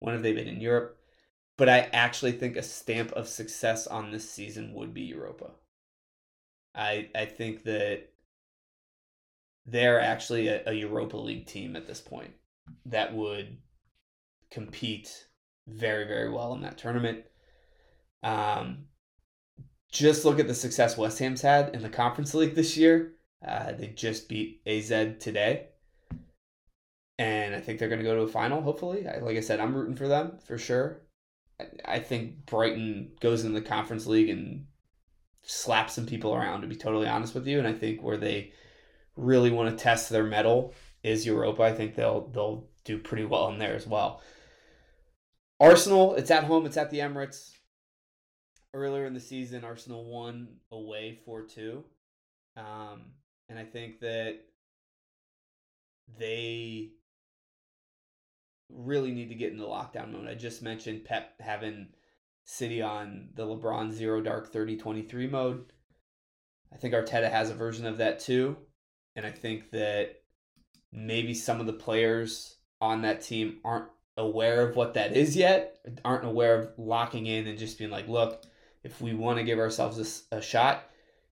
when 0.00 0.14
have 0.14 0.22
they 0.22 0.32
been 0.32 0.48
in 0.48 0.60
Europe? 0.60 0.98
But 1.56 1.68
I 1.68 1.90
actually 1.92 2.32
think 2.32 2.56
a 2.56 2.62
stamp 2.62 3.12
of 3.12 3.28
success 3.28 3.86
on 3.86 4.10
this 4.10 4.28
season 4.28 4.74
would 4.74 4.94
be 4.94 5.02
Europa. 5.02 5.52
I 6.74 7.08
I 7.14 7.26
think 7.26 7.64
that 7.64 8.09
they're 9.70 10.00
actually 10.00 10.48
a, 10.48 10.62
a 10.66 10.72
Europa 10.72 11.16
League 11.16 11.46
team 11.46 11.76
at 11.76 11.86
this 11.86 12.00
point 12.00 12.32
that 12.86 13.14
would 13.14 13.58
compete 14.50 15.26
very, 15.66 16.06
very 16.06 16.30
well 16.30 16.52
in 16.54 16.62
that 16.62 16.78
tournament. 16.78 17.24
Um, 18.22 18.86
just 19.90 20.24
look 20.24 20.38
at 20.38 20.46
the 20.46 20.54
success 20.54 20.96
West 20.96 21.18
Ham's 21.18 21.42
had 21.42 21.74
in 21.74 21.82
the 21.82 21.88
Conference 21.88 22.34
League 22.34 22.54
this 22.54 22.76
year. 22.76 23.14
Uh, 23.46 23.72
they 23.72 23.88
just 23.88 24.28
beat 24.28 24.60
AZ 24.66 24.88
today. 24.88 25.68
And 27.18 27.54
I 27.54 27.60
think 27.60 27.78
they're 27.78 27.88
going 27.88 28.00
to 28.00 28.06
go 28.06 28.16
to 28.16 28.22
a 28.22 28.28
final, 28.28 28.62
hopefully. 28.62 29.04
Like 29.04 29.36
I 29.36 29.40
said, 29.40 29.60
I'm 29.60 29.74
rooting 29.74 29.96
for 29.96 30.08
them 30.08 30.38
for 30.46 30.58
sure. 30.58 31.02
I 31.84 31.98
think 31.98 32.46
Brighton 32.46 33.12
goes 33.20 33.44
in 33.44 33.52
the 33.52 33.60
Conference 33.60 34.06
League 34.06 34.30
and 34.30 34.66
slaps 35.42 35.94
some 35.94 36.06
people 36.06 36.34
around, 36.34 36.62
to 36.62 36.66
be 36.66 36.76
totally 36.76 37.06
honest 37.06 37.34
with 37.34 37.46
you. 37.46 37.58
And 37.58 37.68
I 37.68 37.74
think 37.74 38.02
where 38.02 38.16
they 38.16 38.52
really 39.20 39.50
want 39.50 39.70
to 39.76 39.82
test 39.82 40.10
their 40.10 40.24
mettle 40.24 40.74
is 41.02 41.26
Europa. 41.26 41.62
I 41.62 41.72
think 41.72 41.94
they'll 41.94 42.28
they'll 42.28 42.68
do 42.84 42.98
pretty 42.98 43.24
well 43.24 43.48
in 43.48 43.58
there 43.58 43.74
as 43.74 43.86
well. 43.86 44.22
Arsenal, 45.60 46.14
it's 46.14 46.30
at 46.30 46.44
home, 46.44 46.66
it's 46.66 46.76
at 46.76 46.90
the 46.90 46.98
Emirates. 46.98 47.52
Earlier 48.72 49.04
in 49.04 49.14
the 49.14 49.20
season, 49.20 49.64
Arsenal 49.64 50.04
won 50.04 50.48
away 50.70 51.18
4 51.24 51.42
2. 51.42 51.84
Um, 52.56 53.12
and 53.48 53.58
I 53.58 53.64
think 53.64 54.00
that 54.00 54.38
they 56.18 56.90
really 58.68 59.10
need 59.10 59.28
to 59.28 59.34
get 59.34 59.52
into 59.52 59.64
lockdown 59.64 60.12
mode. 60.12 60.28
I 60.28 60.34
just 60.34 60.62
mentioned 60.62 61.04
Pep 61.04 61.34
having 61.40 61.88
City 62.44 62.80
on 62.80 63.28
the 63.34 63.44
LeBron 63.44 63.92
Zero 63.92 64.20
Dark 64.20 64.52
30 64.52 64.76
23 64.76 65.26
mode. 65.26 65.72
I 66.72 66.76
think 66.76 66.94
Arteta 66.94 67.30
has 67.30 67.50
a 67.50 67.54
version 67.54 67.86
of 67.86 67.98
that 67.98 68.20
too. 68.20 68.56
And 69.16 69.26
I 69.26 69.30
think 69.30 69.70
that 69.70 70.22
maybe 70.92 71.34
some 71.34 71.60
of 71.60 71.66
the 71.66 71.72
players 71.72 72.56
on 72.80 73.02
that 73.02 73.22
team 73.22 73.58
aren't 73.64 73.88
aware 74.16 74.68
of 74.68 74.76
what 74.76 74.94
that 74.94 75.16
is 75.16 75.36
yet, 75.36 75.78
aren't 76.04 76.24
aware 76.24 76.60
of 76.60 76.72
locking 76.78 77.26
in 77.26 77.46
and 77.46 77.58
just 77.58 77.78
being 77.78 77.90
like, 77.90 78.08
look, 78.08 78.44
if 78.82 79.00
we 79.00 79.14
want 79.14 79.38
to 79.38 79.44
give 79.44 79.58
ourselves 79.58 80.26
a, 80.32 80.36
a 80.36 80.42
shot, 80.42 80.84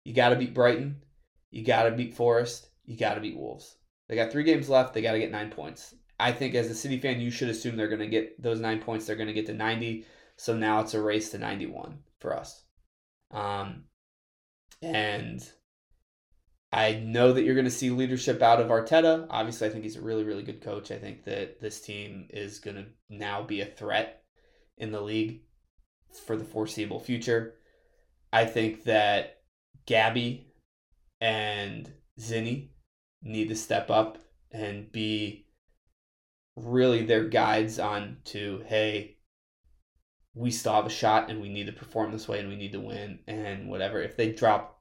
you 0.04 0.14
got 0.14 0.30
to 0.30 0.36
beat 0.36 0.54
Brighton, 0.54 1.02
you 1.50 1.64
got 1.64 1.84
to 1.84 1.90
beat 1.92 2.14
Forest, 2.14 2.68
you 2.84 2.96
got 2.96 3.14
to 3.14 3.20
beat 3.20 3.36
Wolves. 3.36 3.76
They 4.08 4.16
got 4.16 4.30
three 4.30 4.44
games 4.44 4.68
left. 4.68 4.94
They 4.94 5.02
got 5.02 5.12
to 5.12 5.18
get 5.18 5.32
nine 5.32 5.50
points. 5.50 5.94
I 6.18 6.32
think 6.32 6.54
as 6.54 6.70
a 6.70 6.74
City 6.74 6.98
fan, 6.98 7.20
you 7.20 7.30
should 7.30 7.48
assume 7.48 7.76
they're 7.76 7.88
going 7.88 8.00
to 8.00 8.06
get 8.06 8.40
those 8.40 8.60
nine 8.60 8.80
points. 8.80 9.06
They're 9.06 9.16
going 9.16 9.26
to 9.26 9.32
get 9.32 9.46
to 9.46 9.54
90. 9.54 10.06
So 10.36 10.56
now 10.56 10.80
it's 10.80 10.94
a 10.94 11.00
race 11.00 11.30
to 11.30 11.38
91 11.38 11.98
for 12.20 12.36
us. 12.36 12.62
Um, 13.30 13.84
and 14.82 15.46
I 16.72 16.94
know 16.94 17.32
that 17.32 17.42
you're 17.42 17.54
going 17.54 17.64
to 17.64 17.70
see 17.70 17.90
leadership 17.90 18.42
out 18.42 18.60
of 18.60 18.68
Arteta. 18.68 19.26
Obviously, 19.30 19.68
I 19.68 19.70
think 19.70 19.84
he's 19.84 19.96
a 19.96 20.02
really, 20.02 20.24
really 20.24 20.42
good 20.42 20.60
coach. 20.60 20.90
I 20.90 20.98
think 20.98 21.24
that 21.24 21.60
this 21.60 21.80
team 21.80 22.26
is 22.30 22.58
going 22.58 22.76
to 22.76 22.86
now 23.08 23.42
be 23.42 23.60
a 23.60 23.66
threat 23.66 24.24
in 24.76 24.92
the 24.92 25.00
league 25.00 25.42
for 26.26 26.36
the 26.36 26.44
foreseeable 26.44 27.00
future. 27.00 27.54
I 28.32 28.44
think 28.44 28.84
that 28.84 29.42
Gabby 29.86 30.52
and 31.20 31.90
Zinni 32.20 32.70
need 33.22 33.48
to 33.48 33.56
step 33.56 33.90
up 33.90 34.18
and 34.50 34.90
be 34.90 35.46
really 36.56 37.04
their 37.04 37.28
guides 37.28 37.78
on 37.78 38.18
to, 38.24 38.62
hey, 38.66 39.16
we 40.34 40.50
still 40.50 40.74
have 40.74 40.86
a 40.86 40.90
shot 40.90 41.30
and 41.30 41.40
we 41.40 41.48
need 41.48 41.66
to 41.66 41.72
perform 41.72 42.12
this 42.12 42.28
way 42.28 42.40
and 42.40 42.48
we 42.48 42.56
need 42.56 42.72
to 42.72 42.80
win 42.80 43.20
and 43.26 43.68
whatever. 43.68 44.02
If 44.02 44.16
they 44.16 44.32
drop 44.32 44.75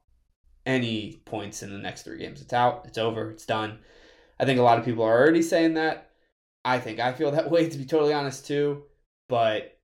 any 0.66 1.22
points 1.24 1.62
in 1.62 1.70
the 1.70 1.78
next 1.78 2.02
three 2.02 2.18
games. 2.18 2.42
It's 2.42 2.52
out, 2.52 2.84
it's 2.86 2.98
over, 2.98 3.30
it's 3.30 3.46
done. 3.46 3.78
I 4.38 4.44
think 4.44 4.58
a 4.58 4.62
lot 4.62 4.78
of 4.78 4.84
people 4.84 5.04
are 5.04 5.18
already 5.18 5.42
saying 5.42 5.74
that. 5.74 6.10
I 6.64 6.80
think 6.80 6.98
I 6.98 7.12
feel 7.12 7.30
that 7.32 7.50
way, 7.50 7.68
to 7.68 7.78
be 7.78 7.86
totally 7.86 8.12
honest, 8.12 8.46
too. 8.46 8.84
But 9.28 9.78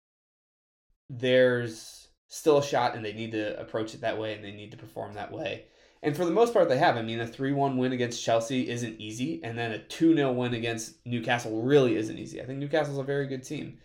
there's 1.09 2.09
still 2.29 2.59
a 2.59 2.63
shot, 2.63 2.95
and 2.95 3.05
they 3.05 3.13
need 3.13 3.33
to 3.33 3.59
approach 3.59 3.95
it 3.95 4.03
that 4.03 4.19
way, 4.19 4.35
and 4.35 4.45
they 4.45 4.53
need 4.53 4.73
to 4.73 4.77
perform 4.77 5.15
that 5.15 5.33
way. 5.33 5.67
And 6.03 6.17
for 6.17 6.25
the 6.25 6.33
most 6.33 6.53
part, 6.53 6.69
they 6.69 6.79
have. 6.79 6.97
I 6.97 7.03
mean, 7.03 7.21
a 7.21 7.27
3 7.27 7.53
1 7.53 7.77
win 7.77 7.93
against 7.93 8.25
Chelsea 8.25 8.69
isn't 8.69 9.01
easy, 9.01 9.41
and 9.45 9.57
then 9.57 9.71
a 9.71 9.79
2 9.79 10.17
0 10.17 10.33
win 10.33 10.55
against 10.55 10.97
Newcastle 11.07 11.63
really 11.63 11.97
isn't 11.97 12.19
easy. 12.19 12.41
I 12.41 12.45
think 12.45 12.59
Newcastle's 12.59 12.99
a 12.99 13.05
very 13.05 13.29
good 13.29 13.45
team. 13.45 13.79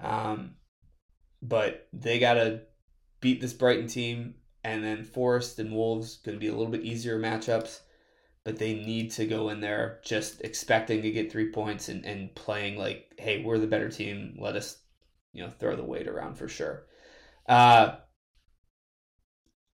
Um, 0.00 0.52
but 1.42 1.86
they 1.92 2.18
got 2.18 2.34
to 2.34 2.62
beat 3.20 3.40
this 3.40 3.52
Brighton 3.52 3.86
team 3.86 4.34
and 4.64 4.84
then 4.84 5.04
Forest 5.04 5.58
and 5.58 5.72
Wolves 5.72 6.18
going 6.18 6.36
to 6.36 6.40
be 6.40 6.48
a 6.48 6.54
little 6.54 6.72
bit 6.72 6.82
easier 6.82 7.18
matchups, 7.18 7.80
but 8.44 8.58
they 8.58 8.74
need 8.74 9.10
to 9.12 9.26
go 9.26 9.48
in 9.48 9.60
there 9.60 10.00
just 10.04 10.40
expecting 10.42 11.02
to 11.02 11.10
get 11.10 11.32
three 11.32 11.50
points 11.50 11.88
and, 11.88 12.04
and 12.04 12.34
playing 12.34 12.78
like, 12.78 13.12
hey, 13.18 13.42
we're 13.42 13.58
the 13.58 13.66
better 13.66 13.88
team. 13.88 14.36
Let 14.38 14.56
us, 14.56 14.78
you 15.32 15.42
know, 15.42 15.50
throw 15.50 15.76
the 15.76 15.84
weight 15.84 16.08
around 16.08 16.36
for 16.36 16.48
sure. 16.48 16.84
Uh, 17.48 17.96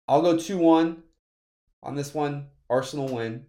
I'll 0.08 0.22
go 0.22 0.36
2 0.36 0.58
1 0.58 1.02
on 1.82 1.94
this 1.94 2.12
one. 2.12 2.48
Arsenal 2.68 3.08
win. 3.08 3.46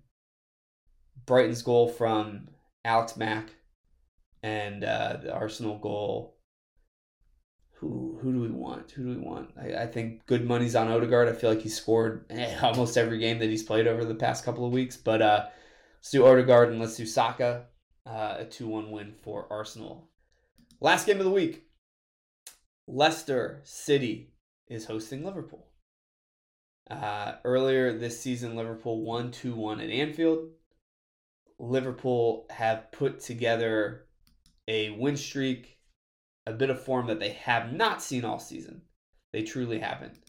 Brighton's 1.25 1.61
goal 1.61 1.87
from 1.87 2.49
Alex 2.83 3.15
Mack 3.15 3.49
and 4.41 4.83
uh, 4.83 5.17
the 5.23 5.33
Arsenal 5.33 5.77
goal 5.79 6.37
who 7.83 8.17
who 8.21 8.31
do 8.31 8.39
we 8.39 8.49
want? 8.49 8.91
Who 8.91 9.03
do 9.03 9.09
we 9.09 9.17
want? 9.17 9.49
I, 9.61 9.83
I 9.83 9.87
think 9.87 10.25
good 10.25 10.47
money's 10.47 10.75
on 10.75 10.87
Odegaard. 10.87 11.27
I 11.27 11.33
feel 11.33 11.49
like 11.49 11.61
he 11.61 11.69
scored 11.69 12.25
eh, 12.29 12.57
almost 12.61 12.97
every 12.97 13.19
game 13.19 13.39
that 13.39 13.49
he's 13.49 13.63
played 13.63 13.87
over 13.87 14.05
the 14.05 14.15
past 14.15 14.45
couple 14.45 14.65
of 14.65 14.71
weeks. 14.71 14.95
But 14.95 15.21
uh, 15.21 15.47
let's 15.97 16.11
do 16.11 16.25
Odegaard 16.25 16.69
and 16.69 16.79
let's 16.79 16.95
do 16.95 17.05
Saka. 17.05 17.65
Uh, 18.05 18.35
a 18.39 18.45
2 18.45 18.67
1 18.67 18.91
win 18.91 19.13
for 19.21 19.47
Arsenal. 19.49 20.09
Last 20.81 21.05
game 21.05 21.19
of 21.19 21.25
the 21.25 21.31
week 21.31 21.63
Leicester 22.87 23.61
City 23.63 24.33
is 24.67 24.85
hosting 24.85 25.23
Liverpool. 25.23 25.67
Uh, 26.89 27.35
earlier 27.45 27.97
this 27.97 28.19
season, 28.19 28.55
Liverpool 28.55 29.01
won 29.01 29.31
2 29.31 29.55
1 29.55 29.79
at 29.79 29.89
Anfield. 29.89 30.49
Liverpool 31.59 32.45
have 32.49 32.91
put 32.91 33.21
together 33.21 34.05
a 34.67 34.89
win 34.91 35.15
streak 35.15 35.73
a 36.45 36.53
bit 36.53 36.69
of 36.69 36.83
form 36.83 37.07
that 37.07 37.19
they 37.19 37.29
have 37.29 37.73
not 37.73 38.01
seen 38.01 38.25
all 38.25 38.39
season. 38.39 38.81
They 39.31 39.43
truly 39.43 39.79
haven't. 39.79 40.19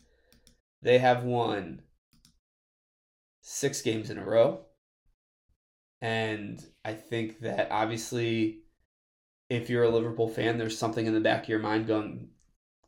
They 0.82 0.98
have 0.98 1.24
won 1.24 1.82
six 3.42 3.82
games 3.82 4.10
in 4.10 4.18
a 4.18 4.24
row. 4.24 4.66
And 6.00 6.64
I 6.84 6.92
think 6.92 7.40
that 7.40 7.68
obviously, 7.70 8.60
if 9.48 9.70
you're 9.70 9.84
a 9.84 9.90
Liverpool 9.90 10.28
fan, 10.28 10.58
there's 10.58 10.78
something 10.78 11.06
in 11.06 11.14
the 11.14 11.20
back 11.20 11.44
of 11.44 11.48
your 11.48 11.58
mind 11.58 11.86
going, 11.86 12.28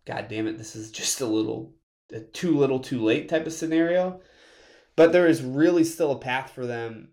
God 0.06 0.28
damn 0.28 0.46
it, 0.46 0.58
this 0.58 0.76
is 0.76 0.90
just 0.90 1.20
a 1.20 1.26
little, 1.26 1.74
a 2.12 2.20
too 2.20 2.56
little, 2.56 2.78
too 2.78 3.02
late 3.02 3.28
type 3.28 3.46
of 3.46 3.52
scenario. 3.52 4.20
But 4.96 5.12
there 5.12 5.26
is 5.26 5.42
really 5.42 5.84
still 5.84 6.12
a 6.12 6.18
path 6.18 6.50
for 6.50 6.66
them 6.66 7.12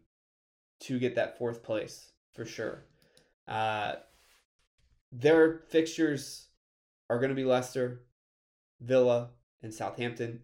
to 0.81 0.99
get 0.99 1.15
that 1.15 1.37
fourth 1.37 1.63
place 1.63 2.11
for 2.33 2.45
sure. 2.45 2.85
Uh, 3.47 3.93
their 5.13 5.61
fixtures 5.69 6.47
are 7.09 7.19
going 7.19 7.29
to 7.29 7.35
be 7.35 7.45
Leicester, 7.45 8.03
Villa, 8.81 9.29
and 9.61 9.73
Southampton. 9.73 10.41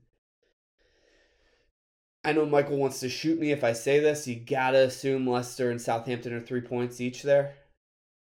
I 2.23 2.33
know 2.33 2.45
Michael 2.45 2.77
wants 2.77 2.99
to 2.99 3.09
shoot 3.09 3.39
me 3.39 3.51
if 3.51 3.63
I 3.63 3.73
say 3.73 3.99
this. 3.99 4.27
You 4.27 4.35
gotta 4.35 4.79
assume 4.79 5.25
Leicester 5.25 5.71
and 5.71 5.81
Southampton 5.81 6.33
are 6.33 6.41
three 6.41 6.61
points 6.61 6.99
each 6.99 7.23
there, 7.23 7.53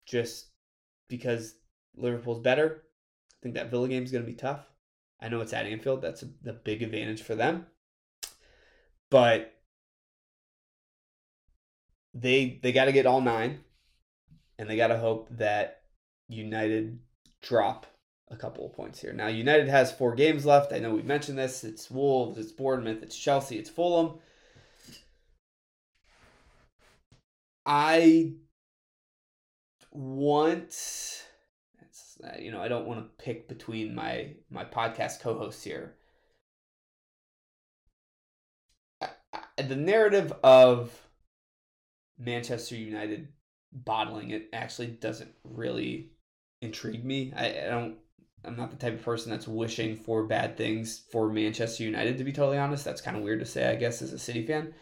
just 0.06 0.46
because 1.08 1.56
Liverpool's 1.96 2.38
better. 2.38 2.84
I 3.32 3.36
think 3.42 3.56
that 3.56 3.70
Villa 3.70 3.88
game 3.88 4.04
is 4.04 4.12
gonna 4.12 4.24
be 4.24 4.34
tough. 4.34 4.60
I 5.20 5.28
know 5.28 5.40
it's 5.40 5.52
at 5.52 5.66
Anfield. 5.66 6.00
That's 6.00 6.22
a, 6.22 6.52
big 6.52 6.82
advantage 6.82 7.22
for 7.22 7.34
them, 7.34 7.66
but 9.10 9.52
they 12.14 12.60
they 12.62 12.72
got 12.72 12.86
to 12.86 12.92
get 12.92 13.06
all 13.06 13.20
nine, 13.20 13.60
and 14.58 14.68
they 14.68 14.76
got 14.76 14.88
to 14.88 14.98
hope 14.98 15.28
that 15.38 15.81
United 16.28 16.98
drop 17.42 17.86
a 18.30 18.36
couple 18.36 18.66
of 18.66 18.72
points 18.72 19.00
here. 19.00 19.12
Now, 19.12 19.26
United 19.28 19.68
has 19.68 19.92
four 19.92 20.14
games 20.14 20.46
left. 20.46 20.72
I 20.72 20.78
know 20.78 20.94
we 20.94 21.02
mentioned 21.02 21.38
this. 21.38 21.64
It's 21.64 21.90
Wolves, 21.90 22.38
it's 22.38 22.52
Bournemouth, 22.52 23.02
it's 23.02 23.16
Chelsea, 23.16 23.58
it's 23.58 23.70
Fulham. 23.70 24.18
I 27.66 28.32
want 29.92 31.22
you 32.38 32.52
know, 32.52 32.60
I 32.60 32.68
don't 32.68 32.86
want 32.86 33.00
to 33.00 33.24
pick 33.24 33.48
between 33.48 33.94
my 33.94 34.34
my 34.50 34.64
podcast 34.64 35.20
co-hosts 35.20 35.64
here. 35.64 35.94
I, 39.00 39.08
I, 39.32 39.62
the 39.62 39.76
narrative 39.76 40.32
of 40.42 41.08
Manchester 42.18 42.76
United 42.76 43.28
bottling 43.72 44.30
it 44.30 44.48
actually 44.52 44.88
doesn't 44.88 45.32
really 45.44 46.10
intrigue 46.60 47.04
me. 47.04 47.32
I, 47.34 47.46
I 47.46 47.70
don't 47.70 47.96
I'm 48.44 48.56
not 48.56 48.70
the 48.70 48.76
type 48.76 48.94
of 48.94 49.04
person 49.04 49.30
that's 49.30 49.46
wishing 49.46 49.96
for 49.96 50.24
bad 50.24 50.56
things 50.56 51.02
for 51.10 51.30
Manchester 51.30 51.84
United, 51.84 52.18
to 52.18 52.24
be 52.24 52.32
totally 52.32 52.58
honest. 52.58 52.84
That's 52.84 53.00
kind 53.00 53.16
of 53.16 53.22
weird 53.22 53.40
to 53.40 53.46
say, 53.46 53.70
I 53.70 53.76
guess, 53.76 54.02
as 54.02 54.12
a 54.12 54.18
City 54.18 54.44
fan. 54.44 54.74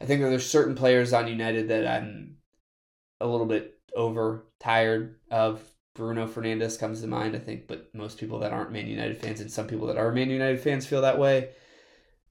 I 0.00 0.04
think 0.04 0.20
that 0.20 0.28
there's 0.28 0.48
certain 0.48 0.74
players 0.74 1.12
on 1.12 1.28
United 1.28 1.68
that 1.68 1.86
I'm 1.86 2.36
a 3.20 3.26
little 3.26 3.46
bit 3.46 3.78
over 3.94 4.44
tired 4.60 5.16
of. 5.30 5.62
Bruno 5.94 6.26
Fernandes 6.26 6.76
comes 6.76 7.00
to 7.02 7.06
mind, 7.06 7.36
I 7.36 7.38
think, 7.38 7.68
but 7.68 7.94
most 7.94 8.18
people 8.18 8.40
that 8.40 8.52
aren't 8.52 8.72
Man 8.72 8.88
United 8.88 9.16
fans 9.16 9.40
and 9.40 9.48
some 9.48 9.68
people 9.68 9.86
that 9.86 9.96
are 9.96 10.10
Man 10.10 10.28
United 10.28 10.60
fans 10.60 10.84
feel 10.84 11.02
that 11.02 11.20
way. 11.20 11.50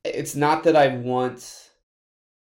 It's 0.04 0.36
not 0.36 0.66
that 0.66 0.76
I 0.76 0.90
want 0.98 1.70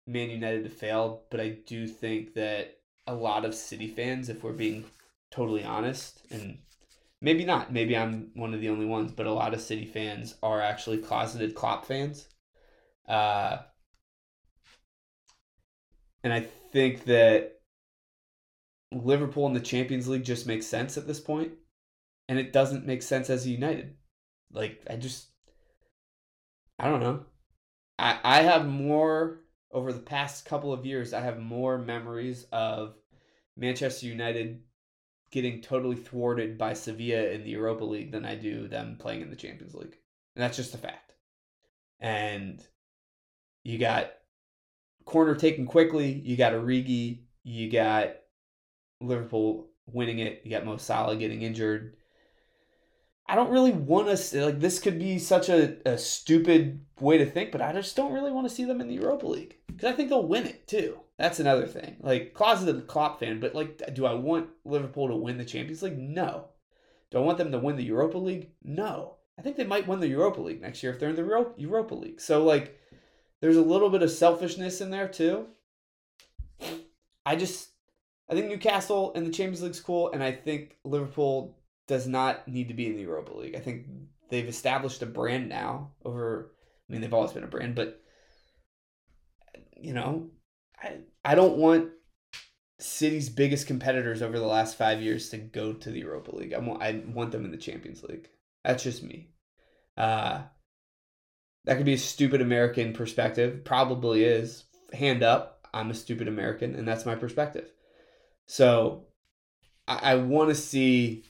Man 0.09 0.29
United 0.29 0.65
to 0.65 0.71
fail, 0.71 1.23
but 1.31 1.39
I 1.39 1.59
do 1.67 1.87
think 1.87 2.35
that 2.35 2.79
a 3.07 3.15
lot 3.15 3.45
of 3.45 3.55
City 3.55 3.89
fans, 3.89 4.29
if 4.29 4.43
we're 4.43 4.53
being 4.53 4.85
totally 5.31 5.65
honest, 5.65 6.21
and 6.31 6.59
maybe 7.21 7.45
not. 7.45 7.73
Maybe 7.73 7.97
I'm 7.97 8.31
one 8.35 8.55
of 8.55 8.61
the 8.61 8.69
only 8.69 8.87
ones, 8.87 9.13
but 9.13 9.27
a 9.27 9.33
lot 9.33 9.55
of 9.55 9.61
City 9.61 9.85
fans 9.85 10.37
are 10.43 10.61
actually 10.61 10.99
closeted 10.99 11.55
Klopp 11.55 11.87
fans. 11.87 12.29
Uh, 13.09 13.59
and 16.23 16.33
I 16.33 16.41
think 16.73 17.05
that 17.05 17.61
Liverpool 18.93 19.47
in 19.47 19.53
the 19.53 19.61
Champions 19.61 20.09
League 20.09 20.25
just 20.25 20.47
makes 20.47 20.67
sense 20.67 20.97
at 20.97 21.07
this 21.07 21.21
point, 21.21 21.53
and 22.29 22.39
it 22.39 22.53
doesn't 22.53 22.87
make 22.87 23.03
sense 23.03 23.29
as 23.29 23.45
a 23.45 23.51
United. 23.51 23.97
Like 24.53 24.83
I 24.89 24.97
just, 24.97 25.29
I 26.79 26.89
don't 26.89 27.01
know. 27.01 27.25
I 27.99 28.19
I 28.23 28.43
have 28.43 28.67
more 28.67 29.44
over 29.75 29.93
the 29.93 29.99
past 29.99 30.47
couple 30.47 30.73
of 30.73 30.87
years. 30.87 31.13
I 31.13 31.21
have 31.21 31.39
more 31.39 31.77
memories 31.77 32.47
of 32.53 32.95
Manchester 33.57 34.07
United 34.07 34.63
getting 35.31 35.61
totally 35.61 35.97
thwarted 35.97 36.57
by 36.57 36.73
Sevilla 36.73 37.25
in 37.31 37.43
the 37.43 37.51
Europa 37.51 37.85
League 37.85 38.13
than 38.13 38.25
I 38.25 38.37
do 38.37 38.69
them 38.69 38.97
playing 38.99 39.21
in 39.21 39.31
the 39.31 39.37
Champions 39.37 39.75
League. 39.75 39.99
And 40.37 40.43
that's 40.43 40.57
just 40.57 40.75
a 40.75 40.79
fact. 40.79 41.13
And 42.01 42.63
you 43.65 43.79
got 43.79 44.13
corner 45.05 45.35
taken 45.35 45.67
quickly, 45.67 46.13
you 46.13 46.37
got 46.37 46.53
Origi, 46.53 47.25
you 47.43 47.71
got 47.71 48.15
Liverpool 49.01 49.71
winning 49.87 50.21
it, 50.21 50.43
you 50.45 50.51
got 50.51 50.65
Mo 50.65 50.77
Salah 50.77 51.17
getting 51.17 51.43
injured. 51.43 51.97
I 53.27 53.35
don't 53.35 53.51
really 53.51 53.73
want 53.73 54.15
to 54.17 54.45
like 54.45 54.61
this 54.61 54.79
could 54.79 54.99
be 54.99 55.19
such 55.19 55.49
a, 55.49 55.77
a 55.87 55.97
stupid 55.97 56.85
way 57.01 57.19
to 57.19 57.27
think, 57.27 57.53
but 57.53 57.63
I 57.63 57.73
just 57.73 57.97
don't 57.97 58.13
really 58.13 58.31
want 58.31 58.49
to 58.49 58.55
see 58.55 58.65
them 58.65 58.81
in 58.81 58.89
the 58.89 58.95
Europa 58.95 59.27
League 59.27 59.57
because 59.67 59.91
I 59.91 59.97
think 59.97 60.09
they'll 60.09 60.27
win 60.27 60.47
it 60.47 60.67
too. 60.69 61.01
That's 61.19 61.41
another 61.41 61.67
thing. 61.67 61.97
Like 62.01 62.35
closeted 62.35 62.87
Klopp 62.87 63.21
fan, 63.21 63.41
but 63.41 63.55
like, 63.55 63.95
do 63.95 64.05
I 64.05 64.15
want 64.15 64.51
Liverpool 64.65 65.09
to 65.09 65.17
win 65.17 65.39
the 65.39 65.45
Champions 65.45 65.83
League? 65.83 65.99
No. 65.99 66.49
Do 67.11 67.19
I 67.19 67.23
want 67.23 67.39
them 67.39 67.53
to 67.53 67.59
win 67.59 67.77
the 67.77 67.85
Europa 67.85 68.19
League? 68.19 68.51
No. 68.63 69.17
I 69.39 69.43
think 69.43 69.57
they 69.57 69.65
might 69.65 69.87
win 69.87 70.01
the 70.01 70.09
Europa 70.09 70.41
League 70.41 70.61
next 70.61 70.83
year 70.83 70.93
if 70.93 70.99
they're 70.99 71.11
in 71.11 71.17
the 71.17 71.53
Europa 71.57 71.95
League. 71.95 72.21
So 72.21 72.45
like, 72.45 72.79
there's 73.41 73.57
a 73.57 73.63
little 73.63 73.91
bit 73.91 74.03
of 74.03 74.11
selfishness 74.11 74.81
in 74.81 74.91
there 74.91 75.09
too. 75.09 75.47
I 77.25 77.37
just, 77.37 77.71
I 78.29 78.35
think 78.35 78.49
Newcastle 78.49 79.13
in 79.13 79.25
the 79.25 79.31
Champions 79.31 79.63
League's 79.63 79.81
cool, 79.81 80.13
and 80.13 80.23
I 80.23 80.33
think 80.33 80.77
Liverpool 80.85 81.57
does 81.87 82.07
not 82.07 82.47
need 82.49 82.69
to 82.69 82.75
be 82.75 82.87
in 82.87 82.97
the 82.97 83.03
Europa 83.03 83.35
League. 83.37 83.57
I 83.57 83.61
think 83.61 83.87
they've 84.31 84.49
established 84.49 85.03
a 85.03 85.07
brand 85.07 85.49
now 85.49 85.93
over. 86.05 86.53
I 86.89 86.93
mean, 86.93 87.01
they've 87.01 87.15
always 87.15 87.33
been 87.33 87.45
a 87.45 87.49
brand, 87.49 87.75
but 87.75 88.01
you 89.77 89.93
know, 89.93 90.31
I 90.83 90.99
I 91.25 91.35
don't 91.35 91.57
want 91.57 91.91
City's 92.79 93.29
biggest 93.29 93.67
competitors 93.67 94.23
over 94.23 94.39
the 94.39 94.47
last 94.47 94.77
five 94.77 95.01
years 95.01 95.29
to 95.31 95.39
go 95.39 95.73
to 95.73 95.91
the 95.91 96.01
Europa 96.01 96.35
League. 96.35 96.55
I 96.55 96.59
want 96.59 96.83
I 96.83 97.03
want 97.07 97.33
them 97.33 97.45
in 97.45 97.51
the 97.51 97.57
Champions 97.57 98.03
League. 98.03 98.29
That's 98.65 98.83
just 98.83 99.03
me. 99.03 99.31
Uh, 99.97 100.43
that 101.65 101.77
could 101.77 101.87
be 101.87 101.95
a 101.95 101.99
stupid 101.99 102.41
American 102.41 102.93
perspective. 102.93 103.65
Probably 103.65 104.25
is. 104.25 104.65
Hand 104.93 105.23
up. 105.23 105.67
I'm 105.73 105.91
a 105.91 105.95
stupid 105.95 106.29
American, 106.29 106.75
and 106.75 106.87
that's 106.87 107.07
my 107.07 107.15
perspective. 107.15 107.71
So 108.47 109.07
I, 109.89 110.13
I 110.13 110.15
want 110.17 110.51
to 110.51 110.55
see 110.55 111.25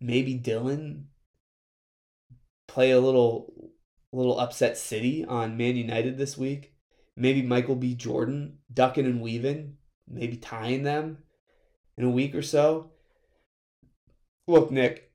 maybe 0.00 0.38
Dylan 0.38 1.04
play 2.66 2.90
a 2.90 3.00
little 3.00 3.72
little 4.12 4.38
upset 4.38 4.78
city 4.78 5.24
on 5.24 5.56
Man 5.56 5.76
United 5.76 6.16
this 6.16 6.38
week 6.38 6.74
maybe 7.18 7.42
Michael 7.42 7.74
B. 7.74 7.94
Jordan 7.94 8.58
ducking 8.72 9.04
and 9.04 9.20
weaving, 9.20 9.76
maybe 10.06 10.36
tying 10.36 10.84
them 10.84 11.18
in 11.96 12.04
a 12.04 12.10
week 12.10 12.34
or 12.34 12.42
so. 12.42 12.92
Look, 14.46 14.70
Nick, 14.70 15.10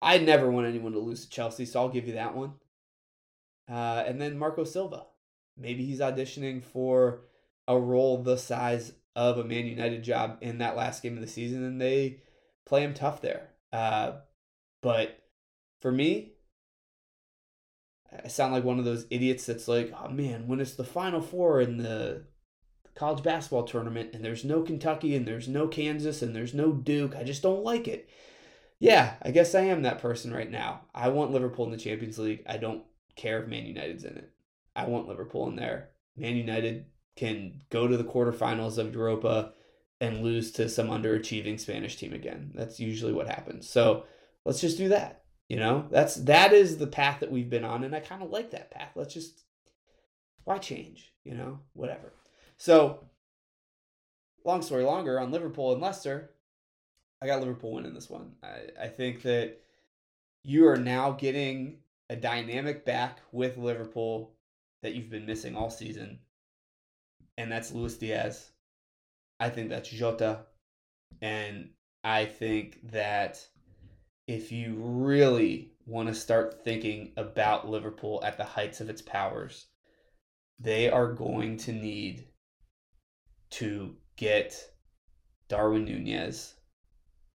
I 0.00 0.18
never 0.18 0.50
want 0.50 0.68
anyone 0.68 0.92
to 0.92 0.98
lose 1.00 1.24
to 1.24 1.30
Chelsea, 1.30 1.66
so 1.66 1.80
I'll 1.80 1.88
give 1.88 2.06
you 2.06 2.14
that 2.14 2.34
one. 2.34 2.54
Uh, 3.68 4.04
and 4.06 4.20
then 4.20 4.38
Marco 4.38 4.64
Silva. 4.64 5.04
Maybe 5.56 5.84
he's 5.84 6.00
auditioning 6.00 6.62
for 6.62 7.22
a 7.68 7.78
role 7.78 8.22
the 8.22 8.36
size 8.36 8.92
of 9.16 9.38
a 9.38 9.44
Man 9.44 9.66
United 9.66 10.02
job 10.02 10.38
in 10.40 10.58
that 10.58 10.76
last 10.76 11.02
game 11.02 11.14
of 11.14 11.20
the 11.20 11.26
season, 11.26 11.62
and 11.64 11.80
they 11.80 12.20
play 12.66 12.82
him 12.82 12.94
tough 12.94 13.20
there. 13.20 13.50
Uh, 13.72 14.12
but 14.82 15.18
for 15.80 15.90
me, 15.90 16.32
I 18.24 18.28
sound 18.28 18.52
like 18.52 18.64
one 18.64 18.78
of 18.78 18.84
those 18.84 19.06
idiots 19.10 19.46
that's 19.46 19.68
like, 19.68 19.92
oh 19.98 20.08
man, 20.08 20.46
when 20.46 20.60
it's 20.60 20.74
the 20.74 20.84
Final 20.84 21.20
Four 21.20 21.60
in 21.60 21.78
the 21.78 22.24
college 22.94 23.24
basketball 23.24 23.64
tournament 23.64 24.10
and 24.14 24.24
there's 24.24 24.44
no 24.44 24.62
Kentucky 24.62 25.16
and 25.16 25.26
there's 25.26 25.48
no 25.48 25.66
Kansas 25.66 26.22
and 26.22 26.34
there's 26.34 26.54
no 26.54 26.72
Duke, 26.72 27.16
I 27.16 27.24
just 27.24 27.42
don't 27.42 27.64
like 27.64 27.88
it. 27.88 28.08
Yeah, 28.78 29.14
I 29.22 29.30
guess 29.30 29.54
I 29.54 29.62
am 29.62 29.82
that 29.82 30.00
person 30.00 30.32
right 30.32 30.50
now. 30.50 30.82
I 30.94 31.08
want 31.08 31.32
Liverpool 31.32 31.64
in 31.64 31.70
the 31.70 31.76
Champions 31.76 32.18
League. 32.18 32.42
I 32.46 32.56
don't 32.56 32.84
care 33.16 33.42
if 33.42 33.48
Man 33.48 33.66
United's 33.66 34.04
in 34.04 34.16
it. 34.16 34.30
I 34.76 34.86
want 34.86 35.08
Liverpool 35.08 35.48
in 35.48 35.56
there. 35.56 35.90
Man 36.16 36.36
United 36.36 36.86
can 37.16 37.60
go 37.70 37.86
to 37.86 37.96
the 37.96 38.04
quarterfinals 38.04 38.78
of 38.78 38.92
Europa 38.92 39.52
and 40.04 40.22
lose 40.22 40.52
to 40.52 40.68
some 40.68 40.88
underachieving 40.88 41.58
Spanish 41.58 41.96
team 41.96 42.12
again. 42.12 42.52
That's 42.54 42.78
usually 42.78 43.14
what 43.14 43.26
happens. 43.26 43.68
So 43.68 44.04
let's 44.44 44.60
just 44.60 44.76
do 44.76 44.90
that. 44.90 45.22
You 45.48 45.56
know, 45.56 45.86
that's 45.90 46.16
that 46.16 46.52
is 46.52 46.76
the 46.76 46.86
path 46.86 47.20
that 47.20 47.30
we've 47.30 47.48
been 47.48 47.64
on, 47.64 47.84
and 47.84 47.94
I 47.94 48.00
kind 48.00 48.22
of 48.22 48.30
like 48.30 48.50
that 48.50 48.70
path. 48.70 48.90
Let's 48.94 49.14
just 49.14 49.42
why 50.44 50.58
change? 50.58 51.12
You 51.24 51.34
know, 51.34 51.58
whatever. 51.72 52.12
So, 52.56 53.04
long 54.44 54.62
story 54.62 54.84
longer 54.84 55.18
on 55.18 55.32
Liverpool 55.32 55.72
and 55.72 55.82
Leicester. 55.82 56.30
I 57.22 57.26
got 57.26 57.40
Liverpool 57.40 57.72
winning 57.72 57.94
this 57.94 58.10
one. 58.10 58.32
I, 58.42 58.84
I 58.84 58.88
think 58.88 59.22
that 59.22 59.58
you 60.42 60.66
are 60.66 60.76
now 60.76 61.12
getting 61.12 61.78
a 62.10 62.16
dynamic 62.16 62.84
back 62.84 63.20
with 63.32 63.56
Liverpool 63.56 64.34
that 64.82 64.94
you've 64.94 65.10
been 65.10 65.26
missing 65.26 65.56
all 65.56 65.70
season, 65.70 66.18
and 67.38 67.50
that's 67.50 67.72
Luis 67.72 67.96
Diaz. 67.96 68.50
I 69.40 69.50
think 69.50 69.68
that's 69.68 69.88
Jota, 69.88 70.46
and 71.20 71.70
I 72.02 72.26
think 72.26 72.78
that 72.92 73.44
if 74.26 74.52
you 74.52 74.76
really 74.78 75.72
want 75.86 76.08
to 76.08 76.14
start 76.14 76.64
thinking 76.64 77.12
about 77.16 77.68
Liverpool 77.68 78.22
at 78.24 78.36
the 78.36 78.44
heights 78.44 78.80
of 78.80 78.88
its 78.88 79.02
powers, 79.02 79.66
they 80.58 80.88
are 80.88 81.12
going 81.12 81.56
to 81.58 81.72
need 81.72 82.26
to 83.50 83.96
get 84.16 84.56
Darwin 85.48 85.84
Nunez 85.84 86.54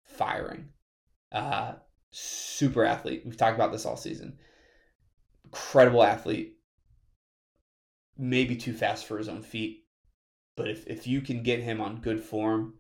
firing. 0.05 0.69
Uh, 1.33 1.75
super 2.11 2.85
athlete. 2.85 3.23
We've 3.25 3.37
talked 3.37 3.57
about 3.57 3.73
this 3.73 3.87
all 3.87 3.97
season. 3.97 4.39
Incredible 5.45 6.03
athlete. 6.03 6.57
Maybe 8.17 8.57
too 8.57 8.73
fast 8.73 9.07
for 9.07 9.19
his 9.19 9.29
own 9.29 9.43
feet. 9.43 9.84
But 10.57 10.69
if, 10.69 10.87
if 10.87 11.07
you 11.07 11.21
can 11.21 11.43
get 11.43 11.61
him 11.61 11.81
on 11.81 12.01
good 12.01 12.21
form 12.21 12.75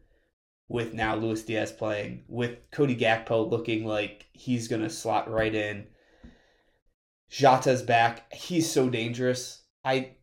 with 0.68 0.94
now 0.94 1.16
Luis 1.16 1.42
Diaz 1.42 1.72
playing, 1.72 2.24
with 2.28 2.58
Cody 2.70 2.96
Gakpo 2.96 3.50
looking 3.50 3.84
like 3.84 4.26
he's 4.32 4.68
going 4.68 4.82
to 4.82 4.90
slot 4.90 5.30
right 5.30 5.54
in, 5.54 5.86
Jota's 7.30 7.82
back. 7.82 8.32
He's 8.32 8.70
so 8.70 8.88
dangerous. 8.88 9.62
I 9.84 10.16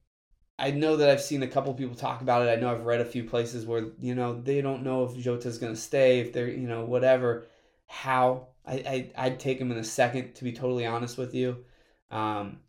I 0.57 0.71
know 0.71 0.95
that 0.97 1.09
I've 1.09 1.21
seen 1.21 1.41
a 1.43 1.47
couple 1.47 1.73
people 1.73 1.95
talk 1.95 2.21
about 2.21 2.45
it. 2.45 2.51
I 2.51 2.61
know 2.61 2.71
I've 2.71 2.85
read 2.85 3.01
a 3.01 3.05
few 3.05 3.23
places 3.23 3.65
where 3.65 3.87
you 3.99 4.15
know 4.15 4.39
they 4.39 4.61
don't 4.61 4.83
know 4.83 5.03
if 5.03 5.17
Jota's 5.17 5.57
going 5.57 5.73
to 5.73 5.79
stay, 5.79 6.19
if 6.19 6.31
they're 6.31 6.47
you 6.47 6.67
know 6.67 6.85
whatever. 6.85 7.47
How 7.87 8.47
I, 8.65 8.73
I 8.73 9.25
I'd 9.25 9.39
take 9.39 9.59
him 9.59 9.71
in 9.71 9.77
a 9.77 9.83
second 9.83 10.35
to 10.35 10.43
be 10.43 10.53
totally 10.53 10.85
honest 10.85 11.17
with 11.17 11.33
you, 11.33 11.65
um, 12.11 12.59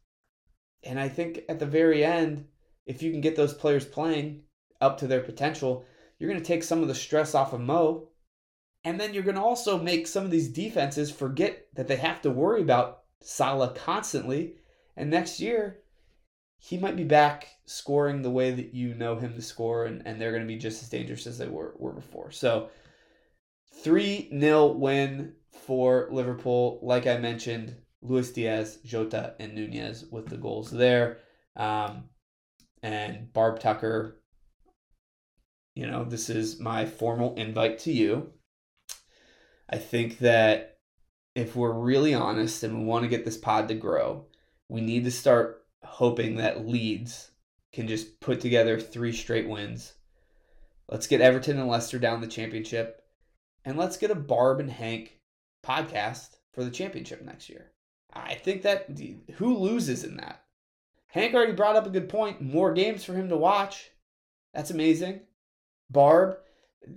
and 0.82 0.98
I 0.98 1.08
think 1.08 1.42
at 1.48 1.58
the 1.58 1.66
very 1.66 2.04
end, 2.04 2.46
if 2.86 3.02
you 3.02 3.12
can 3.12 3.20
get 3.20 3.36
those 3.36 3.54
players 3.54 3.84
playing 3.84 4.42
up 4.82 4.98
to 4.98 5.06
their 5.06 5.20
potential, 5.20 5.86
you're 6.18 6.30
going 6.30 6.42
to 6.42 6.46
take 6.46 6.62
some 6.62 6.82
of 6.82 6.88
the 6.88 6.94
stress 6.94 7.34
off 7.34 7.52
of 7.52 7.60
Mo, 7.60 8.08
and 8.84 9.00
then 9.00 9.14
you're 9.14 9.22
going 9.22 9.36
to 9.36 9.42
also 9.42 9.78
make 9.78 10.06
some 10.06 10.24
of 10.24 10.30
these 10.30 10.48
defenses 10.48 11.10
forget 11.10 11.68
that 11.74 11.88
they 11.88 11.96
have 11.96 12.20
to 12.22 12.30
worry 12.30 12.60
about 12.60 13.04
Salah 13.22 13.72
constantly, 13.74 14.56
and 14.96 15.08
next 15.08 15.40
year 15.40 15.78
he 16.58 16.76
might 16.76 16.96
be 16.96 17.04
back 17.04 17.48
scoring 17.64 18.22
the 18.22 18.30
way 18.30 18.50
that 18.52 18.74
you 18.74 18.94
know 18.94 19.16
him 19.16 19.34
to 19.34 19.42
score, 19.42 19.84
and, 19.84 20.02
and 20.06 20.20
they're 20.20 20.30
going 20.30 20.42
to 20.42 20.48
be 20.48 20.58
just 20.58 20.82
as 20.82 20.88
dangerous 20.88 21.26
as 21.26 21.38
they 21.38 21.48
were, 21.48 21.74
were 21.78 21.92
before. 21.92 22.30
So, 22.30 22.68
3 23.82 24.30
0 24.38 24.66
win 24.72 25.32
for 25.50 26.08
Liverpool. 26.10 26.78
Like 26.82 27.06
I 27.06 27.18
mentioned, 27.18 27.74
Luis 28.00 28.30
Diaz, 28.32 28.78
Jota, 28.84 29.34
and 29.40 29.54
Nunez 29.54 30.04
with 30.10 30.28
the 30.28 30.36
goals 30.36 30.70
there. 30.70 31.18
Um, 31.56 32.04
and 32.82 33.32
Barb 33.32 33.60
Tucker, 33.60 34.21
you 35.74 35.86
know, 35.86 36.04
this 36.04 36.28
is 36.28 36.60
my 36.60 36.86
formal 36.86 37.34
invite 37.36 37.78
to 37.80 37.92
you. 37.92 38.32
I 39.68 39.78
think 39.78 40.18
that 40.18 40.78
if 41.34 41.56
we're 41.56 41.72
really 41.72 42.12
honest 42.12 42.62
and 42.62 42.78
we 42.78 42.84
want 42.84 43.04
to 43.04 43.08
get 43.08 43.24
this 43.24 43.38
pod 43.38 43.68
to 43.68 43.74
grow, 43.74 44.26
we 44.68 44.80
need 44.80 45.04
to 45.04 45.10
start 45.10 45.64
hoping 45.82 46.36
that 46.36 46.66
Leeds 46.66 47.30
can 47.72 47.88
just 47.88 48.20
put 48.20 48.40
together 48.40 48.78
three 48.78 49.12
straight 49.12 49.48
wins. 49.48 49.94
Let's 50.88 51.06
get 51.06 51.22
Everton 51.22 51.58
and 51.58 51.68
Leicester 51.68 51.98
down 51.98 52.20
the 52.20 52.26
championship. 52.26 53.02
And 53.64 53.78
let's 53.78 53.96
get 53.96 54.10
a 54.10 54.16
Barb 54.16 54.60
and 54.60 54.70
Hank 54.70 55.20
podcast 55.64 56.36
for 56.52 56.64
the 56.64 56.70
championship 56.70 57.22
next 57.22 57.48
year. 57.48 57.72
I 58.12 58.34
think 58.34 58.62
that 58.62 58.90
who 59.36 59.56
loses 59.56 60.04
in 60.04 60.16
that? 60.18 60.44
Hank 61.06 61.34
already 61.34 61.52
brought 61.52 61.76
up 61.76 61.86
a 61.86 61.90
good 61.90 62.08
point. 62.08 62.42
More 62.42 62.74
games 62.74 63.04
for 63.04 63.14
him 63.14 63.28
to 63.28 63.36
watch. 63.36 63.90
That's 64.52 64.70
amazing. 64.70 65.20
Barb, 65.92 66.38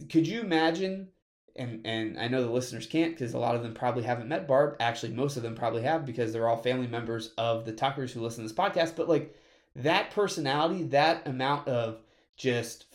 could 0.09 0.27
you 0.27 0.41
imagine 0.41 1.09
and 1.55 1.81
and 1.85 2.19
I 2.19 2.27
know 2.27 2.43
the 2.43 2.51
listeners 2.51 2.85
can't 2.85 3.13
because 3.13 3.33
a 3.33 3.39
lot 3.39 3.55
of 3.55 3.63
them 3.63 3.73
probably 3.73 4.03
haven't 4.03 4.27
met 4.27 4.47
Barb. 4.47 4.75
Actually, 4.79 5.13
most 5.13 5.37
of 5.37 5.43
them 5.43 5.55
probably 5.55 5.83
have 5.83 6.05
because 6.05 6.33
they're 6.33 6.47
all 6.47 6.57
family 6.57 6.87
members 6.87 7.33
of 7.37 7.65
the 7.65 7.71
Tuckers 7.71 8.11
who 8.11 8.21
listen 8.21 8.43
to 8.43 8.49
this 8.49 8.57
podcast. 8.57 8.95
But 8.95 9.07
like 9.07 9.35
that 9.75 10.11
personality, 10.11 10.83
that 10.83 11.27
amount 11.27 11.67
of 11.67 11.99
just 12.35 12.85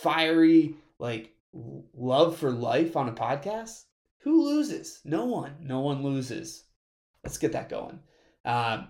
fiery 0.00 0.76
like 0.98 1.34
love 1.52 2.36
for 2.36 2.50
life 2.50 2.96
on 2.96 3.08
a 3.08 3.12
podcast, 3.12 3.84
who 4.20 4.44
loses? 4.44 5.00
No 5.04 5.26
one. 5.26 5.56
No 5.60 5.80
one 5.80 6.02
loses. 6.02 6.64
Let's 7.24 7.38
get 7.38 7.52
that 7.52 7.68
going. 7.68 8.00
Um, 8.44 8.88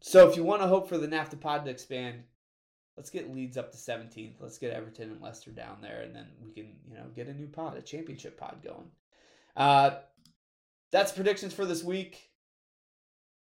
so 0.00 0.28
if 0.28 0.36
you 0.36 0.42
want 0.42 0.62
to 0.62 0.68
hope 0.68 0.88
for 0.88 0.98
the 0.98 1.06
NAFTA 1.06 1.40
pod 1.40 1.64
to 1.64 1.70
expand, 1.70 2.24
let's 2.96 3.10
get 3.10 3.34
Leeds 3.34 3.56
up 3.56 3.72
to 3.72 3.78
17th. 3.78 4.34
Let's 4.40 4.58
get 4.58 4.72
Everton 4.72 5.10
and 5.10 5.22
Leicester 5.22 5.50
down 5.50 5.78
there, 5.80 6.02
and 6.02 6.14
then 6.14 6.26
we 6.44 6.52
can, 6.52 6.76
you 6.88 6.94
know, 6.94 7.06
get 7.14 7.28
a 7.28 7.34
new 7.34 7.46
pod, 7.46 7.76
a 7.76 7.82
championship 7.82 8.38
pod 8.38 8.62
going. 8.62 8.90
Uh, 9.56 9.98
that's 10.90 11.12
predictions 11.12 11.54
for 11.54 11.64
this 11.64 11.82
week. 11.82 12.30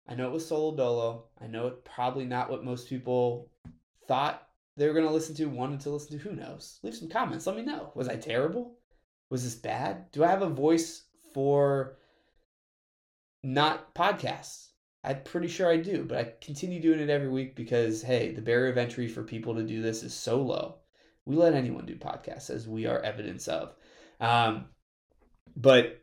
I 0.08 0.16
know 0.16 0.28
it 0.28 0.34
was 0.34 0.48
solo 0.48 0.76
dolo. 0.76 1.26
I 1.42 1.48
know 1.48 1.68
it 1.68 1.86
probably 1.86 2.26
not 2.26 2.50
what 2.50 2.64
most 2.64 2.90
people 2.90 3.50
thought 4.08 4.48
they 4.76 4.88
were 4.88 4.94
going 4.94 5.06
to 5.06 5.14
listen 5.14 5.36
to, 5.36 5.46
wanted 5.46 5.80
to 5.82 5.92
listen 5.92 6.18
to. 6.18 6.24
Who 6.24 6.36
knows? 6.36 6.80
Leave 6.84 6.96
some 6.96 7.10
comments. 7.10 7.48
Let 7.48 7.56
me 7.56 7.64
know. 7.64 7.92
Was 7.96 8.10
I 8.10 8.16
terrible? 8.16 8.76
Was 9.30 9.44
this 9.44 9.56
bad? 9.56 10.12
Do 10.12 10.24
I 10.24 10.28
have 10.28 10.42
a 10.42 10.50
voice 10.50 11.04
for 11.34 11.98
not 13.44 13.94
podcasts? 13.96 14.70
I'm 15.04 15.22
pretty 15.24 15.50
sure 15.50 15.70
I 15.70 15.78
do, 15.78 16.06
but 16.06 16.18
I 16.18 16.34
continue 16.40 16.82
doing 16.82 17.00
it 17.00 17.10
every 17.10 17.30
week 17.30 17.56
because, 17.56 18.02
hey, 18.02 18.32
the 18.32 18.42
barrier 18.42 18.72
of 18.72 18.78
entry 18.78 19.08
for 19.08 19.24
people 19.24 19.56
to 19.56 19.64
do 19.64 19.82
this 19.82 20.02
is 20.02 20.14
so 20.14 20.42
low. 20.42 20.76
We 21.26 21.36
let 21.36 21.54
anyone 21.54 21.86
do 21.86 21.96
podcasts, 21.96 22.50
as 22.50 22.68
we 22.68 22.86
are 22.86 23.00
evidence 23.00 23.48
of. 23.48 23.76
Um, 24.22 24.66
but 25.58 26.02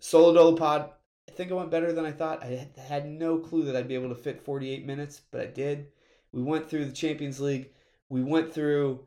Solo 0.00 0.34
Dolo 0.34 0.56
Pod, 0.56 0.90
I 1.28 1.32
think 1.32 1.50
it 1.50 1.54
went 1.54 1.70
better 1.70 1.92
than 1.92 2.04
I 2.04 2.10
thought. 2.10 2.42
I 2.42 2.68
had 2.76 3.08
no 3.08 3.38
clue 3.38 3.64
that 3.64 3.76
I'd 3.76 3.88
be 3.88 3.94
able 3.94 4.08
to 4.08 4.14
fit 4.16 4.44
48 4.44 4.86
minutes, 4.86 5.20
but 5.30 5.40
I 5.40 5.46
did. 5.46 5.86
We 6.32 6.42
went 6.42 6.68
through 6.68 6.86
the 6.86 6.92
Champions 6.92 7.40
League. 7.40 7.70
We 8.08 8.22
went 8.22 8.52
through 8.52 9.06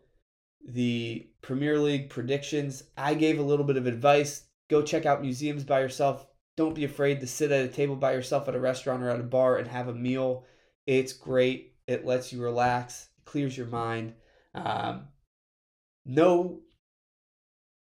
the 0.66 1.28
Premier 1.42 1.78
League 1.78 2.10
predictions. 2.10 2.84
I 2.98 3.14
gave 3.14 3.40
a 3.40 3.44
little 3.44 3.66
bit 3.66 3.78
of 3.78 3.86
advice. 3.86 4.46
Go 4.70 4.82
check 4.82 5.06
out 5.06 5.22
museums 5.22 5.64
by 5.64 5.82
yourself 5.82 6.26
don't 6.58 6.76
be 6.76 6.86
afraid 6.86 7.20
to 7.20 7.28
sit 7.28 7.52
at 7.52 7.66
a 7.66 7.70
table 7.70 7.96
by 7.96 8.14
yourself 8.14 8.48
at 8.48 8.56
a 8.56 8.60
restaurant 8.60 9.04
or 9.04 9.10
at 9.10 9.20
a 9.20 9.24
bar 9.24 9.58
and 9.58 9.68
have 9.68 9.88
a 9.88 9.94
meal. 9.94 10.46
It's 10.86 11.14
great. 11.14 11.74
It 11.88 12.06
lets 12.06 12.32
you 12.32 12.42
relax, 12.42 13.10
clears 13.26 13.58
your 13.58 13.68
mind. 13.68 14.14
Um, 14.54 15.08
no, 16.06 16.62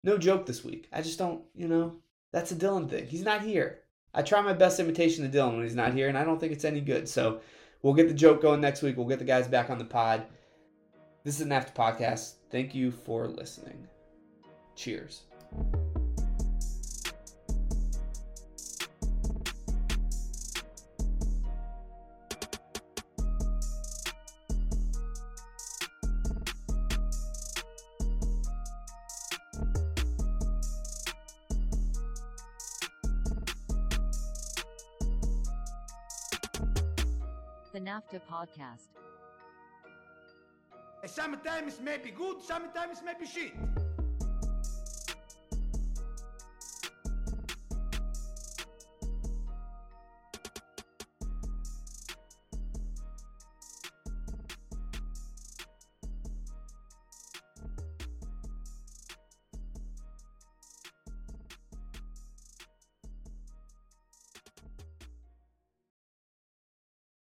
no 0.04 0.18
joke 0.18 0.46
this 0.46 0.64
week. 0.64 0.88
I 0.92 1.02
just 1.02 1.20
don't, 1.20 1.44
you 1.54 1.68
know, 1.68 1.98
that's 2.32 2.52
a 2.52 2.56
Dylan 2.56 2.90
thing. 2.90 3.08
He's 3.08 3.24
not 3.24 3.42
here. 3.42 3.80
I 4.14 4.22
try 4.22 4.42
my 4.42 4.54
best 4.54 4.80
imitation 4.80 5.26
of 5.26 5.32
Dylan 5.32 5.56
when 5.56 5.64
he's 5.64 5.76
not 5.76 5.94
here, 5.94 6.08
and 6.08 6.18
I 6.18 6.24
don't 6.24 6.40
think 6.40 6.54
it's 6.54 6.66
any 6.66 6.82
good. 6.82 7.10
So 7.10 7.42
we'll 7.82 7.94
get 7.94 8.08
the 8.08 8.14
joke 8.14 8.42
going 8.42 8.62
next 8.62 8.82
week. 8.82 8.96
We'll 8.96 9.08
get 9.08 9.20
the 9.20 9.26
guys 9.26 9.48
back 9.48 9.70
on 9.70 9.80
the 9.80 9.86
pod. 9.86 10.24
This 11.24 11.40
is 11.40 11.46
a 11.46 11.50
NAFTA 11.50 11.74
podcast. 11.74 12.34
Thank 12.52 12.76
you 12.76 12.92
for 12.92 13.28
listening. 13.28 13.88
Cheers. 14.76 15.24
Podcast. 38.34 38.90
Sometimes 41.06 41.74
it 41.74 41.80
is 41.80 41.82
maybe 41.82 42.12
good, 42.12 42.42
sometimes 42.42 43.02
maybe 43.06 43.26
shit. 43.30 43.54